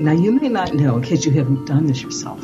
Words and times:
Now, 0.00 0.12
you 0.12 0.32
may 0.32 0.48
not 0.48 0.74
know, 0.74 0.96
in 0.96 1.02
case 1.02 1.24
you 1.24 1.32
haven't 1.32 1.66
done 1.66 1.86
this 1.86 2.02
yourself, 2.02 2.40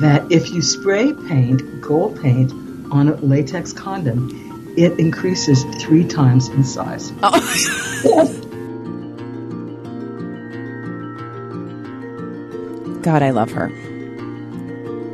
that 0.00 0.26
if 0.30 0.50
you 0.50 0.62
spray 0.62 1.12
paint, 1.12 1.80
gold 1.80 2.20
paint, 2.20 2.50
on 2.90 3.08
a 3.08 3.14
latex 3.16 3.72
condom, 3.72 4.74
it 4.76 4.98
increases 4.98 5.64
three 5.82 6.04
times 6.04 6.48
in 6.48 6.64
size. 6.64 7.12
Oh. 7.22 8.38
God, 13.02 13.22
I 13.22 13.30
love 13.30 13.50
her. 13.52 13.68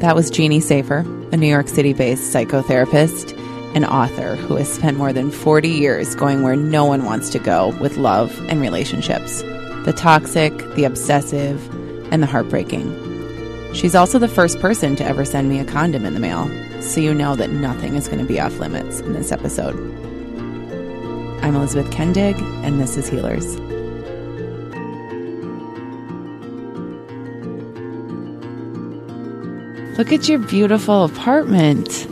That 0.01 0.15
was 0.15 0.31
Jeanne 0.31 0.61
Safer, 0.61 0.99
a 1.33 1.37
New 1.37 1.49
York 1.49 1.69
City 1.69 1.93
based 1.93 2.35
psychotherapist 2.35 3.37
and 3.75 3.85
author 3.85 4.37
who 4.37 4.57
has 4.57 4.73
spent 4.73 4.97
more 4.97 5.13
than 5.13 5.31
40 5.31 5.69
years 5.69 6.15
going 6.15 6.43
where 6.43 6.57
no 6.57 6.85
one 6.85 7.05
wants 7.05 7.31
to 7.31 7.39
go 7.39 7.77
with 7.81 7.97
love 7.97 8.39
and 8.49 8.61
relationships 8.61 9.43
the 9.89 9.95
toxic, 9.95 10.53
the 10.75 10.85
obsessive, 10.85 11.67
and 12.13 12.23
the 12.23 12.27
heartbreaking. 12.27 12.93
She's 13.73 13.95
also 13.95 14.19
the 14.19 14.29
first 14.29 14.61
person 14.61 14.97
to 14.97 15.05
ever 15.05 15.25
send 15.25 15.49
me 15.49 15.59
a 15.61 15.65
condom 15.65 16.05
in 16.05 16.13
the 16.13 16.21
mail, 16.21 16.47
so 16.83 17.01
you 17.01 17.15
know 17.15 17.35
that 17.37 17.49
nothing 17.49 17.95
is 17.95 18.07
going 18.07 18.19
to 18.19 18.27
be 18.27 18.39
off 18.39 18.59
limits 18.59 19.01
in 19.01 19.15
this 19.15 19.33
episode. 19.33 19.75
I'm 21.43 21.57
Elizabeth 21.57 21.91
Kendig, 21.91 22.39
and 22.67 22.79
this 22.79 22.99
is 22.99 23.09
Healers. 23.09 23.57
Look 29.97 30.13
at 30.13 30.29
your 30.29 30.39
beautiful 30.41 31.05
apartment. 31.05 32.07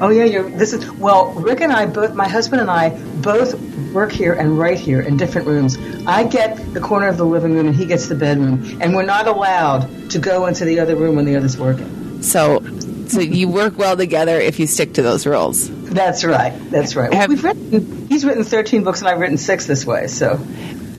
Oh 0.00 0.10
yeah, 0.10 0.24
you're, 0.24 0.48
this 0.50 0.72
is 0.72 0.88
well. 0.92 1.32
Rick 1.32 1.60
and 1.60 1.72
I 1.72 1.86
both, 1.86 2.14
my 2.14 2.28
husband 2.28 2.60
and 2.60 2.70
I, 2.70 2.90
both 3.20 3.54
work 3.92 4.12
here 4.12 4.32
and 4.32 4.58
write 4.58 4.78
here 4.78 5.00
in 5.00 5.16
different 5.16 5.46
rooms. 5.48 5.76
I 6.06 6.24
get 6.24 6.72
the 6.74 6.80
corner 6.80 7.08
of 7.08 7.16
the 7.16 7.24
living 7.24 7.54
room, 7.54 7.66
and 7.66 7.74
he 7.76 7.84
gets 7.86 8.06
the 8.06 8.14
bedroom, 8.14 8.78
and 8.80 8.94
we're 8.94 9.04
not 9.04 9.26
allowed 9.26 10.10
to 10.10 10.18
go 10.20 10.46
into 10.46 10.64
the 10.64 10.78
other 10.80 10.94
room 10.94 11.16
when 11.16 11.24
the 11.24 11.34
other's 11.36 11.56
working. 11.58 12.22
So, 12.22 12.62
so 13.08 13.20
you 13.20 13.48
work 13.48 13.76
well 13.78 13.96
together 13.96 14.38
if 14.38 14.58
you 14.60 14.66
stick 14.68 14.94
to 14.94 15.02
those 15.02 15.26
rules. 15.26 15.68
That's 15.88 16.22
right. 16.24 16.52
That's 16.70 16.94
right. 16.94 17.12
Have- 17.12 17.30
We've 17.30 17.42
written. 17.42 18.06
He's 18.08 18.24
written 18.24 18.44
thirteen 18.44 18.84
books, 18.84 19.00
and 19.00 19.08
I've 19.08 19.18
written 19.18 19.36
six 19.38 19.66
this 19.66 19.84
way. 19.84 20.06
So, 20.06 20.40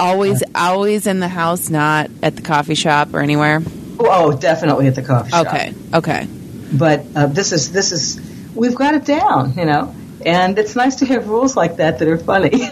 Always, 0.01 0.43
always 0.55 1.07
in 1.07 1.19
the 1.19 1.27
house, 1.27 1.69
not 1.69 2.09
at 2.23 2.35
the 2.35 2.41
coffee 2.41 2.75
shop 2.75 3.13
or 3.13 3.19
anywhere. 3.21 3.61
oh, 3.99 4.31
definitely 4.37 4.87
at 4.87 4.95
the 4.95 5.01
coffee 5.03 5.31
shop. 5.31 5.47
Okay, 5.47 5.73
okay. 5.93 6.27
But 6.71 7.05
uh, 7.15 7.25
this 7.27 7.51
is 7.51 7.71
this 7.71 7.91
is 7.91 8.28
we've 8.59 8.75
got 8.75 8.93
it 8.95 9.05
down, 9.05 9.53
you 9.57 9.65
know. 9.65 9.93
And 10.25 10.59
it's 10.59 10.75
nice 10.75 10.97
to 10.97 11.05
have 11.05 11.27
rules 11.29 11.55
like 11.55 11.77
that 11.77 11.99
that 11.99 12.07
are 12.07 12.17
funny. 12.17 12.69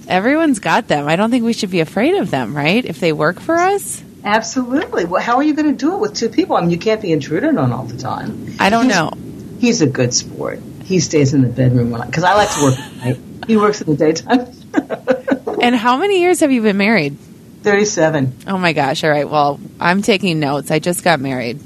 Everyone's 0.08 0.58
got 0.58 0.88
them. 0.88 1.06
I 1.06 1.16
don't 1.16 1.30
think 1.30 1.44
we 1.44 1.52
should 1.52 1.70
be 1.70 1.80
afraid 1.80 2.14
of 2.14 2.30
them, 2.30 2.56
right? 2.56 2.84
If 2.84 2.98
they 3.00 3.12
work 3.12 3.40
for 3.40 3.56
us, 3.56 4.02
Absolutely. 4.24 5.04
Well, 5.04 5.22
how 5.22 5.36
are 5.36 5.42
you 5.44 5.54
going 5.54 5.68
to 5.70 5.76
do 5.76 5.94
it 5.94 5.98
with 6.00 6.14
two 6.14 6.28
people? 6.28 6.56
I 6.56 6.60
mean, 6.62 6.70
you 6.70 6.76
can't 6.78 7.00
be 7.00 7.12
intruded 7.12 7.56
on 7.56 7.72
all 7.72 7.84
the 7.84 7.96
time. 7.96 8.56
I 8.58 8.68
don't 8.68 8.86
He's- 8.86 8.96
know. 8.96 9.12
He's 9.60 9.80
a 9.80 9.86
good 9.86 10.12
sport. 10.12 10.60
He 10.84 10.98
stays 11.00 11.34
in 11.34 11.42
the 11.42 11.48
bedroom 11.48 11.92
because 12.04 12.24
I 12.24 12.34
like 12.34 12.50
to 12.54 12.62
work 12.62 12.78
at 12.78 12.96
night. 12.96 13.18
He 13.46 13.56
works 13.56 13.80
in 13.80 13.90
the 13.90 13.96
daytime. 13.96 14.52
And 15.60 15.74
how 15.74 15.96
many 15.96 16.20
years 16.20 16.40
have 16.40 16.52
you 16.52 16.62
been 16.62 16.76
married? 16.76 17.16
Thirty-seven. 17.62 18.36
Oh 18.46 18.58
my 18.58 18.72
gosh! 18.72 19.02
All 19.02 19.10
right. 19.10 19.28
Well, 19.28 19.58
I'm 19.80 20.02
taking 20.02 20.38
notes. 20.38 20.70
I 20.70 20.78
just 20.78 21.02
got 21.02 21.18
married. 21.18 21.58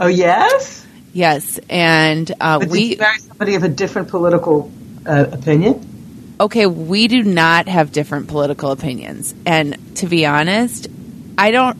Oh 0.00 0.06
yes. 0.06 0.86
Yes, 1.12 1.58
and 1.70 2.30
uh, 2.40 2.64
we 2.68 2.82
you 2.82 2.96
marry 2.98 3.18
somebody 3.18 3.54
of 3.54 3.62
a 3.62 3.68
different 3.68 4.08
political 4.08 4.70
uh, 5.06 5.26
opinion? 5.32 6.36
okay. 6.40 6.66
We 6.66 7.08
do 7.08 7.22
not 7.22 7.68
have 7.68 7.92
different 7.92 8.28
political 8.28 8.70
opinions, 8.72 9.34
and 9.46 9.96
to 9.96 10.06
be 10.06 10.26
honest, 10.26 10.88
I 11.36 11.50
don't. 11.50 11.78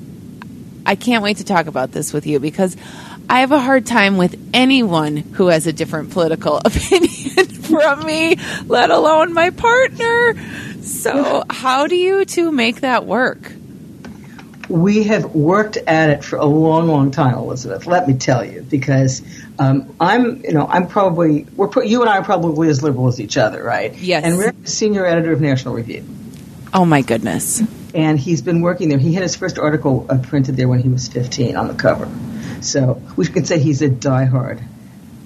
I 0.86 0.94
can't 0.96 1.22
wait 1.22 1.36
to 1.36 1.44
talk 1.44 1.66
about 1.66 1.92
this 1.92 2.14
with 2.14 2.26
you 2.26 2.40
because 2.40 2.74
I 3.28 3.40
have 3.40 3.52
a 3.52 3.60
hard 3.60 3.84
time 3.84 4.16
with 4.16 4.40
anyone 4.54 5.18
who 5.18 5.48
has 5.48 5.66
a 5.66 5.72
different 5.72 6.10
political 6.12 6.56
opinion 6.64 7.46
from 7.46 8.06
me, 8.06 8.36
let 8.66 8.90
alone 8.90 9.34
my 9.34 9.50
partner. 9.50 10.34
So, 10.82 11.44
how 11.50 11.86
do 11.86 11.96
you 11.96 12.24
two 12.24 12.50
make 12.50 12.80
that 12.80 13.04
work? 13.04 13.52
We 14.68 15.04
have 15.04 15.34
worked 15.34 15.76
at 15.78 16.10
it 16.10 16.24
for 16.24 16.36
a 16.36 16.44
long, 16.44 16.88
long 16.88 17.10
time, 17.10 17.34
Elizabeth. 17.34 17.86
Let 17.86 18.06
me 18.06 18.14
tell 18.14 18.44
you, 18.44 18.60
because 18.62 19.22
um, 19.58 19.94
I'm, 19.98 20.44
you 20.44 20.52
know, 20.52 20.66
I'm 20.66 20.86
probably 20.88 21.44
we're 21.56 21.70
you 21.84 22.02
and 22.02 22.10
I 22.10 22.18
are 22.18 22.24
probably 22.24 22.68
as 22.68 22.82
liberal 22.82 23.08
as 23.08 23.20
each 23.20 23.36
other, 23.36 23.62
right? 23.62 23.94
Yes. 23.96 24.24
And 24.24 24.38
Rick 24.38 24.56
is 24.64 24.74
senior 24.76 25.06
editor 25.06 25.32
of 25.32 25.40
National 25.40 25.74
Review, 25.74 26.04
Oh 26.74 26.84
my 26.84 27.00
goodness. 27.00 27.62
and 27.94 28.18
he's 28.18 28.42
been 28.42 28.60
working 28.60 28.90
there. 28.90 28.98
He 28.98 29.14
had 29.14 29.22
his 29.22 29.36
first 29.36 29.58
article 29.58 30.06
uh, 30.10 30.18
printed 30.18 30.56
there 30.56 30.68
when 30.68 30.80
he 30.80 30.88
was 30.90 31.08
15 31.08 31.56
on 31.56 31.68
the 31.68 31.74
cover, 31.74 32.08
so 32.60 33.00
we 33.16 33.26
could 33.26 33.46
say 33.46 33.58
he's 33.58 33.80
a 33.80 33.88
diehard 33.88 34.62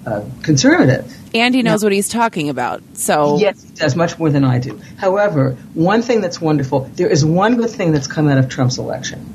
uh, 0.05 0.21
conservative. 0.43 1.11
And 1.35 1.55
he 1.55 1.61
knows 1.63 1.83
what 1.83 1.91
he's 1.93 2.09
talking 2.09 2.49
about. 2.49 2.81
So, 2.93 3.37
Yes, 3.39 3.63
he 3.63 3.73
does 3.75 3.95
much 3.95 4.19
more 4.19 4.29
than 4.29 4.43
I 4.43 4.59
do. 4.59 4.79
However, 4.97 5.53
one 5.73 6.01
thing 6.01 6.21
that's 6.21 6.39
wonderful, 6.41 6.81
there 6.95 7.07
is 7.09 7.25
one 7.25 7.57
good 7.57 7.69
thing 7.69 7.91
that's 7.91 8.07
come 8.07 8.27
out 8.27 8.37
of 8.37 8.49
Trump's 8.49 8.77
election. 8.77 9.25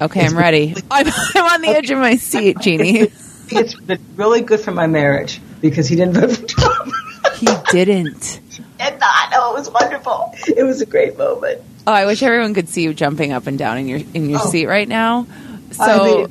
okay, 0.00 0.24
I'm 0.24 0.36
ready. 0.36 0.74
I'm, 0.90 1.06
I'm 1.34 1.44
on 1.54 1.60
the 1.62 1.68
edge 1.68 1.90
of 1.90 1.98
my 1.98 2.16
seat, 2.16 2.58
Jeanne. 2.60 3.08
It's 3.48 3.74
been 3.80 4.00
really 4.16 4.40
good 4.40 4.58
for 4.58 4.72
my 4.72 4.88
marriage 4.88 5.40
because 5.60 5.86
he 5.86 5.94
didn't 5.94 6.14
vote 6.14 6.32
for 6.36 6.46
Trump. 6.46 6.92
He 7.38 7.46
didn't. 7.70 8.40
and 8.80 8.96
I 9.00 9.28
know 9.30 9.52
it 9.52 9.58
was 9.58 9.70
wonderful. 9.70 10.34
It 10.48 10.64
was 10.64 10.80
a 10.80 10.86
great 10.86 11.16
moment. 11.16 11.60
Oh, 11.86 11.92
I 11.92 12.06
wish 12.06 12.22
everyone 12.24 12.54
could 12.54 12.68
see 12.68 12.82
you 12.82 12.92
jumping 12.94 13.30
up 13.32 13.46
and 13.46 13.56
down 13.58 13.78
in 13.78 13.86
your 13.86 14.00
in 14.14 14.30
your 14.30 14.40
Oh. 14.42 14.50
seat 14.50 14.66
right 14.66 14.88
now. 14.88 15.26
So, 15.70 16.24
I 16.24 16.26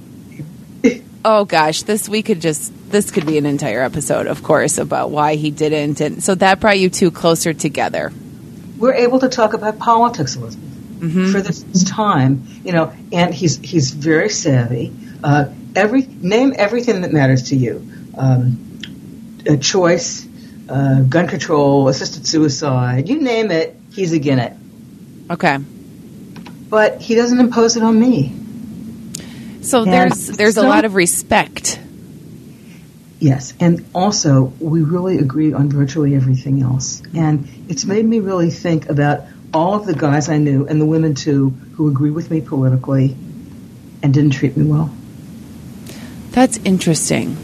mean, 0.84 1.09
oh 1.24 1.46
gosh, 1.46 1.84
this 1.84 2.09
we 2.09 2.22
could 2.24 2.42
just 2.42 2.74
this 2.95 3.11
could 3.11 3.25
be 3.25 3.38
an 3.38 3.45
entire 3.45 3.81
episode, 3.81 4.25
of 4.25 4.41
course, 4.41 4.78
about 4.78 5.11
why 5.11 5.35
he 5.35 5.51
didn't, 5.51 6.00
and 6.00 6.23
so 6.23 6.33
that 6.35 6.61
brought 6.61 6.79
you 6.79 6.89
two 6.89 7.11
closer 7.11 7.53
together. 7.53 8.13
we're 8.78 8.94
able 8.94 9.19
to 9.19 9.28
talk 9.28 9.51
about 9.53 9.79
politics, 9.79 10.38
Elizabeth, 10.38 11.31
for 11.33 11.41
the 11.41 11.51
first 11.51 11.88
time. 11.89 12.47
You 12.63 12.72
know, 12.72 12.94
and 13.11 13.33
he's 13.33 13.57
he's 13.57 13.91
very 13.91 14.29
savvy. 14.29 14.94
Uh, 15.22 15.50
every 15.75 16.03
name 16.03 16.53
everything 16.56 17.01
that 17.01 17.11
matters 17.11 17.50
to 17.50 17.57
you: 17.57 17.85
um, 18.17 18.79
a 19.45 19.57
choice, 19.57 20.25
uh, 20.69 21.01
gun 21.01 21.27
control, 21.27 21.89
assisted 21.89 22.25
suicide. 22.25 23.09
You 23.09 23.19
name 23.19 23.51
it, 23.51 23.75
he's 23.91 24.13
again 24.13 24.39
it. 24.39 24.53
Okay, 25.29 25.57
But 26.69 27.01
he 27.01 27.16
doesn't 27.16 27.41
impose 27.41 27.75
it 27.75 27.83
on 27.83 28.00
me. 28.00 28.31
so 29.62 29.83
And 29.83 29.91
there's 29.91 30.27
there's 30.27 30.56
a 30.56 30.63
lot 30.63 30.85
of 30.85 30.95
respect. 30.95 31.81
Yes, 33.19 33.53
and 33.59 33.85
also 33.95 34.53
we 34.59 34.81
really 34.81 35.19
agree 35.19 35.53
on 35.53 35.69
virtually 35.69 36.15
everything 36.15 36.61
else. 36.61 37.01
And 37.13 37.47
it's 37.69 37.85
made 37.85 38.05
me 38.05 38.19
really 38.19 38.49
think 38.49 38.89
about 38.89 39.23
all 39.53 39.75
of 39.75 39.85
the 39.85 39.93
guys 39.93 40.27
I 40.27 40.37
knew 40.37 40.67
and 40.67 40.81
the 40.81 40.85
women 40.85 41.15
too 41.15 41.49
who 41.75 41.87
agree 41.87 42.12
with 42.12 42.29
me 42.29 42.41
politically 42.41 43.15
and 44.03 44.13
didn't 44.13 44.31
treat 44.31 44.57
me 44.57 44.65
well. 44.65 44.94
That's 46.31 46.57
interesting. 46.57 47.38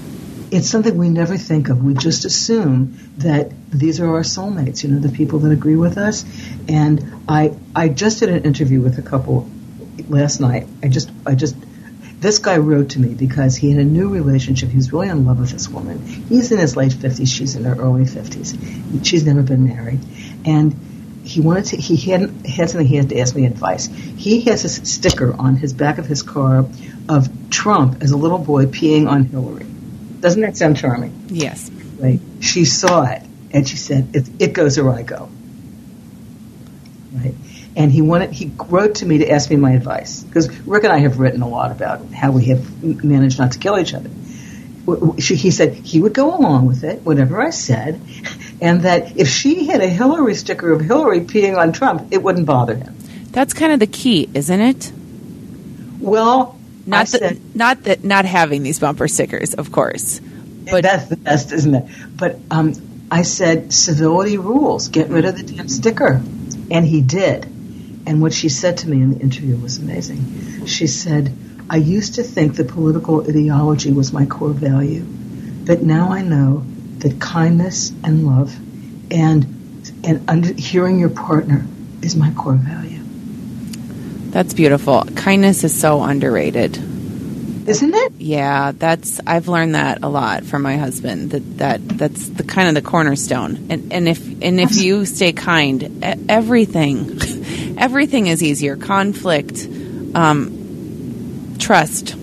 It's 0.51 0.69
something 0.69 0.97
we 0.97 1.07
never 1.07 1.37
think 1.37 1.69
of. 1.69 1.81
We 1.81 1.93
just 1.93 2.25
assume 2.25 2.97
that 3.19 3.53
these 3.71 4.01
are 4.01 4.07
our 4.15 4.23
soulmates, 4.23 4.83
you 4.83 4.89
know, 4.89 4.99
the 4.99 5.07
people 5.07 5.39
that 5.39 5.51
agree 5.51 5.77
with 5.77 5.97
us. 5.97 6.25
And 6.67 7.23
I 7.29 7.55
I 7.73 7.87
just 7.87 8.19
did 8.19 8.27
an 8.27 8.43
interview 8.43 8.81
with 8.81 8.97
a 8.97 9.01
couple 9.01 9.49
last 10.09 10.41
night. 10.41 10.67
I 10.83 10.89
just 10.89 11.09
I 11.25 11.35
just 11.35 11.55
this 12.21 12.37
guy 12.37 12.57
wrote 12.57 12.91
to 12.91 12.99
me 12.99 13.15
because 13.15 13.55
he 13.55 13.71
had 13.71 13.79
a 13.79 13.83
new 13.83 14.07
relationship. 14.07 14.69
He 14.69 14.77
was 14.77 14.93
really 14.93 15.09
in 15.09 15.25
love 15.25 15.39
with 15.39 15.49
this 15.49 15.67
woman. 15.67 16.05
He's 16.05 16.51
in 16.51 16.59
his 16.59 16.77
late 16.77 16.93
fifties. 16.93 17.31
She's 17.31 17.55
in 17.55 17.63
her 17.65 17.75
early 17.75 18.05
fifties. 18.05 18.55
She's 19.03 19.25
never 19.25 19.41
been 19.41 19.65
married, 19.65 19.99
and 20.45 20.75
he 21.23 21.41
wanted 21.41 21.65
to. 21.65 21.77
He 21.77 21.97
hadn't 22.11 22.45
had 22.45 22.69
something 22.69 22.85
he 22.85 22.95
had 22.95 23.09
to 23.09 23.19
ask 23.19 23.35
me 23.35 23.47
advice. 23.47 23.87
He 23.87 24.41
has 24.41 24.63
a 24.65 24.69
sticker 24.69 25.33
on 25.33 25.55
his 25.55 25.73
back 25.73 25.97
of 25.97 26.05
his 26.05 26.21
car 26.21 26.65
of 27.09 27.49
Trump 27.49 28.03
as 28.03 28.11
a 28.11 28.17
little 28.17 28.37
boy 28.37 28.67
peeing 28.67 29.09
on 29.09 29.23
Hillary. 29.25 29.65
Doesn't 30.19 30.41
that 30.41 30.55
sound 30.55 30.77
charming? 30.77 31.25
Yes. 31.29 31.71
Right. 31.97 32.19
She 32.39 32.65
saw 32.65 33.03
it 33.03 33.23
and 33.51 33.67
she 33.67 33.77
said, 33.77 34.15
"It, 34.15 34.29
it 34.39 34.53
goes 34.53 34.79
where 34.79 34.93
I 34.93 35.01
go." 35.01 35.27
Right. 37.13 37.33
And 37.75 37.91
he 37.91 38.01
wanted 38.01 38.31
he 38.31 38.51
wrote 38.67 38.95
to 38.95 39.05
me 39.05 39.19
to 39.19 39.29
ask 39.29 39.49
me 39.49 39.55
my 39.55 39.71
advice 39.71 40.23
because 40.23 40.49
Rick 40.61 40.83
and 40.83 40.93
I 40.93 40.99
have 40.99 41.19
written 41.19 41.41
a 41.41 41.47
lot 41.47 41.71
about 41.71 42.05
how 42.11 42.31
we 42.31 42.45
have 42.45 43.03
managed 43.03 43.39
not 43.39 43.53
to 43.53 43.59
kill 43.59 43.79
each 43.79 43.93
other. 43.93 44.09
He 45.17 45.51
said 45.51 45.73
he 45.73 46.01
would 46.01 46.13
go 46.13 46.35
along 46.35 46.65
with 46.65 46.83
it, 46.83 47.01
whatever 47.03 47.39
I 47.39 47.51
said, 47.51 48.01
and 48.59 48.81
that 48.81 49.15
if 49.17 49.27
she 49.27 49.67
had 49.67 49.81
a 49.81 49.87
Hillary 49.87 50.35
sticker 50.35 50.71
of 50.71 50.81
Hillary 50.81 51.21
peeing 51.21 51.55
on 51.57 51.71
Trump, 51.71 52.07
it 52.11 52.21
wouldn't 52.21 52.47
bother 52.47 52.75
him. 52.75 52.95
That's 53.29 53.53
kind 53.53 53.71
of 53.71 53.79
the 53.79 53.87
key, 53.87 54.27
isn't 54.33 54.59
it? 54.59 54.91
Well, 55.99 56.59
not 56.85 57.07
that, 57.07 57.37
not 57.55 57.83
that, 57.83 58.03
not 58.03 58.25
having 58.25 58.63
these 58.63 58.79
bumper 58.79 59.07
stickers, 59.07 59.53
of 59.53 59.71
course. 59.71 60.19
But 60.69 60.83
that's 60.83 61.05
the 61.05 61.17
best, 61.17 61.51
isn't 61.51 61.75
it? 61.75 61.85
But 62.15 62.39
um, 62.49 62.73
I 63.09 63.21
said 63.21 63.71
civility 63.71 64.37
rules. 64.37 64.87
Get 64.87 65.09
rid 65.09 65.25
of 65.25 65.37
the 65.37 65.43
damn 65.43 65.69
sticker, 65.69 66.21
and 66.71 66.85
he 66.85 67.01
did. 67.01 67.45
And 68.05 68.21
what 68.21 68.33
she 68.33 68.49
said 68.49 68.77
to 68.77 68.89
me 68.89 68.97
in 68.97 69.11
the 69.13 69.19
interview 69.19 69.55
was 69.55 69.77
amazing. 69.77 70.65
She 70.65 70.87
said, 70.87 71.31
"I 71.69 71.77
used 71.77 72.15
to 72.15 72.23
think 72.23 72.55
that 72.55 72.67
political 72.67 73.21
ideology 73.21 73.91
was 73.91 74.11
my 74.11 74.25
core 74.25 74.49
value, 74.49 75.05
but 75.65 75.83
now 75.83 76.11
I 76.11 76.21
know 76.21 76.63
that 76.99 77.19
kindness 77.19 77.91
and 78.03 78.25
love, 78.25 78.55
and 79.11 79.45
and 80.03 80.21
under, 80.27 80.53
hearing 80.53 80.99
your 80.99 81.09
partner 81.09 81.65
is 82.01 82.15
my 82.15 82.31
core 82.31 82.55
value." 82.55 82.99
That's 84.31 84.53
beautiful. 84.53 85.03
Kindness 85.15 85.63
is 85.63 85.77
so 85.77 86.01
underrated. 86.01 86.77
Isn't 87.67 87.93
it? 87.93 88.13
Yeah, 88.17 88.71
that's 88.71 89.19
I've 89.27 89.47
learned 89.47 89.75
that 89.75 89.99
a 90.01 90.09
lot 90.09 90.45
from 90.45 90.63
my 90.63 90.77
husband. 90.77 91.31
That 91.31 91.57
that 91.59 91.87
that's 91.89 92.27
the 92.29 92.43
kind 92.43 92.67
of 92.67 92.73
the 92.73 92.81
cornerstone. 92.81 93.67
And 93.69 93.93
and 93.93 94.07
if 94.07 94.25
and 94.41 94.59
if 94.59 94.75
you 94.77 95.05
stay 95.05 95.31
kind, 95.31 96.03
everything 96.27 97.19
everything 97.81 98.27
is 98.27 98.41
easier. 98.41 98.77
Conflict, 98.77 99.67
um, 100.15 101.55
trust. 101.59 102.15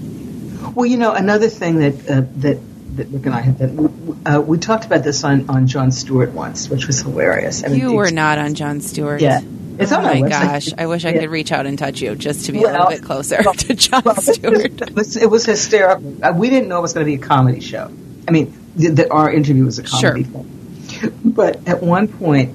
Well, 0.74 0.86
you 0.86 0.96
know, 0.96 1.12
another 1.12 1.48
thing 1.48 1.80
that 1.80 2.08
uh, 2.08 2.22
that 2.36 2.58
that 2.96 3.08
Rick 3.08 3.26
and 3.26 3.34
I 3.34 3.40
had 3.40 3.58
that 3.58 4.36
uh, 4.36 4.40
we 4.40 4.58
talked 4.58 4.86
about 4.86 5.04
this 5.04 5.24
on 5.24 5.50
on 5.50 5.66
Jon 5.66 5.90
Stewart 5.90 6.30
once, 6.32 6.70
which 6.70 6.86
was 6.86 7.00
hilarious. 7.00 7.64
I 7.64 7.68
mean, 7.68 7.80
you 7.80 7.92
were 7.92 8.10
not 8.10 8.38
on 8.38 8.54
Jon 8.54 8.80
Stewart. 8.80 9.20
Yeah. 9.20 9.40
It's 9.80 9.92
oh 9.92 10.02
my, 10.02 10.20
my 10.20 10.28
gosh! 10.28 10.70
I 10.76 10.86
wish 10.86 11.04
I 11.04 11.10
yeah. 11.10 11.20
could 11.20 11.30
reach 11.30 11.52
out 11.52 11.64
and 11.64 11.78
touch 11.78 12.00
you 12.00 12.16
just 12.16 12.46
to 12.46 12.52
be 12.52 12.58
well, 12.58 12.70
a 12.70 12.72
little 12.72 12.88
bit 12.88 13.02
closer 13.04 13.38
well, 13.44 13.54
to 13.54 13.74
Jon 13.74 14.02
well, 14.04 14.16
Stewart. 14.16 14.80
It 14.82 14.94
was, 14.94 15.16
it 15.16 15.30
was 15.30 15.46
hysterical. 15.46 16.24
Uh, 16.24 16.32
we 16.32 16.50
didn't 16.50 16.68
know 16.68 16.78
it 16.78 16.82
was 16.82 16.94
going 16.94 17.06
to 17.06 17.10
be 17.10 17.22
a 17.22 17.24
comedy 17.24 17.60
show. 17.60 17.88
I 18.26 18.32
mean, 18.32 18.58
that 18.74 19.12
our 19.12 19.32
interview 19.32 19.64
was 19.64 19.78
a 19.78 19.84
comedy 19.84 20.24
sure. 20.24 20.32
film. 20.32 21.20
But 21.24 21.68
at 21.68 21.80
one 21.80 22.08
point, 22.08 22.54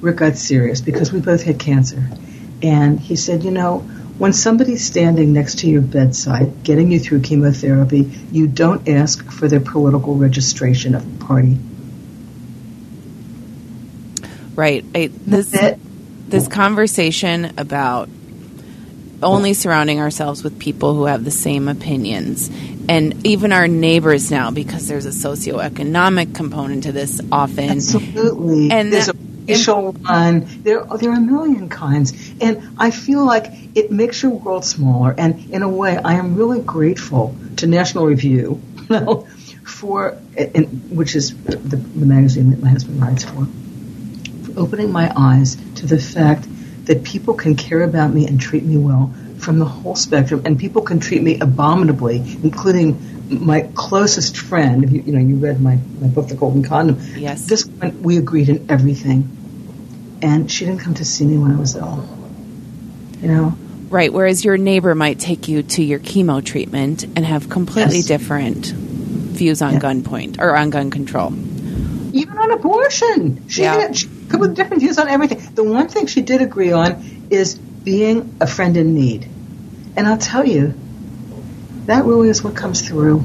Rick 0.00 0.16
got 0.16 0.36
serious 0.36 0.80
because 0.80 1.12
we 1.12 1.20
both 1.20 1.44
had 1.44 1.60
cancer, 1.60 2.02
and 2.62 2.98
he 2.98 3.16
said, 3.16 3.44
"You 3.44 3.50
know, 3.50 3.78
when 4.18 4.32
somebody's 4.32 4.84
standing 4.84 5.32
next 5.32 5.60
to 5.60 5.68
your 5.68 5.82
bedside, 5.82 6.62
getting 6.64 6.90
you 6.90 6.98
through 6.98 7.20
chemotherapy, 7.20 8.10
you 8.32 8.46
don't 8.46 8.88
ask 8.88 9.30
for 9.30 9.48
their 9.48 9.60
political 9.60 10.16
registration 10.16 10.94
of 10.94 11.18
the 11.18 11.24
party." 11.24 11.58
Right. 14.54 14.84
I, 14.94 15.10
this 15.26 15.54
this 16.28 16.48
conversation 16.48 17.52
about 17.58 18.08
only 19.22 19.54
surrounding 19.54 20.00
ourselves 20.00 20.44
with 20.44 20.58
people 20.58 20.94
who 20.94 21.04
have 21.04 21.24
the 21.24 21.30
same 21.30 21.68
opinions. 21.68 22.50
And 22.88 23.26
even 23.26 23.52
our 23.52 23.68
neighbors 23.68 24.30
now 24.30 24.50
because 24.50 24.88
there's 24.88 25.06
a 25.06 25.10
socioeconomic 25.10 26.34
component 26.34 26.84
to 26.84 26.92
this 26.92 27.20
often. 27.30 27.70
Absolutely. 27.70 28.70
And 28.70 28.92
there's 28.92 29.06
that, 29.06 29.16
a 29.16 29.18
racial 29.46 29.92
one. 29.92 30.46
There 30.62 30.84
there 30.84 31.10
are 31.10 31.16
a 31.16 31.20
million 31.20 31.68
kinds 31.68 32.27
and 32.40 32.78
i 32.78 32.90
feel 32.90 33.24
like 33.24 33.46
it 33.74 33.90
makes 33.90 34.22
your 34.22 34.32
world 34.32 34.64
smaller 34.64 35.14
and 35.16 35.50
in 35.50 35.62
a 35.62 35.68
way 35.68 35.96
i 35.96 36.14
am 36.14 36.34
really 36.34 36.60
grateful 36.60 37.34
to 37.56 37.66
national 37.66 38.06
review 38.06 38.60
for 39.64 40.16
and, 40.36 40.90
which 40.96 41.14
is 41.14 41.34
the, 41.44 41.76
the 41.76 42.06
magazine 42.06 42.50
that 42.50 42.60
my 42.62 42.70
husband 42.70 43.00
writes 43.00 43.24
for 43.24 43.46
opening 44.56 44.90
my 44.90 45.12
eyes 45.16 45.56
to 45.76 45.86
the 45.86 45.98
fact 45.98 46.46
that 46.86 47.04
people 47.04 47.34
can 47.34 47.54
care 47.54 47.82
about 47.82 48.12
me 48.12 48.26
and 48.26 48.40
treat 48.40 48.64
me 48.64 48.76
well 48.76 49.14
from 49.38 49.58
the 49.58 49.64
whole 49.64 49.94
spectrum, 49.94 50.42
and 50.44 50.58
people 50.58 50.82
can 50.82 51.00
treat 51.00 51.22
me 51.22 51.38
abominably, 51.38 52.16
including 52.42 52.98
my 53.28 53.62
closest 53.74 54.36
friend. 54.36 54.90
You, 54.90 55.02
you, 55.02 55.12
know, 55.12 55.20
you 55.20 55.36
read 55.36 55.60
my, 55.60 55.78
my 56.00 56.08
book, 56.08 56.28
The 56.28 56.34
Golden 56.34 56.62
Condom. 56.62 56.98
Yes. 57.16 57.46
This 57.46 57.64
one, 57.64 58.02
we 58.02 58.18
agreed 58.18 58.48
in 58.48 58.70
everything, 58.70 60.18
and 60.22 60.50
she 60.50 60.64
didn't 60.64 60.80
come 60.80 60.94
to 60.94 61.04
see 61.04 61.24
me 61.24 61.38
when 61.38 61.52
I 61.52 61.56
was 61.56 61.76
ill. 61.76 62.17
You 63.22 63.28
know. 63.28 63.54
Right. 63.90 64.12
Whereas 64.12 64.44
your 64.44 64.56
neighbor 64.58 64.94
might 64.94 65.18
take 65.18 65.48
you 65.48 65.62
to 65.62 65.82
your 65.82 65.98
chemo 65.98 66.44
treatment 66.44 67.04
and 67.04 67.24
have 67.24 67.48
completely 67.48 67.96
Yes. 67.96 68.06
different 68.06 68.66
views 68.66 69.62
on 69.62 69.74
Yeah. 69.74 69.78
gun 69.78 70.02
point 70.02 70.36
or 70.40 70.56
on 70.56 70.70
gun 70.70 70.90
control. 70.90 71.32
even 72.12 72.38
on 72.38 72.50
abortion. 72.52 73.42
She 73.48 73.62
Yeah. 73.62 73.78
had 73.80 73.96
she 73.96 74.08
with 74.38 74.54
different 74.56 74.82
views 74.82 74.98
on 74.98 75.08
everything. 75.08 75.38
The 75.54 75.62
one 75.62 75.88
thing 75.88 76.06
she 76.06 76.22
did 76.22 76.40
agree 76.40 76.72
on 76.72 76.96
is 77.30 77.54
being 77.54 78.30
a 78.40 78.46
friend 78.46 78.76
in 78.78 78.94
need. 78.94 79.26
And 79.96 80.06
I'll 80.06 80.16
tell 80.16 80.44
you, 80.46 80.72
that 81.86 82.04
really 82.06 82.28
is 82.30 82.42
what 82.42 82.54
comes 82.54 82.80
through. 82.82 83.24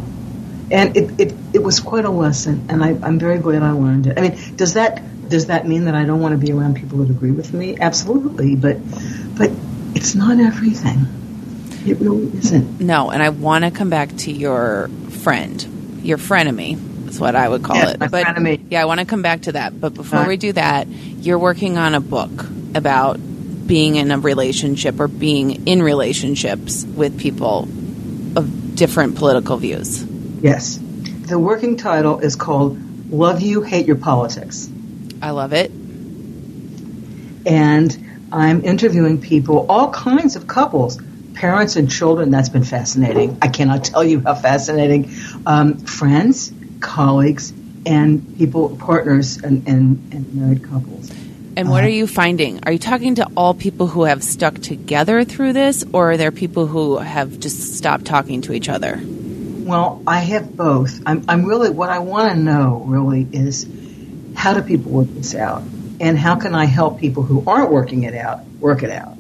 And 0.70 0.96
it, 0.98 1.12
it, 1.18 1.34
it 1.54 1.64
was 1.64 1.80
quite 1.80 2.06
a 2.06 2.10
lesson, 2.10 2.64
and 2.70 2.84
I, 2.84 2.96
I'm 3.02 3.20
very 3.20 3.38
glad 3.38 3.64
I 3.64 3.72
learned 3.72 4.08
it. 4.08 4.18
I 4.18 4.22
mean, 4.22 4.38
does 4.56 4.74
that 4.74 5.02
does 5.30 5.46
that 5.48 5.68
mean 5.68 5.86
that 5.86 5.96
I 5.96 6.04
don't 6.04 6.20
want 6.20 6.34
to 6.40 6.46
be 6.46 6.52
around 6.52 6.76
people 6.76 7.00
that 7.00 7.10
agree 7.10 7.32
with 7.32 7.54
me? 7.54 7.78
Absolutely, 7.80 8.56
but 8.56 8.78
but 9.38 9.50
it's 10.04 10.16
not 10.16 10.38
everything. 10.38 11.08
It 11.88 11.98
really 12.00 12.28
isn't. 12.38 12.82
No, 12.82 13.10
and 13.10 13.24
I 13.24 13.30
want 13.30 13.64
to 13.64 13.72
come 13.72 13.90
back 13.90 14.14
to 14.18 14.32
your 14.34 14.90
friend, 15.22 16.00
your 16.04 16.18
frenemy. 16.18 16.78
That's 17.06 17.20
what 17.22 17.38
I 17.38 17.48
would 17.48 17.64
call 17.64 17.78
Yeah, 17.78 17.92
it. 17.92 18.00
my 18.02 18.08
but 18.10 18.26
frenemy. 18.26 18.66
yeah, 18.70 18.82
I 18.82 18.86
want 18.86 19.00
to 19.00 19.06
come 19.06 19.22
back 19.22 19.44
to 19.44 19.54
that. 19.54 19.80
But 19.80 19.94
before 19.94 20.20
Right. 20.20 20.28
we 20.28 20.36
do 20.38 20.52
that, 20.54 20.90
you're 20.90 21.40
working 21.40 21.78
on 21.78 21.94
a 21.96 22.02
book 22.02 22.46
about 22.76 23.18
being 23.66 23.96
in 23.96 24.12
a 24.12 24.20
relationship 24.20 25.00
or 25.00 25.08
being 25.08 25.68
in 25.68 25.82
relationships 25.82 26.86
with 26.86 27.18
people 27.18 27.70
of 28.36 28.76
different 28.76 29.16
political 29.16 29.56
views. 29.56 30.04
Yes. 30.42 30.80
The 31.28 31.40
working 31.40 31.78
title 31.78 32.20
is 32.20 32.36
called 32.36 32.78
"Love 33.10 33.42
You, 33.42 33.62
Hate 33.62 33.86
Your 33.88 33.96
Politics." 33.96 34.70
I 35.22 35.30
love 35.32 35.54
it. 35.54 35.72
and 37.46 37.98
I'm 38.34 38.66
interviewing 38.66 39.22
people, 39.22 39.68
all 39.70 39.92
kinds 39.92 40.36
of 40.36 40.48
couples, 40.48 41.00
parents 41.36 41.76
and 41.76 41.90
children. 41.90 42.32
That's 42.32 42.50
been 42.50 42.64
fascinating. 42.64 43.38
I 43.44 43.48
cannot 43.48 43.84
tell 43.84 44.04
you 44.04 44.22
how 44.22 44.34
fascinating. 44.34 45.12
Um, 45.46 45.78
friends, 45.78 46.52
colleagues, 46.80 47.54
and 47.86 48.38
people, 48.38 48.76
partners, 48.78 49.38
and, 49.38 49.68
and, 49.68 50.14
and 50.14 50.34
married 50.34 50.64
couples. 50.64 51.12
And 51.56 51.70
what 51.70 51.84
Uh, 51.84 51.88
are 51.88 51.90
you 51.92 52.08
finding? 52.08 52.62
Are 52.64 52.72
you 52.72 52.80
talking 52.80 53.16
to 53.16 53.28
all 53.38 53.54
people 53.54 53.86
who 53.86 54.06
have 54.06 54.24
stuck 54.24 54.56
together 54.60 55.24
through 55.24 55.54
this, 55.54 55.86
or 55.94 56.14
are 56.14 56.18
there 56.18 56.32
people 56.32 56.66
who 56.66 56.98
have 56.98 57.40
just 57.40 57.76
stopped 57.76 58.06
talking 58.06 58.42
to 58.42 58.54
each 58.54 58.70
other? 58.70 59.00
Well, 59.06 60.02
I 60.08 60.20
have 60.20 60.58
both. 60.58 61.00
I'm, 61.06 61.24
I'm 61.28 61.46
really 61.46 61.70
what 61.70 61.92
I 61.92 62.00
want 62.00 62.34
to 62.34 62.36
know 62.36 62.84
really 62.88 63.28
is 63.32 63.68
how 64.34 64.56
do 64.56 64.64
people 64.64 64.92
work 64.92 65.10
this 65.10 65.36
out, 65.36 65.62
and 66.04 66.20
how 66.20 66.36
can 66.36 66.54
I 66.54 66.66
help 66.66 67.00
people 67.00 67.24
who 67.24 67.46
aren't 67.48 67.72
working 67.72 68.04
it 68.04 68.14
out 68.14 68.46
work 68.60 68.84
it 68.84 68.90
out? 68.90 69.16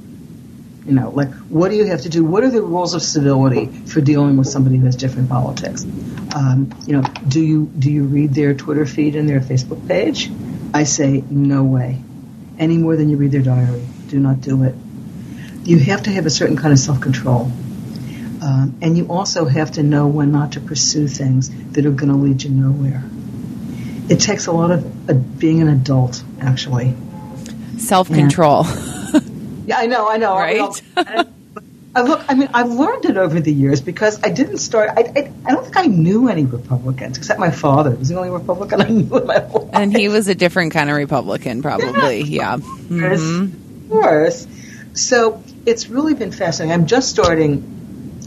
You 0.85 0.91
know, 0.91 1.11
like 1.11 1.31
what 1.47 1.69
do 1.69 1.77
you 1.77 1.85
have 1.85 2.01
to 2.01 2.09
do? 2.09 2.25
What 2.25 2.43
are 2.43 2.51
the 2.51 2.61
rules 2.61 2.93
of 2.93 3.01
civility 3.01 3.67
for 3.67 4.01
dealing 4.01 4.35
with 4.35 4.47
somebody 4.47 4.75
who 4.77 4.85
has 4.85 4.97
different 4.97 5.29
politics? 5.29 5.85
Um, 6.35 6.73
you 6.85 6.97
know, 6.97 7.03
do 7.25 7.41
you 7.41 7.71
do 7.79 7.89
you 7.89 8.03
read 8.03 8.33
their 8.33 8.53
Twitter 8.53 8.85
feed 8.85 9.15
and 9.15 9.29
their 9.29 9.39
Facebook 9.39 9.87
page? 9.87 10.29
I 10.73 10.83
say 10.83 11.23
no 11.29 11.63
way, 11.63 12.01
any 12.59 12.77
more 12.77 12.97
than 12.97 13.09
you 13.09 13.15
read 13.15 13.31
their 13.31 13.41
diary. 13.41 13.85
Do 14.09 14.19
not 14.19 14.41
do 14.41 14.63
it. 14.63 14.75
You 15.63 15.79
have 15.79 16.03
to 16.03 16.09
have 16.09 16.25
a 16.25 16.29
certain 16.29 16.57
kind 16.57 16.73
of 16.73 16.79
self 16.79 16.99
control. 16.99 17.49
Um, 18.41 18.77
and 18.81 18.97
you 18.97 19.07
also 19.07 19.45
have 19.45 19.71
to 19.73 19.83
know 19.83 20.07
when 20.07 20.33
not 20.33 20.51
to 20.53 20.59
pursue 20.59 21.07
things 21.07 21.49
that 21.71 21.85
are 21.85 21.91
going 21.91 22.11
to 22.11 22.17
lead 22.17 22.43
you 22.43 22.49
nowhere. 22.49 23.05
It 24.09 24.19
takes 24.19 24.47
a 24.47 24.51
lot 24.51 24.71
of 24.71 25.09
uh, 25.09 25.13
being 25.13 25.61
an 25.61 25.69
adult, 25.69 26.23
actually. 26.41 26.93
Self 27.77 28.07
control. 28.09 28.65
Yeah, 29.65 29.77
I 29.77 29.85
know, 29.87 30.09
I 30.09 30.17
know. 30.17 30.35
Right? 30.35 30.81
I, 30.97 31.25
I 31.95 32.01
look, 32.01 32.25
I 32.27 32.33
mean, 32.33 32.49
I've 32.53 32.69
learned 32.69 33.05
it 33.05 33.17
over 33.17 33.39
the 33.39 33.51
years 33.53 33.79
because 33.81 34.19
I 34.23 34.29
didn't 34.29 34.57
start. 34.57 34.89
I, 34.89 35.01
I, 35.01 35.31
I 35.45 35.51
don't 35.51 35.63
think 35.63 35.77
I 35.77 35.85
knew 35.85 36.27
any 36.27 36.43
Republicans 36.45 37.17
except 37.17 37.39
my 37.39 37.51
father. 37.51 37.91
He 37.91 37.97
was 37.97 38.09
the 38.09 38.15
only 38.17 38.29
Republican 38.29 38.81
I 38.87 38.89
knew 38.89 39.17
in 39.17 39.25
my 39.27 39.39
whole 39.39 39.65
life. 39.67 39.71
and 39.73 39.95
he 39.95 40.09
was 40.09 40.27
a 40.27 40.35
different 40.35 40.73
kind 40.73 40.89
of 40.89 40.97
Republican, 40.97 41.61
probably. 41.61 42.23
Yeah. 42.23 42.57
Yes, 42.57 43.19
Mhm. 43.21 43.53
Of 43.83 43.89
course. 43.89 44.47
So 44.95 45.41
it's 45.65 45.87
really 45.87 46.13
been 46.13 46.31
fascinating. 46.31 46.73
I'm 46.73 46.87
just 46.87 47.09
starting 47.09 47.82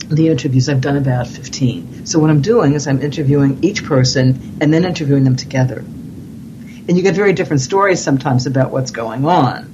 the 0.09 0.29
interviews. 0.29 0.69
I've 0.69 0.81
done 0.81 0.97
about 0.97 1.27
15. 1.27 2.07
So 2.07 2.19
what 2.19 2.31
I'm 2.31 2.43
doing 2.43 2.75
is 2.75 2.87
I'm 2.87 3.01
interviewing 3.03 3.63
each 3.63 3.85
person 3.85 4.59
and 4.61 4.73
then 4.73 4.85
interviewing 4.85 5.25
them 5.25 5.37
together. 5.37 5.79
And 5.79 6.97
you 6.97 7.03
get 7.03 7.15
very 7.15 7.33
different 7.33 7.63
stories 7.63 8.01
sometimes 8.01 8.47
about 8.47 8.71
what's 8.71 8.93
going 8.93 9.25
on, 9.25 9.65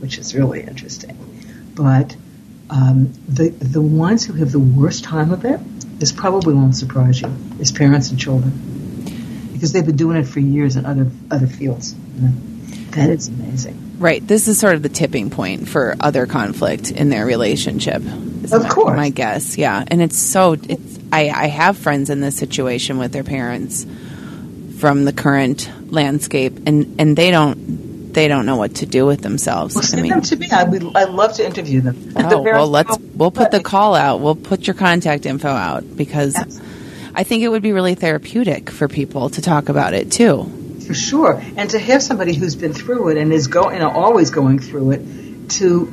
which 0.00 0.18
is 0.18 0.34
really 0.34 0.62
interesting. 0.62 1.16
but 1.76 2.16
um, 2.68 3.12
the 3.28 3.50
the 3.50 3.80
ones 3.80 4.24
who 4.24 4.32
have 4.34 4.50
the 4.50 4.58
worst 4.58 5.04
time 5.04 5.32
of 5.32 5.44
it, 5.44 5.60
this 6.00 6.10
probably 6.10 6.54
won't 6.54 6.74
surprise 6.74 7.20
you, 7.20 7.32
is 7.60 7.70
parents 7.70 8.10
and 8.10 8.18
children, 8.18 8.50
because 9.52 9.72
they've 9.72 9.86
been 9.86 9.96
doing 9.96 10.16
it 10.16 10.24
for 10.24 10.40
years 10.40 10.74
in 10.74 10.84
other 10.84 11.08
other 11.30 11.46
fields. 11.46 11.94
You 12.16 12.22
know? 12.22 12.32
That 12.90 13.10
is 13.10 13.28
amazing. 13.28 13.98
Right. 13.98 14.26
This 14.26 14.48
is 14.48 14.58
sort 14.58 14.74
of 14.74 14.82
the 14.82 14.88
tipping 14.88 15.30
point 15.30 15.68
for 15.68 15.94
other 16.00 16.26
conflict 16.26 16.90
in 16.90 17.08
their 17.08 17.24
relationship. 17.24 18.02
Of 18.52 18.68
course. 18.68 18.96
My 18.96 19.10
guess. 19.10 19.56
Yeah. 19.58 19.84
And 19.86 20.02
it's 20.02 20.18
so, 20.18 20.52
it's, 20.52 20.98
I, 21.12 21.28
I 21.30 21.46
have 21.46 21.76
friends 21.76 22.10
in 22.10 22.20
this 22.20 22.36
situation 22.36 22.98
with 22.98 23.12
their 23.12 23.24
parents 23.24 23.86
from 24.78 25.04
the 25.04 25.12
current 25.12 25.70
landscape 25.92 26.58
and, 26.66 27.00
and 27.00 27.16
they 27.16 27.30
don't, 27.30 28.12
they 28.12 28.28
don't 28.28 28.46
know 28.46 28.56
what 28.56 28.76
to 28.76 28.86
do 28.86 29.04
with 29.04 29.20
themselves. 29.20 29.74
Well, 29.74 29.84
I 29.84 29.86
send 29.86 30.02
mean, 30.02 30.10
them 30.12 30.22
to 30.22 30.36
me. 30.36 30.48
I 30.50 30.64
would. 30.64 30.96
I 30.96 31.04
love 31.04 31.34
to 31.34 31.44
interview 31.44 31.82
them. 31.82 32.14
Oh, 32.16 32.40
well, 32.40 32.66
let's, 32.66 32.96
we'll 33.14 33.30
put 33.30 33.50
the 33.50 33.60
call 33.60 33.94
out. 33.94 34.20
We'll 34.20 34.34
put 34.34 34.66
your 34.66 34.74
contact 34.74 35.26
info 35.26 35.48
out 35.48 35.96
because 35.96 36.34
Yes. 36.34 36.60
I 37.14 37.24
think 37.24 37.42
it 37.42 37.48
would 37.48 37.62
be 37.62 37.72
really 37.72 37.94
therapeutic 37.94 38.70
for 38.70 38.88
people 38.88 39.30
to 39.30 39.40
talk 39.40 39.70
about 39.70 39.94
it 39.94 40.12
too. 40.12 40.44
For 40.86 40.92
sure, 40.94 41.42
and 41.56 41.70
to 41.70 41.78
have 41.78 42.02
somebody 42.02 42.34
who's 42.34 42.54
been 42.54 42.74
through 42.74 43.08
it 43.08 43.16
and 43.16 43.32
is 43.32 43.48
going, 43.48 43.74
you 43.74 43.80
know, 43.80 43.90
always 43.90 44.30
going 44.30 44.58
through 44.58 44.92
it, 44.92 45.50
to 45.52 45.92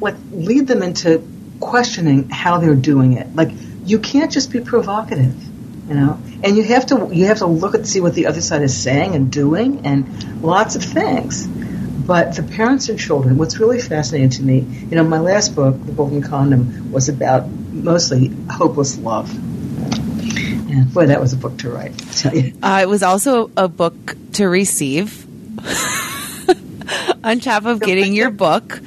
like 0.00 0.16
lead 0.32 0.66
them 0.66 0.82
into 0.82 1.18
questioning 1.64 2.28
how 2.28 2.58
they're 2.58 2.74
doing 2.74 3.14
it. 3.14 3.34
Like 3.34 3.50
you 3.84 3.98
can't 3.98 4.30
just 4.30 4.52
be 4.52 4.60
provocative, 4.60 5.34
you 5.88 5.94
know, 5.94 6.20
and 6.42 6.56
you 6.56 6.62
have 6.64 6.86
to 6.86 7.08
you 7.12 7.26
have 7.26 7.38
to 7.38 7.46
look 7.46 7.74
at 7.74 7.86
see 7.86 8.00
what 8.00 8.14
the 8.14 8.26
other 8.26 8.40
side 8.40 8.62
is 8.62 8.76
saying 8.76 9.14
and 9.14 9.32
doing, 9.32 9.86
and 9.86 10.42
lots 10.42 10.76
of 10.76 10.82
things. 10.82 11.46
But 11.46 12.36
the 12.36 12.42
parents 12.42 12.90
and 12.90 12.98
children, 12.98 13.38
what's 13.38 13.58
really 13.58 13.80
fascinating 13.80 14.28
to 14.30 14.42
me, 14.42 14.60
you 14.60 14.96
know, 14.96 15.04
my 15.04 15.20
last 15.20 15.56
book, 15.56 15.74
The 15.86 15.92
Golden 15.92 16.20
Condom, 16.20 16.92
was 16.92 17.08
about 17.08 17.48
mostly 17.48 18.28
hopeless 18.50 18.98
love. 18.98 19.34
And 19.34 20.92
boy, 20.92 21.06
that 21.06 21.20
was 21.20 21.32
a 21.32 21.36
book 21.36 21.58
to 21.58 21.70
write. 21.70 21.92
I 21.92 22.12
tell 22.12 22.36
you. 22.36 22.52
Uh, 22.62 22.80
it 22.82 22.88
was 22.88 23.02
also 23.02 23.50
a 23.56 23.68
book 23.68 24.16
to 24.34 24.46
receive. 24.46 25.26
On 27.24 27.40
top 27.40 27.64
of 27.64 27.80
getting 27.80 28.12
your 28.12 28.30
book, 28.30 28.82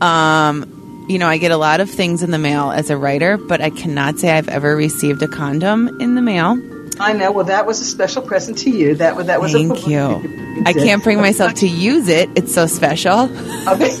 um, 0.00 0.83
you 1.08 1.18
know, 1.18 1.28
I 1.28 1.38
get 1.38 1.50
a 1.50 1.56
lot 1.56 1.80
of 1.80 1.90
things 1.90 2.22
in 2.22 2.30
the 2.30 2.38
mail 2.38 2.70
as 2.70 2.90
a 2.90 2.96
writer, 2.96 3.36
but 3.36 3.60
I 3.60 3.70
cannot 3.70 4.18
say 4.18 4.30
I've 4.30 4.48
ever 4.48 4.74
received 4.74 5.22
a 5.22 5.28
condom 5.28 6.00
in 6.00 6.14
the 6.14 6.22
mail. 6.22 6.58
I 7.00 7.12
know. 7.12 7.32
Well, 7.32 7.46
that 7.46 7.66
was 7.66 7.80
a 7.80 7.84
special 7.84 8.22
present 8.22 8.58
to 8.58 8.70
you. 8.70 8.94
That 8.94 9.16
was 9.16 9.26
that 9.26 9.40
was. 9.40 9.54
a 9.54 9.58
Thank 9.58 9.86
you. 9.86 9.92
you 9.92 10.62
I 10.64 10.72
can't 10.72 11.02
bring 11.02 11.18
myself 11.20 11.54
to 11.54 11.68
use 11.68 12.08
it. 12.08 12.30
It's 12.36 12.54
so 12.54 12.66
special. 12.66 13.24
Okay. 13.68 14.00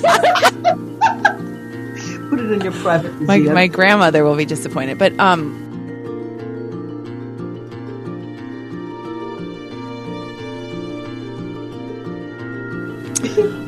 Put 2.30 2.40
it 2.40 2.50
in 2.52 2.60
your 2.62 2.72
private 2.72 3.20
My, 3.20 3.38
my 3.38 3.66
grandmother 3.66 4.24
will 4.24 4.36
be 4.36 4.44
disappointed. 4.44 4.98
But 4.98 5.18
um, 5.18 5.63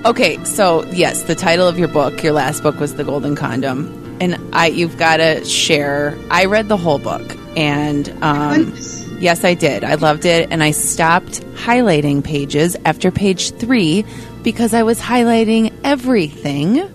okay, 0.07 0.43
so 0.45 0.85
yes, 0.93 1.23
the 1.23 1.35
title 1.35 1.67
of 1.67 1.79
your 1.79 1.89
book, 1.89 2.23
your 2.23 2.33
last 2.33 2.63
book 2.63 2.79
was 2.79 2.95
The 2.95 3.05
Golden 3.05 3.35
Condom, 3.35 4.17
and 4.21 4.39
I 4.55 4.69
you've 4.69 4.97
got 4.97 5.17
to 5.17 5.45
share. 5.45 6.17
I 6.31 6.45
read 6.45 6.69
the 6.69 6.77
whole 6.77 6.99
book, 6.99 7.37
and 7.57 8.09
um, 8.23 8.73
yes, 9.19 9.45
I 9.45 9.55
did. 9.55 9.83
I 9.85 9.97
loved 9.97 10.25
it, 10.25 10.49
and 10.51 10.63
I 10.63 10.71
stopped 10.71 11.41
highlighting 11.55 12.23
pages 12.23 12.77
after 12.85 13.11
page 13.11 13.51
three 13.53 14.05
because 14.43 14.75
I 14.75 14.85
was 14.85 15.01
highlighting 15.01 15.73
everything. 15.83 16.93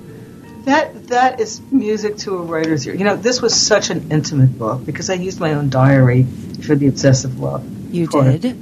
That 0.64 1.08
that 1.08 1.40
is 1.42 1.60
music 1.72 2.18
to 2.18 2.38
a 2.38 2.42
writer's 2.42 2.88
ear. 2.88 2.96
You 2.96 3.04
know, 3.04 3.18
this 3.18 3.42
was 3.42 3.60
such 3.60 3.90
an 3.90 4.12
intimate 4.12 4.58
book 4.58 4.86
because 4.86 5.10
I 5.10 5.16
used 5.16 5.40
my 5.40 5.54
own 5.54 5.70
diary 5.70 6.24
for 6.64 6.76
the 6.76 6.88
obsessive 6.88 7.40
love. 7.40 7.68
You 7.94 8.08
did. 8.08 8.58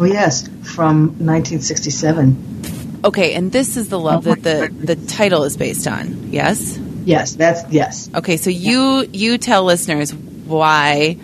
Oh 0.00 0.04
yes, 0.04 0.48
from 0.64 1.10
1967. 1.20 2.53
Okay, 3.04 3.34
and 3.34 3.52
this 3.52 3.76
is 3.76 3.90
the 3.90 4.00
love 4.00 4.24
that 4.24 4.42
the 4.42 4.70
the 4.72 4.96
title 4.96 5.44
is 5.44 5.58
based 5.58 5.86
on. 5.86 6.32
Yes. 6.32 6.78
Yes, 7.04 7.34
that's 7.34 7.70
yes. 7.70 8.08
Okay, 8.14 8.38
so 8.38 8.48
you 8.48 9.06
you 9.12 9.36
tell 9.36 9.64
listeners 9.64 10.14
why 10.14 11.18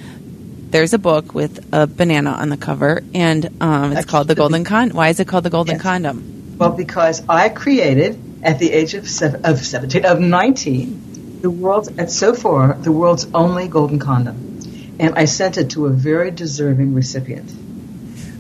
there's 0.70 0.92
a 0.92 0.98
book 0.98 1.34
with 1.34 1.72
a 1.72 1.86
banana 1.86 2.32
on 2.32 2.50
the 2.50 2.58
cover, 2.58 3.02
and 3.14 3.62
um, 3.62 3.92
it's 3.92 4.04
called 4.04 4.28
the 4.28 4.34
Golden 4.34 4.62
Con. 4.62 4.90
Why 4.90 5.08
is 5.08 5.20
it 5.20 5.26
called 5.26 5.44
the 5.44 5.50
Golden 5.50 5.76
Yes. 5.76 5.82
Condom? 5.82 6.56
Well, 6.58 6.72
because 6.72 7.26
I 7.26 7.48
created 7.48 8.20
at 8.42 8.58
the 8.58 8.70
age 8.70 8.92
of 8.92 9.08
seven, 9.08 9.46
of 9.46 9.58
17 9.58 10.04
of 10.04 10.20
19 10.20 11.40
the 11.40 11.50
world's 11.50 11.88
and 11.88 12.10
so 12.10 12.34
far 12.34 12.74
the 12.74 12.92
world's 12.92 13.26
only 13.32 13.68
golden 13.68 13.98
condom, 13.98 14.60
and 14.98 15.14
I 15.14 15.24
sent 15.24 15.56
it 15.56 15.70
to 15.70 15.86
a 15.86 15.90
very 15.90 16.30
deserving 16.30 16.94
recipient 16.94 17.50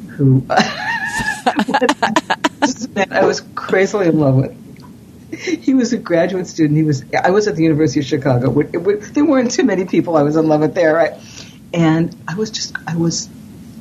who 0.08 0.44
this 2.60 2.88
man 2.88 3.08
I 3.12 3.24
was 3.24 3.40
crazily 3.54 4.06
in 4.08 4.18
love 4.18 4.34
with. 4.36 4.56
He 5.38 5.74
was 5.74 5.92
a 5.92 5.96
graduate 5.98 6.46
student. 6.48 6.76
He 6.76 6.82
was. 6.82 7.04
I 7.24 7.30
was 7.30 7.46
at 7.48 7.56
the 7.56 7.62
University 7.62 8.00
of 8.00 8.06
Chicago. 8.06 8.58
It- 8.60 8.74
it- 8.74 9.14
There 9.14 9.24
weren't 9.24 9.52
too 9.52 9.64
many 9.64 9.84
people 9.84 10.16
I 10.16 10.22
was 10.22 10.36
in 10.36 10.46
love 10.48 10.60
with 10.60 10.74
there, 10.74 10.92
right? 10.94 11.12
And 11.72 12.14
I 12.26 12.34
was 12.34 12.50
just. 12.50 12.74
I 12.86 12.96
was 12.96 13.28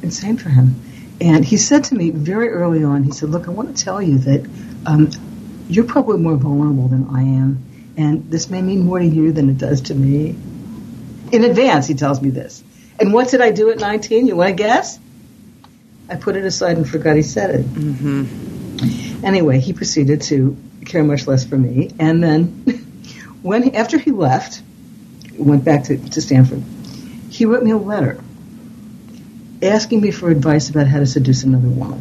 insane 0.03 0.37
for 0.37 0.49
him. 0.49 0.75
And 1.21 1.43
he 1.43 1.57
said 1.57 1.85
to 1.85 1.95
me 1.95 2.11
very 2.11 2.49
early 2.49 2.83
on. 2.83 3.03
He 3.03 3.11
said, 3.11 3.29
"Look, 3.29 3.47
I 3.47 3.51
want 3.51 3.75
to 3.75 3.83
tell 3.83 4.01
you 4.01 4.19
that 4.19 4.45
um, 4.85 5.09
you're 5.67 5.85
probably 5.85 6.19
more 6.19 6.35
vulnerable 6.35 6.87
than 6.87 7.07
I 7.11 7.23
am, 7.23 7.63
and 7.97 8.29
this 8.31 8.49
may 8.49 8.61
mean 8.61 8.85
more 8.85 8.99
to 8.99 9.05
you 9.05 9.31
than 9.31 9.49
it 9.49 9.57
does 9.57 9.81
to 9.89 9.95
me." 9.95 10.35
In 11.31 11.43
advance, 11.43 11.87
he 11.87 11.93
tells 11.95 12.21
me 12.21 12.29
this. 12.29 12.63
And 12.99 13.11
what 13.13 13.29
did 13.29 13.41
I 13.41 13.51
do 13.51 13.69
at 13.71 13.79
19? 13.79 14.27
You 14.27 14.35
want 14.35 14.49
to 14.49 14.55
guess? 14.63 14.99
I 16.09 16.15
put 16.15 16.35
it 16.35 16.43
aside 16.45 16.77
and 16.77 16.87
forgot 16.89 17.15
he 17.15 17.21
said 17.23 17.55
it. 17.55 17.65
Mm-hmm. 17.65 18.48
Anyway, 19.23 19.59
he 19.59 19.73
proceeded 19.73 20.21
to 20.23 20.57
care 20.85 21.03
much 21.03 21.27
less 21.27 21.45
for 21.45 21.57
me, 21.57 21.91
and 21.99 22.23
then 22.23 22.45
when 23.41 23.75
after 23.75 23.97
he 23.97 24.11
left, 24.11 24.61
went 25.37 25.63
back 25.63 25.85
to, 25.85 25.97
to 25.97 26.21
Stanford, 26.21 26.63
he 27.29 27.45
wrote 27.45 27.63
me 27.63 27.71
a 27.71 27.77
letter 27.77 28.21
asking 29.61 30.01
me 30.01 30.11
for 30.11 30.29
advice 30.29 30.69
about 30.69 30.87
how 30.87 30.99
to 30.99 31.05
seduce 31.05 31.43
another 31.43 31.67
woman, 31.67 31.99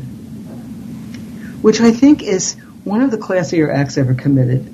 which 1.61 1.81
I 1.81 1.91
think 1.91 2.23
is 2.23 2.57
one 2.85 3.03
of 3.03 3.11
the 3.11 3.19
classier 3.19 3.73
acts 3.75 3.99
ever 3.99 4.15
committed 4.15 4.73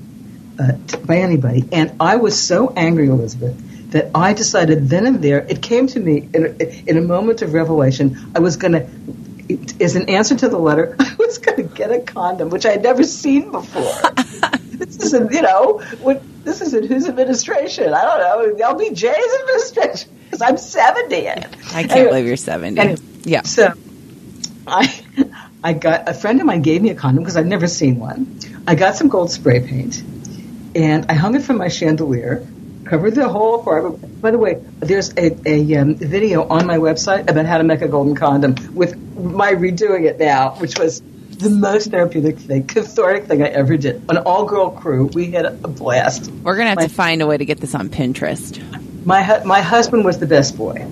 uh, 0.58 0.72
by 1.04 1.16
anybody. 1.16 1.64
And 1.72 1.94
I 1.98 2.16
was 2.16 2.40
so 2.40 2.72
angry, 2.76 3.08
Elizabeth, 3.08 3.90
that 3.92 4.10
I 4.14 4.32
decided 4.32 4.88
then 4.88 5.06
and 5.06 5.22
there, 5.22 5.38
it 5.38 5.62
came 5.62 5.86
to 5.88 6.00
me 6.00 6.28
in 6.32 6.56
a, 6.60 6.90
in 6.90 6.98
a 6.98 7.00
moment 7.00 7.42
of 7.42 7.54
revelation, 7.54 8.32
I 8.34 8.40
was 8.40 8.56
going 8.56 8.72
to, 8.72 9.84
as 9.84 9.96
an 9.96 10.08
answer 10.08 10.36
to 10.36 10.48
the 10.48 10.58
letter, 10.58 10.96
was 11.26 11.38
going 11.38 11.56
to 11.56 11.62
get 11.74 11.90
a 11.90 12.00
condom, 12.00 12.50
which 12.50 12.66
I 12.66 12.70
had 12.72 12.82
never 12.82 13.04
seen 13.04 13.50
before. 13.50 13.82
this 14.72 14.96
isn't, 14.98 15.32
you 15.32 15.42
know, 15.42 15.78
what, 16.00 16.22
this 16.44 16.60
isn't 16.60 16.86
whose 16.86 17.08
administration? 17.08 17.92
I 17.94 18.02
don't 18.02 18.58
know, 18.58 18.66
LBJ's 18.74 19.40
administration, 19.40 20.10
because 20.24 20.42
I'm 20.42 20.56
70. 20.56 21.28
I 21.28 21.34
can't 21.34 21.92
Anyway, 21.92 22.08
believe 22.08 22.26
you're 22.26 22.36
seventy. 22.36 22.80
anyway, 22.80 23.00
yeah. 23.24 23.42
So, 23.42 23.72
I 24.66 24.92
I 25.62 25.72
got 25.74 26.08
a 26.08 26.14
friend 26.14 26.40
of 26.40 26.46
mine 26.46 26.62
gave 26.62 26.82
me 26.82 26.90
a 26.90 26.94
condom 26.94 27.22
because 27.24 27.36
I'd 27.36 27.46
never 27.46 27.66
seen 27.66 27.98
one. 27.98 28.38
I 28.66 28.74
got 28.74 28.96
some 28.96 29.08
gold 29.08 29.30
spray 29.30 29.60
paint, 29.60 30.02
and 30.74 31.06
I 31.08 31.14
hung 31.14 31.34
it 31.34 31.42
from 31.42 31.58
my 31.58 31.68
chandelier, 31.68 32.46
covered 32.84 33.14
the 33.14 33.28
whole 33.28 33.60
apartment. 33.60 34.20
By 34.22 34.30
the 34.30 34.38
way, 34.38 34.54
there's 34.80 35.10
a, 35.16 35.36
a 35.48 35.76
um, 35.76 35.94
video 35.96 36.46
on 36.48 36.66
my 36.66 36.78
website 36.78 37.28
about 37.28 37.44
how 37.46 37.58
to 37.58 37.64
make 37.64 37.82
a 37.82 37.88
golden 37.88 38.14
condom 38.14 38.54
with 38.74 38.96
my 39.16 39.52
redoing 39.54 40.04
it 40.04 40.18
now, 40.18 40.54
which 40.56 40.78
was 40.78 41.02
the 41.44 41.50
most 41.50 41.90
therapeutic 41.90 42.38
thing, 42.38 42.66
cathartic 42.66 43.26
thing 43.26 43.42
I 43.42 43.46
ever 43.46 43.76
did. 43.76 44.02
An 44.08 44.16
all-girl 44.18 44.70
crew, 44.72 45.06
we 45.06 45.30
had 45.30 45.44
a 45.44 45.50
blast. 45.52 46.30
We're 46.42 46.56
gonna 46.56 46.70
have 46.70 46.76
My- 46.78 46.86
to 46.86 46.92
find 46.92 47.22
a 47.22 47.26
way 47.26 47.36
to 47.36 47.44
get 47.44 47.60
this 47.60 47.74
on 47.74 47.88
Pinterest. 47.88 48.60
My 49.04 49.22
hu- 49.22 49.44
my 49.46 49.60
husband 49.60 50.04
was 50.04 50.18
the 50.18 50.26
best 50.26 50.56
boy, 50.56 50.86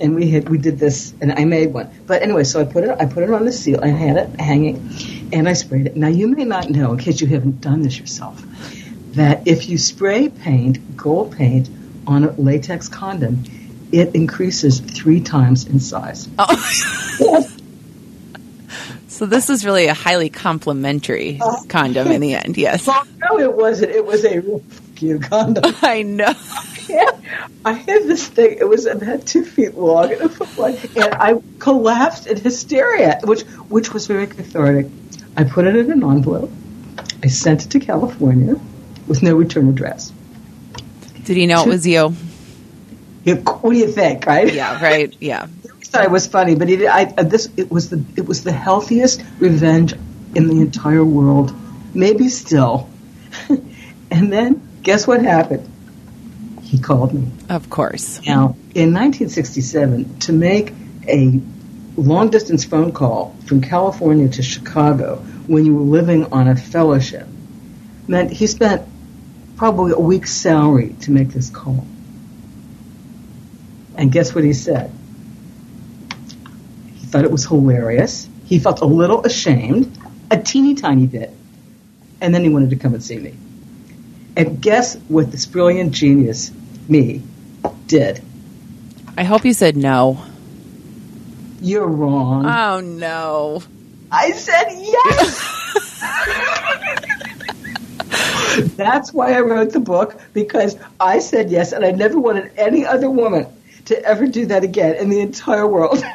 and 0.00 0.14
we 0.14 0.30
had 0.30 0.48
we 0.48 0.58
did 0.58 0.78
this, 0.78 1.14
and 1.20 1.32
I 1.32 1.44
made 1.44 1.72
one. 1.72 1.88
But 2.06 2.22
anyway, 2.22 2.44
so 2.44 2.60
I 2.60 2.64
put 2.64 2.84
it 2.84 2.90
I 2.98 3.06
put 3.06 3.22
it 3.22 3.30
on 3.30 3.44
the 3.44 3.52
seal 3.52 3.80
and 3.80 3.96
had 3.96 4.16
it 4.16 4.40
hanging, 4.40 4.90
and 5.32 5.48
I 5.48 5.52
sprayed 5.52 5.86
it. 5.86 5.96
Now 5.96 6.08
you 6.08 6.26
may 6.28 6.44
not 6.44 6.68
know, 6.70 6.92
in 6.92 6.98
case 6.98 7.20
you 7.20 7.26
haven't 7.28 7.60
done 7.60 7.82
this 7.82 7.98
yourself, 7.98 8.42
that 9.12 9.46
if 9.46 9.68
you 9.68 9.78
spray 9.78 10.28
paint, 10.28 10.96
gold 10.96 11.36
paint, 11.36 11.68
on 12.06 12.24
a 12.24 12.32
latex 12.32 12.88
condom, 12.88 13.44
it 13.92 14.14
increases 14.14 14.80
three 14.80 15.20
times 15.20 15.66
in 15.66 15.78
size. 15.80 16.28
Oh. 16.38 17.48
So 19.18 19.26
this 19.26 19.50
is 19.50 19.64
really 19.64 19.86
a 19.86 19.94
highly 19.94 20.30
complimentary 20.30 21.40
condom 21.68 22.06
in 22.12 22.20
the 22.20 22.34
end. 22.34 22.56
Yes, 22.56 22.86
Well, 22.86 23.02
no, 23.18 23.40
it 23.40 23.52
wasn't. 23.52 23.90
It 23.90 24.06
was 24.06 24.24
a 24.24 24.38
real 24.38 24.60
fuck 24.60 25.02
you 25.02 25.18
condom. 25.18 25.74
I 25.82 26.02
know. 26.02 26.32
Yeah, 26.88 27.10
I 27.64 27.72
had 27.72 28.04
this 28.04 28.28
thing. 28.28 28.58
It 28.60 28.68
was 28.68 28.86
about 28.86 29.26
two 29.26 29.44
feet 29.44 29.74
long 29.74 30.12
and 30.12 30.20
a 30.22 30.28
foot 30.28 30.56
wide, 30.56 30.78
and 30.96 31.14
I 31.14 31.34
collapsed 31.58 32.28
in 32.28 32.36
hysteria, 32.40 33.18
which 33.24 33.42
which 33.68 33.92
was 33.92 34.06
very 34.06 34.28
cathartic. 34.28 34.86
I 35.36 35.42
put 35.42 35.66
it 35.66 35.74
in 35.74 35.90
an 35.90 36.04
envelope. 36.04 36.50
I 37.24 37.26
sent 37.26 37.64
it 37.66 37.70
to 37.70 37.80
California, 37.80 38.54
with 39.08 39.22
no 39.24 39.34
return 39.34 39.68
address. 39.68 40.12
Did 41.24 41.36
he 41.36 41.46
know 41.46 41.62
it 41.64 41.68
was 41.68 41.86
you? 41.86 42.14
You- 43.24 43.34
What 43.36 43.72
do 43.72 43.78
you 43.78 43.88
think, 43.88 44.24
right? 44.26 44.52
Yeah, 44.54 44.80
right. 44.80 45.12
Yeah. 45.20 45.48
I 45.88 45.90
thought 45.90 46.04
it 46.04 46.10
was 46.10 46.26
funny, 46.26 46.54
but 46.54 46.68
it, 46.68 46.86
I, 46.86 47.04
uh, 47.16 47.22
this 47.22 47.48
it 47.56 47.70
was 47.70 47.88
the 47.88 48.04
it 48.14 48.26
was 48.26 48.44
the 48.44 48.52
healthiest 48.52 49.24
revenge 49.38 49.94
in 50.34 50.48
the 50.48 50.60
entire 50.60 51.04
world, 51.04 51.54
maybe 51.94 52.28
still. 52.28 52.90
and 54.10 54.30
then 54.30 54.68
guess 54.82 55.06
what 55.06 55.22
happened? 55.22 55.66
He 56.62 56.78
called 56.78 57.14
me. 57.14 57.32
Of 57.48 57.70
course. 57.70 58.20
Now, 58.26 58.56
in 58.74 58.92
1967, 58.92 60.18
to 60.20 60.32
make 60.34 60.74
a 61.08 61.40
long 61.96 62.28
distance 62.28 62.64
phone 62.64 62.92
call 62.92 63.34
from 63.46 63.62
California 63.62 64.28
to 64.28 64.42
Chicago 64.42 65.16
when 65.46 65.64
you 65.64 65.74
were 65.74 65.80
living 65.80 66.30
on 66.32 66.48
a 66.48 66.56
fellowship 66.56 67.26
meant 68.06 68.30
he 68.30 68.46
spent 68.46 68.82
probably 69.56 69.92
a 69.92 69.98
week's 69.98 70.32
salary 70.32 70.94
to 71.00 71.10
make 71.10 71.28
this 71.28 71.48
call. 71.48 71.86
And 73.96 74.12
guess 74.12 74.34
what 74.34 74.44
he 74.44 74.52
said? 74.52 74.92
Thought 77.10 77.24
it 77.24 77.30
was 77.30 77.46
hilarious. 77.46 78.28
He 78.44 78.58
felt 78.58 78.80
a 78.80 78.86
little 78.86 79.24
ashamed, 79.24 79.96
a 80.30 80.38
teeny 80.38 80.74
tiny 80.74 81.06
bit. 81.06 81.30
And 82.20 82.34
then 82.34 82.42
he 82.42 82.50
wanted 82.50 82.70
to 82.70 82.76
come 82.76 82.94
and 82.94 83.02
see 83.02 83.18
me. 83.18 83.34
And 84.36 84.60
guess 84.60 84.96
what 85.08 85.32
this 85.32 85.46
brilliant 85.46 85.92
genius, 85.92 86.50
me, 86.88 87.22
did? 87.86 88.22
I 89.16 89.24
hope 89.24 89.44
you 89.44 89.52
said 89.52 89.76
no. 89.76 90.22
You're 91.60 91.88
wrong. 91.88 92.46
Oh 92.46 92.80
no. 92.80 93.62
I 94.12 94.30
said 94.32 94.66
yes. 94.70 95.54
That's 98.76 99.12
why 99.12 99.32
I 99.32 99.40
wrote 99.40 99.72
the 99.72 99.80
book 99.80 100.20
because 100.32 100.76
I 101.00 101.18
said 101.18 101.50
yes, 101.50 101.72
and 101.72 101.84
I 101.84 101.90
never 101.90 102.18
wanted 102.18 102.52
any 102.56 102.86
other 102.86 103.10
woman 103.10 103.46
to 103.86 104.02
ever 104.04 104.26
do 104.26 104.46
that 104.46 104.64
again 104.64 104.94
in 104.96 105.08
the 105.10 105.20
entire 105.20 105.66
world. 105.66 106.02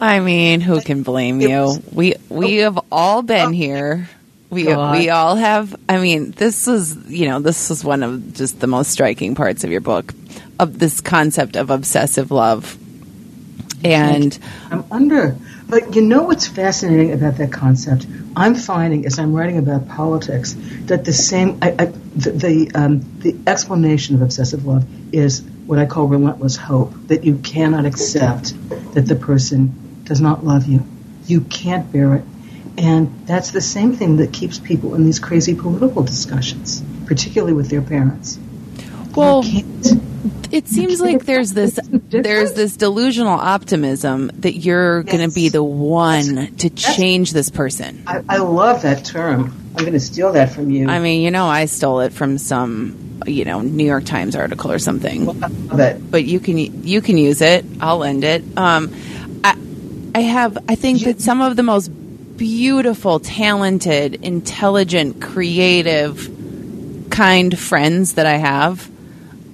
I 0.00 0.20
mean, 0.20 0.60
who 0.60 0.80
can 0.80 1.02
blame 1.02 1.40
you? 1.40 1.82
We 1.92 2.14
we 2.28 2.56
have 2.58 2.78
all 2.92 3.22
been 3.22 3.52
here. 3.52 4.08
We 4.50 4.64
God. 4.64 4.96
we 4.96 5.10
all 5.10 5.36
have. 5.36 5.74
I 5.88 5.98
mean, 5.98 6.30
this 6.32 6.66
was 6.66 6.96
you 7.10 7.28
know 7.28 7.40
this 7.40 7.68
was 7.68 7.84
one 7.84 8.02
of 8.02 8.34
just 8.34 8.60
the 8.60 8.66
most 8.66 8.90
striking 8.90 9.34
parts 9.34 9.64
of 9.64 9.70
your 9.70 9.80
book 9.80 10.14
of 10.58 10.78
this 10.78 11.00
concept 11.00 11.56
of 11.56 11.70
obsessive 11.70 12.30
love, 12.30 12.78
and 13.84 14.38
I'm 14.70 14.84
under. 14.90 15.36
But 15.68 15.94
you 15.94 16.00
know 16.00 16.22
what's 16.22 16.46
fascinating 16.46 17.12
about 17.12 17.36
that 17.36 17.52
concept? 17.52 18.06
I'm 18.34 18.54
finding 18.54 19.04
as 19.04 19.18
I'm 19.18 19.34
writing 19.34 19.58
about 19.58 19.86
politics 19.88 20.56
that 20.86 21.04
the 21.04 21.12
same 21.12 21.58
I, 21.60 21.74
I, 21.78 21.84
the 21.86 22.30
the, 22.30 22.70
um, 22.74 23.20
the 23.20 23.36
explanation 23.46 24.14
of 24.14 24.22
obsessive 24.22 24.64
love 24.64 24.86
is 25.12 25.42
what 25.66 25.78
I 25.78 25.84
call 25.84 26.06
relentless 26.06 26.56
hope 26.56 26.94
that 27.08 27.24
you 27.24 27.36
cannot 27.38 27.84
accept 27.84 28.54
that 28.94 29.02
the 29.02 29.16
person 29.16 29.87
does 30.08 30.20
not 30.20 30.44
love 30.44 30.66
you. 30.66 30.82
You 31.26 31.42
can't 31.42 31.92
bear 31.92 32.16
it. 32.16 32.24
And 32.76 33.26
that's 33.26 33.50
the 33.50 33.60
same 33.60 33.92
thing 33.94 34.16
that 34.16 34.32
keeps 34.32 34.58
people 34.58 34.94
in 34.94 35.04
these 35.04 35.18
crazy 35.18 35.54
political 35.54 36.02
discussions, 36.02 36.82
particularly 37.06 37.52
with 37.52 37.68
their 37.68 37.82
parents. 37.82 38.38
well, 39.14 39.42
it 40.50 40.68
seems 40.68 41.00
like 41.00 41.24
there's 41.24 41.52
this 41.52 41.78
there's 41.90 42.54
this 42.54 42.76
delusional 42.76 43.38
optimism 43.38 44.28
that 44.34 44.54
you're 44.54 45.02
going 45.02 45.28
to 45.28 45.34
be 45.34 45.48
the 45.48 45.62
one 45.62 46.54
to 46.56 46.70
change 46.70 47.32
this 47.32 47.50
person. 47.50 48.04
I, 48.06 48.22
I 48.28 48.36
love 48.38 48.82
that 48.82 49.04
term. 49.04 49.54
I'm 49.76 49.84
going 49.84 49.92
to 49.92 50.00
steal 50.00 50.32
that 50.32 50.52
from 50.52 50.70
you. 50.70 50.88
I 50.88 51.00
mean, 51.00 51.22
you 51.22 51.30
know, 51.30 51.46
I 51.46 51.66
stole 51.66 52.00
it 52.00 52.12
from 52.12 52.38
some, 52.38 53.20
you 53.26 53.44
know, 53.44 53.60
New 53.60 53.84
York 53.84 54.04
Times 54.04 54.34
article 54.34 54.72
or 54.72 54.78
something. 54.78 55.28
it. 55.72 56.10
But 56.10 56.24
you 56.24 56.40
can 56.40 56.84
you 56.84 57.00
can 57.00 57.18
use 57.18 57.42
it. 57.42 57.64
I'll 57.80 58.04
end 58.04 58.24
it. 58.24 58.44
Um, 58.56 58.94
I 60.18 60.22
have 60.22 60.58
I 60.68 60.74
think 60.74 61.02
that 61.02 61.20
some 61.20 61.40
of 61.40 61.54
the 61.54 61.62
most 61.62 61.86
beautiful, 62.36 63.20
talented, 63.20 64.24
intelligent, 64.24 65.22
creative, 65.22 67.06
kind 67.08 67.56
friends 67.56 68.14
that 68.14 68.26
I 68.26 68.34
have 68.34 68.90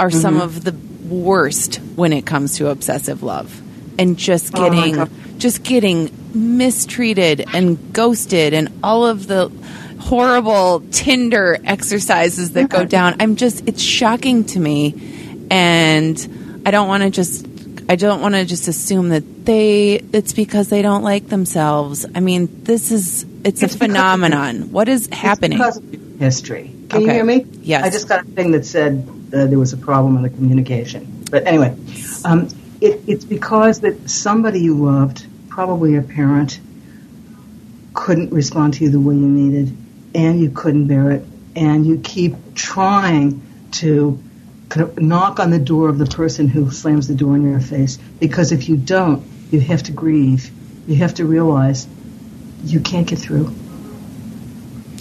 are 0.00 0.10
some 0.10 0.36
mm-hmm. 0.36 0.42
of 0.42 0.64
the 0.64 0.72
worst 1.14 1.76
when 1.96 2.14
it 2.14 2.24
comes 2.24 2.56
to 2.56 2.70
obsessive 2.70 3.22
love. 3.22 3.60
And 3.98 4.16
just 4.16 4.56
Oh 4.56 4.70
getting 4.70 4.94
God. 4.94 5.10
just 5.36 5.64
getting 5.64 6.10
mistreated 6.32 7.44
and 7.52 7.92
ghosted 7.92 8.54
and 8.54 8.70
all 8.82 9.04
of 9.04 9.26
the 9.26 9.52
horrible 10.00 10.82
Tinder 10.90 11.58
exercises 11.62 12.52
that 12.52 12.70
go 12.70 12.86
down. 12.86 13.16
I'm 13.20 13.36
just 13.36 13.68
it's 13.68 13.82
shocking 13.82 14.44
to 14.44 14.58
me. 14.58 15.46
And 15.50 16.62
I 16.64 16.70
don't 16.70 16.88
want 16.88 17.02
to 17.02 17.10
just 17.10 17.53
I 17.88 17.96
don't 17.96 18.20
want 18.20 18.34
to 18.34 18.44
just 18.44 18.66
assume 18.68 19.10
that 19.10 19.44
they 19.44 19.94
it's 20.12 20.32
because 20.32 20.68
they 20.68 20.82
don't 20.82 21.02
like 21.02 21.28
themselves. 21.28 22.06
I 22.14 22.20
mean, 22.20 22.48
this 22.64 22.90
is 22.90 23.24
it's 23.44 23.62
a 23.62 23.66
It's 23.66 23.74
because- 23.74 23.76
phenomenon. 23.76 24.72
What 24.72 24.88
is 24.88 25.08
happening? 25.12 25.58
Because 25.58 25.76
of 25.76 25.84
history. 26.18 26.70
Can 26.88 27.02
you 27.02 27.10
hear 27.10 27.24
me? 27.24 27.46
Yes. 27.62 27.84
I 27.84 27.90
just 27.90 28.08
got 28.08 28.20
a 28.22 28.24
thing 28.24 28.52
that 28.52 28.64
said 28.64 29.06
uh, 29.32 29.46
there 29.46 29.58
was 29.58 29.72
a 29.72 29.76
problem 29.76 30.16
in 30.16 30.22
the 30.22 30.30
communication. 30.30 31.24
But 31.30 31.46
anyway, 31.46 31.76
um, 32.24 32.48
it, 32.80 33.00
it's 33.06 33.24
because 33.24 33.80
that 33.80 34.08
somebody 34.08 34.60
you 34.60 34.74
loved, 34.74 35.26
probably 35.48 35.96
a 35.96 36.02
parent, 36.02 36.60
couldn't 37.94 38.32
respond 38.32 38.74
to 38.74 38.84
you 38.84 38.90
the 38.90 39.00
way 39.00 39.14
you 39.14 39.26
needed, 39.26 39.76
and 40.14 40.40
you 40.40 40.50
couldn't 40.50 40.86
bear 40.86 41.10
it, 41.10 41.24
and 41.56 41.84
you 41.86 41.98
keep 41.98 42.34
trying 42.54 43.42
to 43.72 44.18
kind 44.68 44.88
of 44.88 45.00
knock 45.00 45.38
on 45.38 45.50
the 45.50 45.58
door 45.58 45.88
of 45.88 45.98
the 45.98 46.06
person 46.06 46.48
who 46.48 46.70
slams 46.70 47.08
the 47.08 47.14
door 47.14 47.36
in 47.36 47.48
your 47.48 47.60
face. 47.60 47.96
Because 47.96 48.52
if 48.52 48.68
you 48.68 48.76
don't, 48.76 49.24
you 49.50 49.60
have 49.60 49.82
to 49.84 49.92
grieve. 49.92 50.50
You 50.86 50.96
have 50.96 51.14
to 51.14 51.24
realize 51.24 51.86
you 52.64 52.80
can't 52.80 53.06
get 53.06 53.18
through. 53.18 53.54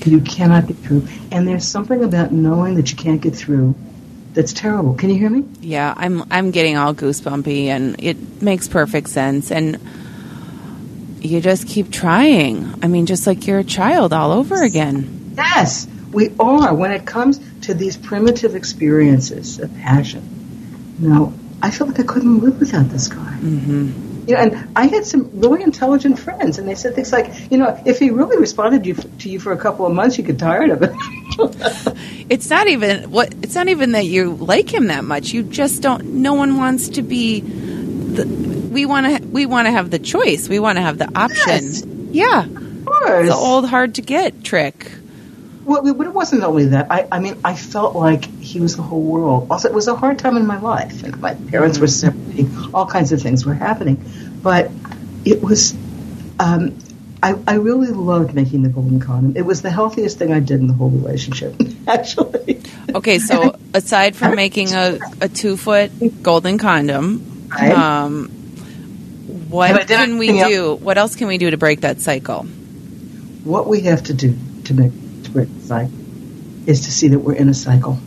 You 0.06 0.22
cannot 0.22 0.68
get 0.68 0.78
through. 0.78 1.08
And 1.32 1.48
there's 1.48 1.68
something 1.68 2.04
about 2.04 2.32
knowing 2.32 2.76
that 2.76 2.92
you 2.92 2.98
can't 2.98 3.22
get 3.22 3.36
through 3.36 3.76
that's 4.34 4.54
terrible. 4.54 4.96
Can 4.96 5.10
you 5.10 5.18
hear 5.18 5.30
me? 5.30 5.46
Yeah, 5.62 5.94
I'm 5.96 6.24
I'm 6.32 6.52
getting 6.52 6.78
all 6.78 6.94
goosebumpy 6.94 7.68
and 7.68 7.96
it 8.00 8.42
makes 8.42 8.68
perfect 8.68 9.10
sense 9.10 9.52
and 9.52 9.80
you 11.20 11.40
just 11.40 11.68
keep 11.68 11.92
trying. 11.92 12.84
I 12.84 12.88
mean, 12.88 13.06
just 13.06 13.28
like 13.28 13.48
you're 13.48 13.60
a 13.60 13.64
child 13.64 14.12
all 14.12 14.32
over 14.32 14.62
again. 14.62 15.34
Yes, 15.38 15.88
we 16.12 16.32
are. 16.40 16.74
When 16.74 16.92
it 16.92 17.06
comes 17.06 17.40
to 17.64 17.74
these 17.74 17.98
primitive 17.98 18.56
experiences 18.56 19.60
of 19.60 19.74
passion, 19.78 20.96
no, 21.00 21.34
I 21.62 21.72
feel 21.72 21.88
like 21.88 22.00
I 22.00 22.04
couldn't 22.04 22.40
live 22.40 22.60
without 22.60 22.90
this 22.90 23.08
guy. 23.08 23.38
Mm-hmm. 23.40 24.28
You 24.28 24.36
know, 24.36 24.42
and 24.42 24.70
I 24.76 24.88
had 24.88 25.06
some 25.06 25.30
really 25.40 25.64
intelligent 25.64 26.18
friends, 26.18 26.58
and 26.58 26.68
they 26.68 26.76
said 26.76 26.96
things 26.96 27.12
like, 27.12 27.52
you 27.52 27.58
know, 27.58 27.82
if 27.86 28.00
he 28.00 28.10
really 28.10 28.38
responded 28.38 28.86
you, 28.86 28.94
to 28.96 29.30
you 29.30 29.40
for 29.40 29.52
a 29.52 29.58
couple 29.58 29.86
of 29.86 29.94
months, 29.94 30.18
you 30.18 30.24
get 30.24 30.40
tired 30.40 30.70
of 30.70 30.84
it. 30.84 30.92
It's 32.30 32.50
not 32.50 32.68
even 32.68 33.12
what 33.12 33.34
it's 33.44 33.54
not 33.54 33.68
even 33.68 33.92
that 33.92 34.06
you 34.06 34.34
like 34.34 34.74
him 34.74 34.88
that 34.88 35.04
much. 35.04 35.34
You 35.34 35.44
just 35.44 35.82
don't 35.82 36.06
no 36.06 36.34
one 36.34 36.58
wants 36.58 36.90
to 36.90 37.02
be 37.02 37.42
the, 37.42 38.26
we 38.26 38.86
want 38.86 39.06
to 39.06 39.28
we 39.28 39.46
want 39.46 39.68
to 39.68 39.72
have 39.72 39.92
the 39.92 40.00
choice. 40.00 40.48
We 40.48 40.60
want 40.60 40.78
to 40.78 40.82
have 40.82 40.98
the 40.98 41.10
option. 41.16 41.64
Yes. 41.64 41.86
Yeah. 42.12 42.46
of 42.46 42.86
course. 42.86 43.28
The 43.28 43.36
old 43.36 43.68
hard 43.68 43.96
to 43.96 44.02
get 44.02 44.44
trick. 44.44 44.92
Well, 45.66 45.94
but 45.94 46.08
it 46.08 46.14
wasn't 46.14 46.44
only 46.44 46.66
that. 46.68 46.88
I, 46.92 47.08
I 47.12 47.20
mean, 47.20 47.40
I 47.44 47.56
felt 47.56 47.96
like 47.96 48.26
he 48.26 48.60
was 48.60 48.76
the 48.76 48.82
whole 48.84 49.02
world. 49.02 49.48
Also, 49.50 49.70
it 49.70 49.74
was 49.74 49.88
a 49.88 49.96
hard 49.96 50.20
time 50.20 50.36
in 50.38 50.46
my 50.46 50.60
life. 50.60 51.04
And 51.04 51.20
my 51.22 51.34
parents 51.36 51.80
were 51.80 51.88
separating. 51.88 52.52
All 52.74 52.86
kinds 52.86 53.12
of 53.12 53.22
things 53.22 53.46
were 53.46 53.54
happening. 53.54 54.04
But 54.42 54.72
it 55.24 55.42
was, 55.42 55.74
um, 56.40 56.78
I, 57.22 57.36
I 57.48 57.56
really 57.56 57.88
loved 57.88 58.34
making 58.34 58.64
the 58.64 58.70
golden 58.70 59.00
condom. 59.00 59.38
It 59.38 59.46
was 59.46 59.62
the 59.62 59.70
healthiest 59.70 60.18
thing 60.18 60.34
I 60.34 60.42
did 60.42 60.60
in 60.60 60.68
the 60.68 60.74
whole 60.74 60.90
relationship, 60.90 61.56
actually. 61.88 62.62
Okay, 62.94 63.20
so 63.20 63.56
aside 63.74 64.16
from 64.18 64.36
making 64.36 64.74
a, 64.74 65.00
a 65.22 65.30
two 65.30 65.56
foot 65.56 65.92
golden 66.22 66.58
condom, 66.58 67.48
Right. 67.50 67.72
um, 67.72 68.30
what 69.50 69.88
can 69.88 70.18
we 70.18 70.28
do? 70.32 70.76
What 70.76 70.98
else 70.98 71.16
can 71.16 71.28
we 71.28 71.38
do 71.38 71.52
to 71.52 71.58
break 71.58 71.82
that 71.82 72.02
cycle? 72.02 72.44
What 73.44 73.68
we 73.68 73.82
have 73.82 74.04
to 74.06 74.14
do 74.14 74.36
to 74.66 74.74
make 74.74 74.92
is 75.36 76.82
to 76.82 76.92
see 76.92 77.10
that 77.10 77.20
we're 77.20 77.34
in 77.34 77.50
a 77.50 77.54
cycle. 77.54 78.00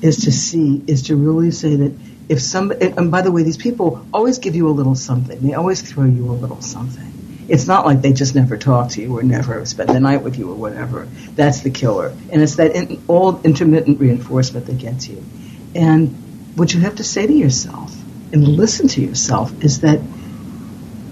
Is 0.00 0.24
to 0.24 0.32
see, 0.32 0.82
is 0.86 1.02
to 1.04 1.16
really 1.16 1.50
say 1.50 1.76
that 1.76 1.92
if 2.28 2.40
somebody, 2.40 2.86
and 2.86 3.10
by 3.10 3.22
the 3.22 3.30
way, 3.30 3.42
these 3.42 3.56
people 3.56 4.04
always 4.12 4.38
give 4.38 4.54
you 4.54 4.68
a 4.68 4.70
little 4.72 4.94
something. 4.94 5.40
They 5.40 5.54
always 5.54 5.80
throw 5.82 6.04
you 6.04 6.30
a 6.30 6.32
little 6.32 6.60
something. 6.60 7.46
It's 7.48 7.66
not 7.66 7.84
like 7.84 8.02
they 8.02 8.12
just 8.12 8.34
never 8.34 8.56
talk 8.56 8.90
to 8.92 9.02
you 9.02 9.16
or 9.16 9.22
never 9.22 9.64
spend 9.66 9.90
the 9.90 10.00
night 10.00 10.22
with 10.22 10.38
you 10.38 10.50
or 10.50 10.54
whatever. 10.54 11.06
That's 11.34 11.60
the 11.60 11.70
killer. 11.70 12.14
And 12.30 12.42
it's 12.42 12.56
that 12.56 12.74
in, 12.74 13.02
old 13.08 13.44
intermittent 13.44 14.00
reinforcement 14.00 14.66
that 14.66 14.78
gets 14.78 15.08
you. 15.08 15.22
And 15.74 16.56
what 16.56 16.72
you 16.72 16.80
have 16.80 16.96
to 16.96 17.04
say 17.04 17.26
to 17.26 17.32
yourself 17.32 17.94
and 18.32 18.46
listen 18.46 18.88
to 18.88 19.00
yourself 19.00 19.62
is 19.62 19.80
that 19.80 20.00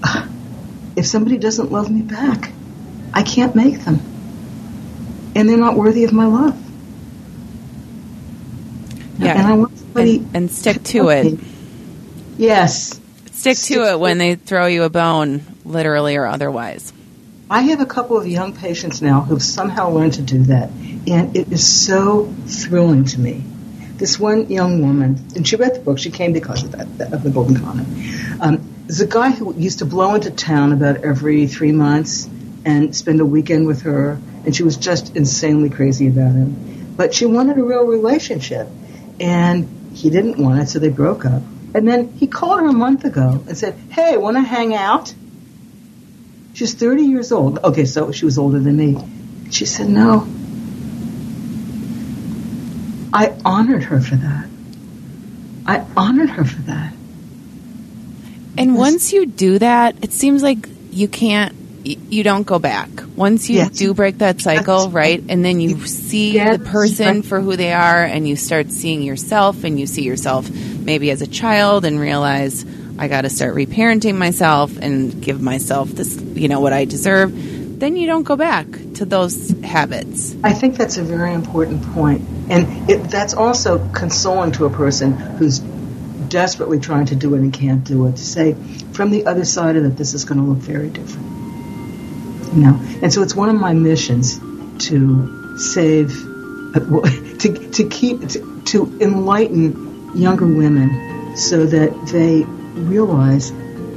ah, 0.03 0.29
if 0.97 1.07
somebody 1.07 1.39
doesn't 1.39 1.71
love 1.71 1.91
me 1.91 2.03
back, 2.03 2.53
I 3.13 3.23
can't 3.23 3.55
make 3.55 3.81
them. 3.81 4.01
And 5.35 5.49
they're 5.49 5.57
not 5.57 5.77
worthy 5.77 6.05
of 6.05 6.13
my 6.13 6.27
love. 6.27 6.57
Yeah. 9.19 9.39
And 9.39 9.47
I 9.47 9.55
want 9.55 9.79
somebody 9.79 10.17
And, 10.19 10.31
and 10.35 10.51
stick 10.51 10.83
to 10.83 11.09
help 11.09 11.27
it. 11.27 11.33
me. 11.41 11.49
Yes. 12.39 13.01
Stick 13.33 13.57
Stick 13.57 13.57
to 13.59 13.75
to 13.85 13.93
it 13.93 14.01
when 14.01 14.17
it. 14.17 14.19
they 14.19 14.35
throw 14.35 14.67
you 14.67 14.83
a 14.85 14.91
bone, 14.91 15.43
literally 15.65 16.17
or 16.17 16.27
otherwise. 16.27 16.93
I 17.51 17.63
have 17.63 17.81
a 17.81 17.87
couple 17.87 18.17
of 18.17 18.27
young 18.27 18.55
patients 18.55 19.03
now 19.03 19.21
who've 19.23 19.43
somehow 19.43 19.91
learned 19.91 20.15
to 20.15 20.23
do 20.23 20.45
that, 20.45 20.71
and 20.71 21.37
it 21.37 21.51
is 21.53 21.67
so 21.85 22.27
thrilling 22.47 23.05
to 23.07 23.19
me. 23.21 23.43
This 23.97 24.19
one 24.21 24.49
young 24.51 24.81
woman, 24.83 25.19
and 25.35 25.47
she 25.47 25.57
read 25.57 25.75
the 25.75 25.81
book. 25.81 25.99
She 25.99 26.11
came 26.11 26.33
because 26.33 26.63
of 26.65 26.73
that, 26.73 26.99
that 26.99 27.13
of 27.13 27.23
the 27.23 27.31
Golden 27.31 27.57
Condom. 27.57 27.87
Um, 28.41 28.75
there's 28.87 29.01
a 29.01 29.07
guy 29.07 29.31
who 29.31 29.55
used 29.57 29.81
to 29.81 29.85
blow 29.85 30.15
into 30.15 30.31
town 30.31 30.73
about 30.73 30.99
every 31.05 31.47
three 31.49 31.73
months 31.73 32.29
and 32.65 32.95
spend 32.95 33.21
a 33.21 33.27
weekend 33.27 33.67
with 33.67 33.83
her, 33.83 34.19
and 34.45 34.55
she 34.55 34.63
was 34.63 34.77
just 34.77 35.17
insanely 35.17 35.71
crazy 35.71 36.09
about 36.09 36.33
him. 36.33 36.95
But 36.97 37.15
she 37.15 37.27
wanted 37.27 37.59
a 37.59 37.63
real 37.63 37.85
relationship, 37.85 38.69
and 39.19 39.93
he 39.95 40.11
didn't 40.11 40.39
want 40.39 40.61
it, 40.61 40.69
so 40.69 40.79
they 40.79 40.89
broke 40.89 41.25
up. 41.25 41.43
And 41.75 41.87
then 41.87 42.13
he 42.15 42.27
called 42.27 42.61
her 42.61 42.67
a 42.67 42.73
month 42.73 43.05
ago 43.05 43.43
and 43.47 43.57
said, 43.57 43.75
"Hey, 43.91 44.17
want 44.17 44.37
to 44.37 44.43
hang 44.43 44.75
out?" 44.75 45.15
She's 46.53 46.75
30 46.75 47.05
years 47.05 47.33
old. 47.33 47.59
Okay, 47.59 47.85
so 47.85 48.13
she 48.13 48.25
was 48.25 48.37
older 48.39 48.59
than 48.59 48.77
me. 48.77 48.99
She 49.51 49.67
said 49.67 49.89
no. 49.89 50.27
I 53.13 53.35
honored 53.45 53.85
her 53.85 54.01
for 54.01 54.17
that. 54.17 54.47
I 55.67 55.85
honored 55.97 56.31
her 56.31 56.45
for 56.45 56.63
that. 56.63 56.93
And 58.59 58.77
once 58.77 59.13
you 59.13 59.27
do 59.27 59.59
that, 59.59 59.97
it 60.03 60.13
seems 60.13 60.43
like 60.43 60.69
you 60.91 61.09
can't, 61.09 61.55
you 61.85 62.23
don't 62.23 62.47
go 62.47 62.59
back. 62.59 62.89
Once 63.17 63.49
you 63.49 63.57
Yes. 63.57 63.71
do 63.71 63.95
break 63.95 64.19
that 64.19 64.41
cycle, 64.41 64.89
That's- 64.89 64.93
right? 64.93 65.23
And 65.29 65.45
then 65.45 65.61
you 65.61 65.87
see 65.87 66.33
Yes, 66.35 66.59
the 66.59 66.65
person 66.65 67.23
for 67.23 67.41
who 67.41 67.57
they 67.57 67.73
are 67.73 68.03
and 68.03 68.29
you 68.29 68.37
start 68.37 68.71
seeing 68.71 69.03
yourself 69.03 69.65
and 69.65 69.79
you 69.81 69.87
see 69.87 70.03
yourself 70.03 70.51
maybe 70.85 71.11
as 71.11 71.23
a 71.23 71.27
child 71.27 71.85
and 71.85 71.99
realize, 71.99 72.65
I 72.99 73.09
got 73.09 73.23
to 73.23 73.31
start 73.31 73.55
reparenting 73.55 74.17
myself 74.17 74.77
and 74.81 75.23
give 75.23 75.41
myself 75.41 75.89
this, 75.91 76.21
you 76.35 76.49
know, 76.49 76.61
what 76.61 76.73
I 76.73 76.85
deserve. 76.85 77.33
Then 77.81 77.97
you 77.97 78.07
don't 78.07 78.25
go 78.25 78.37
back 78.37 78.67
to 78.95 79.07
those 79.07 79.55
habits. 79.63 80.35
I 80.45 80.53
think 80.53 80.77
that's 80.77 80.99
a 80.99 81.03
very 81.03 81.33
important 81.33 81.83
point. 81.95 82.23
And 82.51 82.91
it, 82.91 83.05
that's 83.05 83.33
also 83.33 83.79
consoling 83.95 84.53
to 84.53 84.67
a 84.67 84.71
person 84.71 85.13
who's 85.13 85.61
desperately 86.29 86.79
trying 86.79 87.07
to 87.07 87.17
do 87.17 87.35
it 87.35 87.39
and 87.39 87.53
can't 87.53 87.83
do 87.85 88.07
it 88.07 88.17
to 88.17 88.23
say, 88.23 88.55
from 88.93 89.11
the 89.11 89.25
other 89.27 89.45
side 89.47 89.77
of 89.77 89.85
it, 89.85 89.97
this 89.97 90.13
is 90.13 90.25
going 90.27 90.39
to 90.39 90.45
look 90.45 90.59
very 90.59 90.91
different. 90.91 91.27
You 92.55 92.63
know? 92.63 92.81
And 93.03 93.13
so 93.13 93.23
it's 93.23 93.35
one 93.35 93.49
of 93.49 93.57
my 93.61 93.73
missions 93.73 94.39
to 94.87 95.59
save, 95.59 96.11
to, 96.73 97.71
to 97.73 97.89
keep, 97.89 98.29
to, 98.29 98.63
to 98.67 98.99
enlighten 99.01 100.17
younger 100.17 100.47
women 100.47 101.37
so 101.37 101.67
that 101.67 101.91
they 102.13 102.45
realize 102.83 103.53